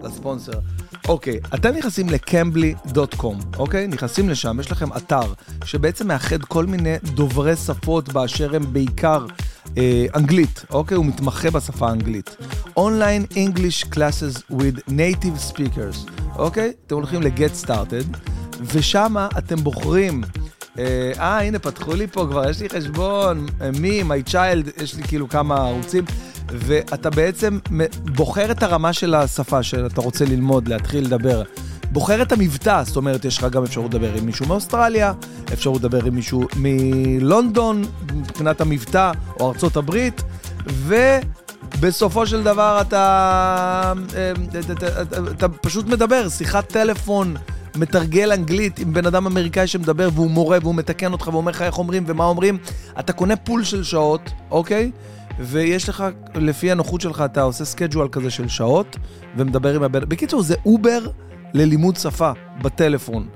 לספונסר. 0.02 0.60
אוקיי, 1.08 1.40
אתם 1.54 1.70
נכנסים 1.76 2.10
לקמבלי.קום, 2.10 3.40
אוקיי? 3.58 3.88
נכנסים 3.88 4.30
לשם, 4.30 4.60
יש 4.60 4.72
לכם 4.72 4.94
אתר 4.98 5.34
שבעצם 5.66 6.08
מאחד 6.08 6.42
כל 6.42 6.66
מיני 6.66 6.96
דוברי 7.04 7.56
שפות 7.56 8.10
באשר 8.10 8.56
הם 8.56 8.74
בעיקר 8.74 9.26
אנגלית, 10.16 10.66
אוקיי? 10.72 10.98
הוא 10.98 11.06
מתמחה 11.06 11.52
בשפה 11.52 11.90
האנגלית. 11.90 12.36
Online 12.78 13.34
English 13.34 13.86
Classes 13.94 14.52
with 14.52 14.90
Native 14.90 15.54
Speakers, 15.54 16.12
אוקיי? 16.36 16.72
אתם 16.88 16.96
הולכים 16.96 17.22
ל-Get 17.22 17.66
Started, 17.66 18.18
ושם 18.62 19.16
אתם 19.38 19.56
בוחרים 19.56 20.24
אה, 20.80 21.12
אה, 21.20 21.42
הנה, 21.42 21.60
פתחו 21.60 21.94
לי 21.94 22.08
פה 22.08 22.28
כבר, 22.30 22.50
יש 22.50 22.62
לי 22.62 22.70
חשבון, 22.70 23.46
מי, 23.80 24.02
my 24.02 24.30
child, 24.32 24.84
יש 24.84 24.96
לי 24.96 25.04
כאילו 25.04 25.30
כמה 25.30 25.56
ערוצים, 25.58 26.06
ואתה 26.48 27.10
בעצם 27.10 27.60
בוחר 28.04 28.52
את 28.52 28.64
הרמה 28.64 28.94
של 28.94 29.16
השפה 29.16 29.64
שאתה 29.64 30.02
רוצה 30.02 30.26
ללמוד, 30.26 30.68
להתחיל 30.68 31.06
לדבר. 31.06 31.44
בוחר 31.92 32.22
את 32.22 32.32
המבטא, 32.32 32.84
זאת 32.84 32.96
אומרת, 32.96 33.26
יש 33.26 33.38
לך 33.38 33.44
גם 33.52 33.64
אפשרות 33.64 33.94
לדבר 33.94 34.14
עם 34.14 34.26
מישהו 34.26 34.46
מאוסטרליה, 34.48 35.14
אפשרות 35.54 35.82
לדבר 35.82 36.06
עם 36.06 36.16
מישהו 36.16 36.48
מלונדון, 36.56 37.86
מבחינת 38.14 38.62
המבטא, 38.62 39.12
או 39.40 39.52
ארצות 39.52 39.78
הברית, 39.78 40.24
ובסופו 40.66 42.28
של 42.28 42.44
דבר 42.44 42.82
אתה, 42.82 43.94
אה, 44.16 44.32
אתה, 44.50 44.74
אתה, 44.74 45.02
אתה, 45.02 45.18
אתה 45.32 45.50
פשוט 45.50 45.86
מדבר, 45.86 46.30
שיחת 46.30 46.68
טלפון. 46.68 47.36
מתרגל 47.76 48.32
אנגלית 48.32 48.80
עם 48.80 48.94
בן 48.94 49.06
אדם 49.06 49.26
אמריקאי 49.26 49.68
שמדבר 49.68 50.10
והוא 50.14 50.30
מורה 50.32 50.58
והוא 50.62 50.76
מתקן 50.76 51.12
אותך 51.12 51.30
ואומר 51.34 51.52
לך 51.52 51.62
איך 51.62 51.78
אומרים 51.78 52.04
ומה 52.08 52.26
אומרים, 52.26 52.58
אתה 53.00 53.14
קונה 53.14 53.36
pool 53.36 53.64
של 53.64 53.84
שעות, 53.84 54.32
אוקיי? 54.52 54.92
ויש 55.40 55.90
לך, 55.90 56.04
לפי 56.36 56.72
הנוחות 56.72 57.02
שלך, 57.02 57.24
אתה 57.26 57.42
עושה 57.42 57.66
schedule 57.66 58.08
כזה 58.12 58.30
של 58.30 58.48
שעות 58.48 58.98
ומדבר 59.38 59.76
עם 59.76 59.84
הבן... 59.84 60.10
בקיצור, 60.10 60.42
זה 60.42 60.56
אובר 60.66 61.08
ללימוד 61.54 61.96
שפה 61.96 62.32
בטלפון. 62.62 63.28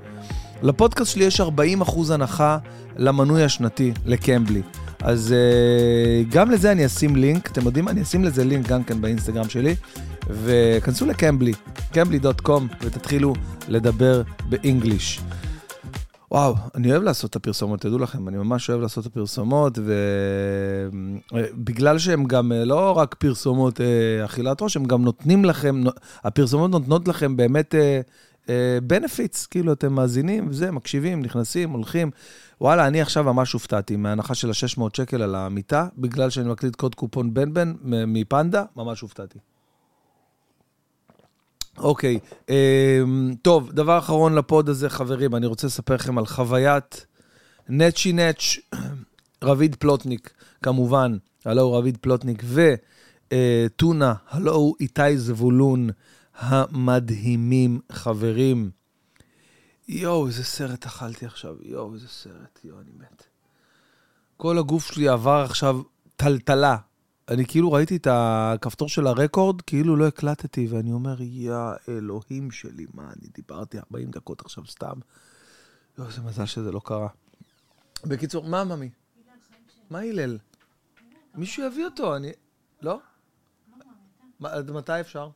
לפודקאסט 0.62 1.12
שלי 1.12 1.24
יש 1.24 1.40
40% 1.40 1.44
הנחה 2.10 2.58
למנוי 2.96 3.44
השנתי, 3.44 3.92
ל 4.06 4.13
Cambly. 4.13 4.62
אז 5.02 5.34
אה, 5.34 6.34
גם 6.34 6.50
לזה 6.50 6.72
אני 6.72 6.86
אשים 6.86 7.16
לינק, 7.16 7.50
אתם 7.50 7.64
יודעים, 7.64 7.88
אני 7.88 8.02
אשים 8.02 8.24
לזה 8.24 8.44
לינק 8.44 8.68
גם 8.68 8.84
כן 8.84 9.00
באינסטגרם 9.00 9.48
שלי, 9.48 9.74
וכנסו 10.30 11.06
לקמבלי, 11.06 11.52
קמבלי.קום, 11.92 12.68
ותתחילו 12.82 13.34
לדבר 13.68 14.22
באנגליש. 14.48 15.20
וואו, 16.30 16.54
אני 16.74 16.92
אוהב 16.92 17.02
לעשות 17.02 17.30
את 17.30 17.36
הפרסומות, 17.36 17.80
תדעו 17.80 17.98
לכם, 17.98 18.28
אני 18.28 18.36
ממש 18.36 18.70
אוהב 18.70 18.80
לעשות 18.80 19.06
את 19.06 19.10
הפרסומות, 19.10 19.78
ובגלל 21.32 21.98
שהם 21.98 22.24
גם 22.24 22.52
אה, 22.52 22.64
לא 22.64 22.92
רק 22.98 23.14
פרסומות 23.14 23.80
אה, 23.80 24.24
אכילת 24.24 24.62
ראש, 24.62 24.76
הם 24.76 24.84
גם 24.84 25.02
נותנים 25.04 25.44
לכם, 25.44 25.82
הפרסומות 26.24 26.70
נותנות 26.70 27.08
לכם 27.08 27.36
באמת 27.36 27.74
בנפיטס, 28.82 29.46
כאילו 29.46 29.72
אתם 29.72 29.92
מאזינים, 29.92 30.46
וזה, 30.48 30.70
מקשיבים, 30.70 31.22
נכנסים, 31.22 31.70
הולכים. 31.70 32.10
וואלה, 32.60 32.86
אני 32.86 33.00
עכשיו 33.00 33.24
ממש 33.24 33.52
הופתעתי 33.52 33.96
מההנחה 33.96 34.34
של 34.34 34.50
ה-600 34.50 34.82
שקל 34.96 35.22
על 35.22 35.34
המיטה, 35.34 35.86
בגלל 35.98 36.30
שאני 36.30 36.50
מקליט 36.50 36.76
קוד 36.76 36.94
קופון 36.94 37.34
בן 37.34 37.54
בן 37.54 37.74
מפנדה, 37.84 38.64
ממש 38.76 39.00
הופתעתי. 39.00 39.38
אוקיי, 41.78 42.18
אמ, 42.48 43.34
טוב, 43.42 43.72
דבר 43.72 43.98
אחרון 43.98 44.34
לפוד 44.34 44.68
הזה, 44.68 44.90
חברים, 44.90 45.34
אני 45.34 45.46
רוצה 45.46 45.66
לספר 45.66 45.94
לכם 45.94 46.18
על 46.18 46.26
חוויית 46.26 47.06
נצ'י 47.68 48.12
נץ', 48.12 48.56
רביד 49.44 49.74
פלוטניק, 49.74 50.34
כמובן, 50.62 51.16
הלו 51.44 51.72
רביד 51.72 51.98
פלוטניק, 52.00 52.42
וטונה, 53.32 54.14
הלו 54.28 54.74
איתי 54.80 55.18
זבולון, 55.18 55.90
המדהימים, 56.36 57.80
חברים. 57.92 58.70
יואו, 59.88 60.26
איזה 60.26 60.44
סרט 60.44 60.86
אכלתי 60.86 61.26
עכשיו, 61.26 61.54
יואו, 61.62 61.94
איזה 61.94 62.08
סרט, 62.08 62.60
יואו, 62.64 62.80
אני 62.80 62.90
מת. 62.98 63.22
כל 64.36 64.58
הגוף 64.58 64.86
שלי 64.86 65.08
עבר 65.08 65.44
עכשיו 65.44 65.80
טלטלה. 66.16 66.76
אני 67.28 67.46
כאילו 67.46 67.72
ראיתי 67.72 67.96
את 67.96 68.06
הכפתור 68.10 68.88
של 68.88 69.06
הרקורד, 69.06 69.62
כאילו 69.62 69.96
לא 69.96 70.06
הקלטתי, 70.06 70.66
ואני 70.70 70.92
אומר, 70.92 71.22
יא 71.22 71.54
אלוהים 71.88 72.50
שלי, 72.50 72.86
מה, 72.94 73.02
אני 73.02 73.28
דיברתי 73.34 73.78
40 73.78 74.10
דקות 74.10 74.40
עכשיו 74.40 74.66
סתם. 74.66 74.94
יואו, 75.98 76.08
איזה 76.08 76.20
מזל 76.20 76.46
שזה 76.46 76.72
לא 76.72 76.80
קרה. 76.84 77.08
בקיצור, 78.04 78.44
מה, 78.44 78.64
ממי? 78.64 78.90
מה 79.90 79.98
הלל? 79.98 80.38
מישהו 81.34 81.66
יביא 81.66 81.84
אותו, 81.84 82.16
אני... 82.16 82.32
לא? 82.82 83.00
עד 84.42 84.70
מתי 84.70 85.00
אפשר? 85.00 85.28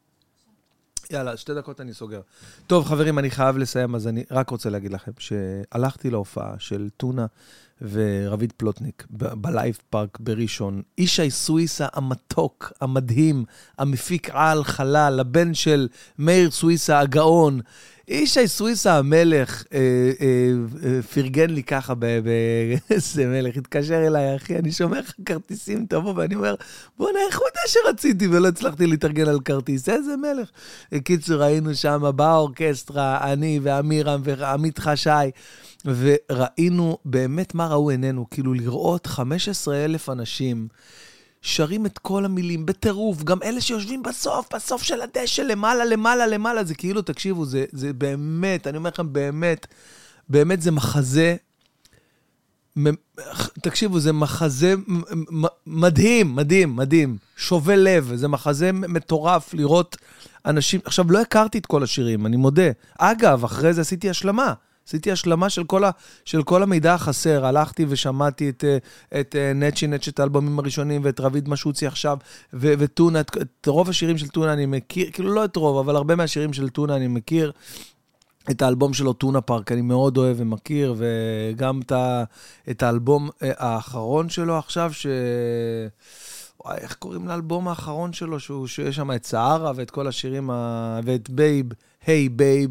יאללה, 1.11 1.37
שתי 1.37 1.55
דקות 1.55 1.81
אני 1.81 1.95
סוגר. 1.95 2.21
טוב, 2.67 2.85
חברים, 2.85 3.19
אני 3.19 3.31
חייב 3.31 3.57
לסיים, 3.59 3.95
אז 3.95 4.07
אני 4.07 4.25
רק 4.31 4.51
רוצה 4.51 4.71
להגיד 4.71 4.93
לכם 4.93 5.13
שהלכתי 5.19 6.11
להופעה 6.11 6.55
של 6.59 6.89
טונה 6.97 7.27
ורביד 7.83 8.53
פלוטניק 8.57 9.07
ב 9.11 9.24
Live 9.24 9.79
Park 9.91 10.19
בראשון. 10.21 10.83
ישי 10.99 11.31
סוויסה 11.31 11.87
המתוק, 11.93 12.73
המדהים, 12.81 13.45
המפיק 13.79 14.31
על 14.33 14.65
חלל, 14.65 15.21
הבן 15.21 15.55
של 15.55 15.89
מאיר 16.19 16.51
סוויסה 16.51 16.99
הגאון. 16.99 17.61
ישי 18.09 18.49
סוויסה 18.49 18.99
המלך 18.99 19.65
אה, 19.73 19.79
אה, 20.21 20.51
אה, 20.85 21.03
פרגן 21.03 21.51
לי 21.51 21.63
ככה, 21.63 21.95
ב- 21.95 22.05
ב- 22.05 22.75
איזה 22.91 23.27
מלך, 23.27 23.57
התקשר 23.57 24.07
אליי, 24.07 24.37
אחי, 24.37 24.57
אני 24.57 24.73
שומר 24.73 24.99
לך 25.01 25.13
כרטיסים, 25.25 25.87
תבוא, 25.89 26.15
ואני 26.17 26.35
אומר, 26.35 26.55
בוא'נה, 26.99 27.19
איך 27.29 27.39
הוא 27.39 27.47
יודע 27.47 27.61
שרציתי 27.67 28.29
ולא 28.29 28.49
הצלחתי 28.49 28.87
להתארגן 28.87 29.29
על 29.29 29.41
כרטיס? 29.41 29.89
איזה 29.89 30.17
מלך. 30.17 30.51
בקיצור, 30.93 31.43
היינו 31.43 31.75
שם 31.75 32.11
באורקסטרה, 32.17 33.33
אני 33.33 33.61
ועמירם 33.63 34.21
ועמית 34.25 34.79
חשאי, 34.79 35.31
וראינו 35.85 36.99
באמת 37.05 37.55
מה 37.55 37.67
ראו 37.67 37.91
עינינו, 37.91 38.27
כאילו 38.31 38.55
לראות 38.55 39.07
15 39.07 39.85
אלף 39.85 40.09
אנשים 40.09 40.69
שרים 41.43 41.87
את 41.87 41.99
כל 41.99 42.25
המילים 42.25 42.67
בטירוף, 42.67 43.23
גם 43.23 43.39
אלה 43.43 43.61
שיושבים 43.61 44.03
בסוף, 44.03 44.55
בסוף 44.55 44.83
של 44.83 45.01
הדשא, 45.01 45.43
למעלה, 45.43 45.85
למעלה, 45.85 46.27
למעלה, 46.27 46.65
זה 46.65 46.75
כאילו, 46.75 47.03
תקשיבו, 47.03 47.45
זה, 47.45 47.65
זה 47.73 47.93
באמת, 47.93 48.67
אני 48.67 48.77
אומר 48.77 48.91
לכם, 48.91 49.13
באמת, 49.13 49.67
באמת 50.29 50.63
זה 50.63 50.71
מחזה, 50.71 51.37
תקשיבו, 53.63 54.01
זה 54.01 54.13
מחזה 54.13 54.75
מדהים, 55.67 56.37
מדהים, 56.37 56.77
מדהים, 56.77 57.17
שובה 57.37 57.77
לב, 57.77 58.13
זה 58.15 58.29
מחזה 58.29 58.73
מטורף 58.73 59.55
לראות 59.55 59.97
אנשים, 60.47 60.81
עכשיו, 60.85 61.13
לא 61.13 61.21
הכרתי 61.21 61.59
את 61.59 61.67
כל 61.67 61.83
השירים, 61.83 62.27
אני 62.27 62.37
מודה. 62.37 62.71
אגב, 62.99 63.45
אחרי 63.45 63.75
זה 63.75 63.81
עשיתי 63.81 64.11
השלמה. 64.11 64.55
עשיתי 64.89 65.13
השלמה 65.13 65.51
של 65.51 65.65
כל, 65.65 65.85
ה, 65.85 65.91
של 66.25 66.43
כל 66.43 66.63
המידע 66.63 66.95
החסר. 66.95 67.47
הלכתי 67.47 67.87
ושמעתי 67.89 68.49
את, 68.49 68.65
אה, 68.65 68.79
את 69.21 69.37
אה, 69.37 69.53
נצ'י 69.55 69.87
נצ', 69.87 70.11
את 70.11 70.21
האלבומים 70.21 70.59
הראשונים, 70.59 71.01
ואת 71.05 71.21
רביד 71.21 71.49
משוצי 71.49 71.87
עכשיו, 71.87 72.19
ו, 72.55 72.75
וטונה, 72.79 73.21
את, 73.21 73.37
את 73.37 73.67
רוב 73.67 73.89
השירים 73.89 74.19
של 74.19 74.29
טונה 74.29 74.53
אני 74.53 74.67
מכיר, 74.67 75.11
כאילו 75.13 75.33
לא 75.33 75.45
את 75.45 75.57
רוב, 75.57 75.79
אבל 75.79 75.97
הרבה 75.97 76.17
מהשירים 76.17 76.53
של 76.53 76.69
טונה 76.69 76.97
אני 76.97 77.07
מכיר. 77.07 77.53
את 78.51 78.63
האלבום 78.63 78.95
שלו, 78.95 79.13
טונה 79.13 79.41
פארק, 79.41 79.73
אני 79.73 79.83
מאוד 79.83 80.17
אוהב 80.17 80.37
ומכיר, 80.41 80.95
וגם 80.99 81.81
את, 81.81 81.93
ה, 81.93 82.25
את 82.71 82.83
האלבום 82.83 83.31
אה, 83.43 83.51
האחרון 83.57 84.29
שלו 84.29 84.59
עכשיו, 84.59 84.93
ש... 84.93 85.07
וואי, 86.65 86.77
איך 86.79 86.95
קוראים 86.95 87.29
לאלבום 87.29 87.69
האחרון 87.69 88.13
שלו, 88.13 88.41
שהוא, 88.41 88.67
שיש 88.67 88.97
שם 88.97 89.13
את 89.13 89.27
סהרה 89.27 89.73
ואת 89.77 89.91
כל 89.91 90.07
השירים, 90.07 90.51
ה... 90.51 91.01
ואת 91.05 91.31
בייב, 91.31 91.67
היי 92.07 92.29
בייב. 92.29 92.71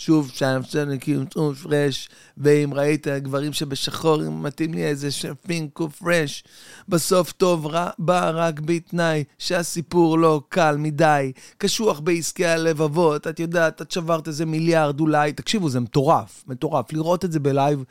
שוב, 0.00 0.30
שם, 0.34 0.60
שם, 0.62 0.98
כאילו, 0.98 1.24
טוב, 1.24 1.54
פרש, 1.54 2.08
ואם 2.36 2.70
ראית 2.74 3.06
גברים 3.08 3.52
שבשחור, 3.52 4.30
מתאים 4.30 4.74
לי 4.74 4.84
איזה 4.84 5.08
פינקו 5.46 5.90
פרש. 5.90 6.44
בסוף 6.88 7.32
טוב 7.32 7.66
רע, 7.66 7.90
בא 7.98 8.30
רק 8.34 8.60
בתנאי, 8.60 9.24
שהסיפור 9.38 10.18
לא 10.18 10.42
קל 10.48 10.76
מדי. 10.78 11.32
קשוח 11.58 12.00
בעסקי 12.00 12.46
הלבבות, 12.46 13.26
את 13.26 13.40
יודעת, 13.40 13.82
את 13.82 13.90
שברת 13.90 14.28
איזה 14.28 14.46
מיליארד 14.46 15.00
אולי. 15.00 15.32
תקשיבו, 15.32 15.68
זה 15.68 15.80
מטורף, 15.80 16.44
מטורף. 16.46 16.92
לראות 16.92 17.24
את 17.24 17.32
זה 17.32 17.40
בלייב, 17.40 17.84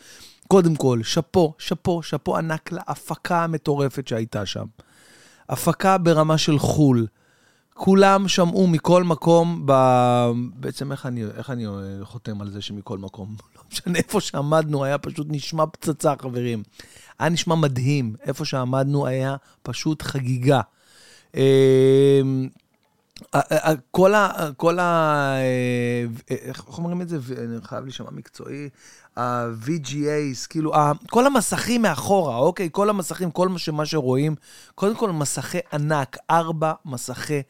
קודם 0.48 0.76
כל, 0.76 1.00
שאפו, 1.04 1.54
שאפו, 1.58 2.04
שאפו 2.04 2.38
ענק 2.38 2.72
להפקה 2.72 3.44
המטורפת 3.44 4.08
שהייתה 4.08 4.46
שם. 4.46 4.66
הפקה 5.50 5.98
ברמה 5.98 6.38
של 6.38 6.60
חו"ל. 6.60 7.08
כולם 7.78 8.28
שמעו 8.28 8.68
מכל 8.68 9.04
מקום, 9.04 9.64
ב... 9.66 9.74
בעצם 10.56 10.92
איך 10.92 11.06
אני, 11.06 11.24
איך 11.38 11.50
אני 11.50 11.66
חותם 12.04 12.42
על 12.42 12.52
זה 12.52 12.62
שמכל 12.62 12.98
מקום? 12.98 13.36
לא 13.56 13.62
משנה, 13.72 13.98
איפה 13.98 14.22
שעמדנו 14.22 14.84
היה 14.84 14.98
פשוט 14.98 15.28
נשמע 15.30 15.66
פצצה, 15.66 16.14
חברים. 16.22 16.64
היה 17.20 17.30
נשמע 17.30 17.56
מדהים. 17.56 18.16
איפה 18.22 18.46
שעמדנו 18.46 19.08
היה 19.08 19.36
פשוט 19.64 20.02
חגיגה. 20.02 20.62
אמ, 21.36 22.50
כל 23.92 24.14
ה... 24.14 24.50
כל 24.58 24.80
ה... 24.80 24.84
אה, 25.38 26.06
איך 26.30 26.78
אומרים 26.78 27.02
את 27.02 27.10
זה? 27.10 27.18
אני 27.38 27.62
חייב 27.64 27.84
להישמע 27.84 28.12
מקצועי. 28.12 28.70
ה-VGAs, 29.18 30.48
כאילו, 30.50 30.74
כל 31.10 31.26
המסכים 31.26 31.82
מאחורה, 31.82 32.38
אוקיי? 32.38 32.70
כל 32.72 32.90
המסכים, 32.90 33.32
כל 33.32 33.50
מה, 33.50 33.60
שמה 33.60 33.86
שרואים, 33.86 34.36
קודם 34.76 34.96
כל 34.96 35.12
מסכי 35.12 35.58
ענק, 35.74 36.18
ארבע 36.30 36.74
מסכי, 36.86 37.42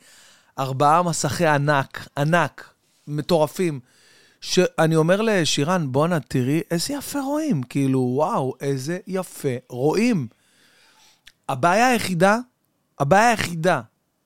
ארבעה 0.59 1.03
מסכי 1.03 1.45
ענק, 1.45 2.07
ענק, 2.17 2.73
מטורפים. 3.07 3.79
שאני 4.41 4.95
אומר 4.95 5.21
לשירן, 5.21 5.91
בואנה, 5.91 6.19
תראי 6.19 6.61
איזה 6.71 6.93
יפה 6.93 7.19
רואים. 7.19 7.63
כאילו, 7.63 7.99
וואו, 7.99 8.53
איזה 8.61 8.99
יפה 9.07 9.55
רואים. 9.69 10.27
הבעיה 11.49 11.87
היחידה, 11.87 12.37
הבעיה 12.99 13.29
היחידה 13.29 13.81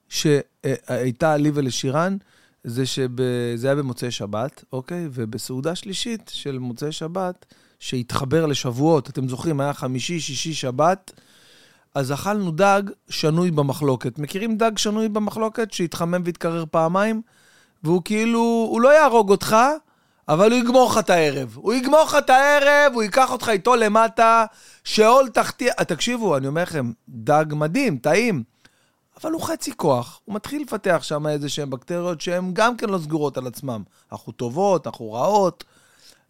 שהייתה 0.09 1.37
לי 1.37 1.51
ולשירן, 1.53 2.17
זה 2.63 2.85
שזה 2.85 3.67
היה 3.67 3.75
במוצאי 3.75 4.11
שבת, 4.11 4.63
אוקיי? 4.73 5.07
ובסעודה 5.11 5.75
שלישית 5.75 6.31
של 6.33 6.59
מוצאי 6.59 6.91
שבת, 6.91 7.45
שהתחבר 7.79 8.45
לשבועות, 8.45 9.09
אתם 9.09 9.27
זוכרים, 9.27 9.61
היה 9.61 9.73
חמישי, 9.73 10.19
שישי, 10.19 10.53
שבת, 10.53 11.11
אז 11.95 12.11
אכלנו 12.11 12.51
דג 12.51 12.81
שנוי 13.09 13.51
במחלוקת. 13.51 14.19
מכירים 14.19 14.57
דג 14.57 14.77
שנוי 14.77 15.09
במחלוקת 15.09 15.73
שהתחמם 15.73 16.21
והתקרר 16.25 16.63
פעמיים? 16.71 17.21
והוא 17.83 18.01
כאילו, 18.05 18.67
הוא 18.69 18.81
לא 18.81 18.89
יהרוג 18.89 19.29
אותך, 19.29 19.55
אבל 20.27 20.51
הוא 20.51 20.59
יגמור 20.59 20.91
לך 20.91 20.97
את 20.97 21.09
הערב. 21.09 21.53
הוא 21.55 21.73
יגמור 21.73 22.03
לך 22.03 22.15
את 22.17 22.29
הערב, 22.29 22.91
הוא 22.93 23.03
ייקח 23.03 23.31
אותך 23.31 23.49
איתו 23.49 23.75
למטה, 23.75 24.45
שאול 24.83 25.29
תחתי... 25.29 25.67
תקשיבו, 25.87 26.37
אני 26.37 26.47
אומר 26.47 26.63
לכם, 26.63 26.91
דג 27.09 27.45
מדהים, 27.51 27.97
טעים. 27.97 28.50
אבל 29.23 29.31
הוא 29.31 29.41
חצי 29.41 29.71
כוח, 29.77 30.21
הוא 30.25 30.35
מתחיל 30.35 30.61
לפתח 30.61 30.99
שם 31.01 31.27
איזה 31.27 31.49
שהן 31.49 31.69
בקטריות 31.69 32.21
שהן 32.21 32.51
גם 32.53 32.77
כן 32.77 32.89
לא 32.89 32.97
סגורות 32.97 33.37
על 33.37 33.47
עצמן. 33.47 33.81
אנחנו 34.11 34.31
טובות, 34.31 34.87
אנחנו 34.87 35.13
רעות, 35.13 35.63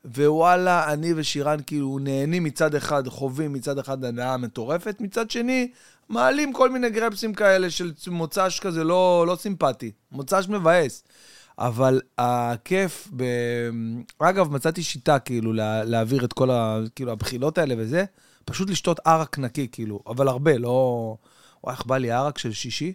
ווואלה, 0.05 0.93
אני 0.93 1.13
ושירן 1.15 1.57
כאילו 1.67 1.99
נהנים 2.01 2.43
מצד 2.43 2.75
אחד, 2.75 3.07
חווים 3.07 3.53
מצד 3.53 3.79
אחד 3.79 4.05
הנאה 4.05 4.37
מטורפת, 4.37 4.95
מצד 4.99 5.31
שני, 5.31 5.71
מעלים 6.09 6.53
כל 6.53 6.69
מיני 6.69 6.89
גרפסים 6.89 7.33
כאלה 7.33 7.69
של 7.69 7.91
מוצ"ש 8.07 8.59
כזה 8.59 8.83
לא, 8.83 9.25
לא 9.27 9.35
סימפטי, 9.35 9.91
מוצ"ש 10.11 10.49
מבאס. 10.49 11.03
אבל 11.57 12.01
הכיף, 12.17 13.07
ב... 13.15 13.23
אגב, 14.19 14.51
מצאתי 14.51 14.83
שיטה 14.83 15.19
כאילו 15.19 15.53
לה, 15.53 15.83
להעביר 15.83 16.25
את 16.25 16.33
כל 16.33 16.51
ה... 16.51 16.79
כאילו 16.95 17.11
הבחילות 17.11 17.57
האלה 17.57 17.75
וזה, 17.77 18.05
פשוט 18.45 18.69
לשתות 18.69 18.99
ערק 19.05 19.39
נקי, 19.39 19.67
כאילו, 19.71 19.99
אבל 20.07 20.27
הרבה, 20.27 20.57
לא... 20.57 21.15
וואי, 21.63 21.75
איך 21.75 21.85
בא 21.85 21.97
לי 21.97 22.11
ערק 22.11 22.37
של 22.37 22.53
שישי? 22.53 22.93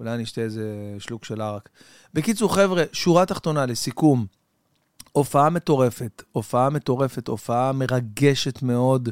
אולי 0.00 0.14
אני 0.14 0.22
אשתה 0.22 0.40
איזה 0.40 0.64
שלוק 0.98 1.24
של 1.24 1.40
ערק. 1.40 1.68
בקיצור, 2.14 2.54
חבר'ה, 2.54 2.82
שורה 2.92 3.26
תחתונה, 3.26 3.66
לסיכום, 3.66 4.26
הופעה 5.12 5.50
מטורפת, 5.50 6.22
הופעה 6.32 6.70
מטורפת, 6.70 7.28
הופעה 7.28 7.72
מרגשת 7.72 8.62
מאוד, 8.62 9.08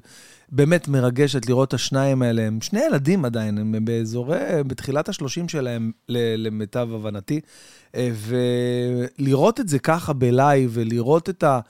באמת 0.49 0.89
מרגשת 0.89 1.47
לראות 1.47 1.69
את 1.69 1.75
השניים 1.75 2.23
האלה. 2.23 2.43
הם 2.43 2.61
שני 2.61 2.81
ילדים 2.81 3.25
עדיין, 3.25 3.59
הם 3.59 3.85
באזורי, 3.85 4.39
בתחילת 4.67 5.09
השלושים 5.09 5.49
שלהם, 5.49 5.93
למיטב 6.09 6.89
הבנתי. 6.95 7.41
ולראות 7.97 9.61
את 9.61 9.69
זה 9.69 9.79
ככה 9.79 10.13
בלייב, 10.13 10.71
ולראות 10.75 11.29
את 11.29 11.43
ה... 11.43 11.61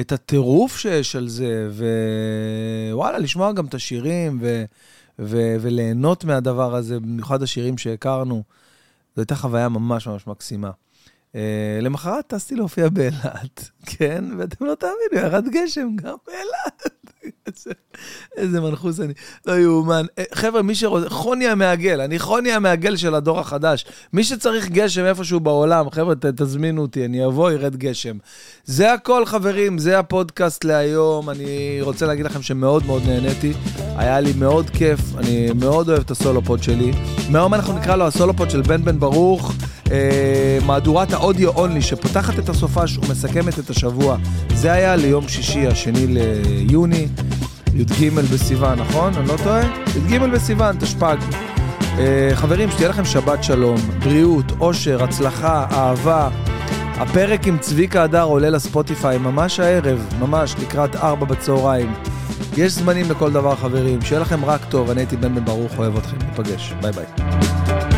את 0.00 0.12
הטירוף 0.12 0.78
שיש 0.78 1.16
על 1.16 1.28
זה, 1.28 1.68
ווואלה, 2.92 3.18
לשמוע 3.18 3.52
גם 3.52 3.66
את 3.66 3.74
השירים, 3.74 4.38
ו... 4.40 4.64
ו- 5.18 5.56
וליהנות 5.60 6.24
מהדבר 6.24 6.74
הזה, 6.74 7.00
במיוחד 7.00 7.42
השירים 7.42 7.78
שהכרנו. 7.78 8.42
זו 9.16 9.22
הייתה 9.22 9.36
חוויה 9.36 9.68
ממש 9.68 10.06
ממש 10.06 10.26
מקסימה. 10.26 10.70
Uh, 11.32 11.36
למחרת 11.82 12.26
טסתי 12.26 12.54
להופיע 12.54 12.88
באילת, 12.88 13.70
כן? 13.96 14.24
ואתם 14.38 14.64
לא 14.64 14.74
תאמינו, 14.74 15.26
ירד 15.26 15.48
גשם 15.48 15.88
גם 15.96 16.16
באילת. 16.26 16.95
איזה 18.36 18.60
מנחוס 18.60 19.00
אני, 19.00 19.12
לא 19.46 19.52
יאומן. 19.52 20.06
אה, 20.18 20.24
חבר'ה, 20.34 20.62
מי 20.62 20.74
שרוצה, 20.74 21.10
חוני 21.10 21.48
המעגל, 21.48 22.00
אני 22.00 22.18
חוני 22.18 22.52
המעגל 22.52 22.96
של 22.96 23.14
הדור 23.14 23.40
החדש. 23.40 23.84
מי 24.12 24.24
שצריך 24.24 24.68
גשם 24.68 25.04
איפשהו 25.04 25.40
בעולם, 25.40 25.90
חבר'ה, 25.90 26.14
תזמינו 26.36 26.82
אותי, 26.82 27.04
אני 27.04 27.26
אבוא, 27.26 27.50
ירד 27.50 27.76
גשם. 27.76 28.16
זה 28.64 28.92
הכל, 28.92 29.26
חברים, 29.26 29.78
זה 29.78 29.98
הפודקאסט 29.98 30.64
להיום. 30.64 31.30
אני 31.30 31.78
רוצה 31.80 32.06
להגיד 32.06 32.24
לכם 32.26 32.42
שמאוד 32.42 32.86
מאוד 32.86 33.02
נהניתי. 33.06 33.52
היה 33.96 34.20
לי 34.20 34.32
מאוד 34.38 34.70
כיף, 34.70 35.00
אני 35.16 35.48
מאוד 35.60 35.88
אוהב 35.88 36.00
את 36.00 36.10
הסולופוד 36.10 36.62
שלי. 36.62 36.92
מהיום 37.30 37.54
אנחנו 37.54 37.78
נקרא 37.78 37.96
לו 37.96 38.06
הסולופוד 38.06 38.50
של 38.50 38.62
בן 38.62 38.84
בן 38.84 38.98
ברוך, 38.98 39.52
אה, 39.90 40.58
מהדורת 40.66 41.12
האודיו 41.12 41.48
אונלי, 41.48 41.82
שפותחת 41.82 42.38
את 42.38 42.48
הסופש 42.48 42.98
ומסכמת 42.98 43.58
את 43.58 43.70
השבוע. 43.70 44.16
זה 44.54 44.72
היה 44.72 44.96
ליום 44.96 45.28
שישי, 45.28 45.66
השני 45.66 46.06
ליוני. 46.06 47.08
י"ג 47.74 48.10
בסיוון, 48.10 48.78
נכון? 48.78 49.14
אני 49.14 49.28
לא 49.28 49.34
טועה? 49.44 49.62
י"ג 49.96 50.18
בסיוון, 50.18 50.76
תשפ"ג. 50.78 51.16
Uh, 51.80 51.98
חברים, 52.34 52.70
שתהיה 52.70 52.88
לכם 52.88 53.04
שבת 53.04 53.44
שלום, 53.44 53.76
בריאות, 54.04 54.52
אושר, 54.60 55.04
הצלחה, 55.04 55.66
אהבה. 55.70 56.28
הפרק 56.98 57.46
עם 57.46 57.58
צביקה 57.58 58.02
הדר 58.02 58.22
עולה 58.22 58.50
לספוטיפיי 58.50 59.18
ממש 59.18 59.60
הערב, 59.60 60.06
ממש 60.20 60.54
לקראת 60.62 60.96
ארבע 60.96 61.26
בצהריים. 61.26 61.92
יש 62.56 62.72
זמנים 62.72 63.10
לכל 63.10 63.32
דבר, 63.32 63.56
חברים. 63.56 64.02
שיהיה 64.02 64.20
לכם 64.20 64.44
רק 64.44 64.60
טוב, 64.64 64.90
אני 64.90 65.00
הייתי 65.00 65.16
בן 65.16 65.34
בן 65.34 65.44
ברוך, 65.44 65.78
אוהב 65.78 65.96
אתכם. 65.96 66.16
ניפגש. 66.28 66.72
ביי 66.82 66.92
ביי. 66.92 67.95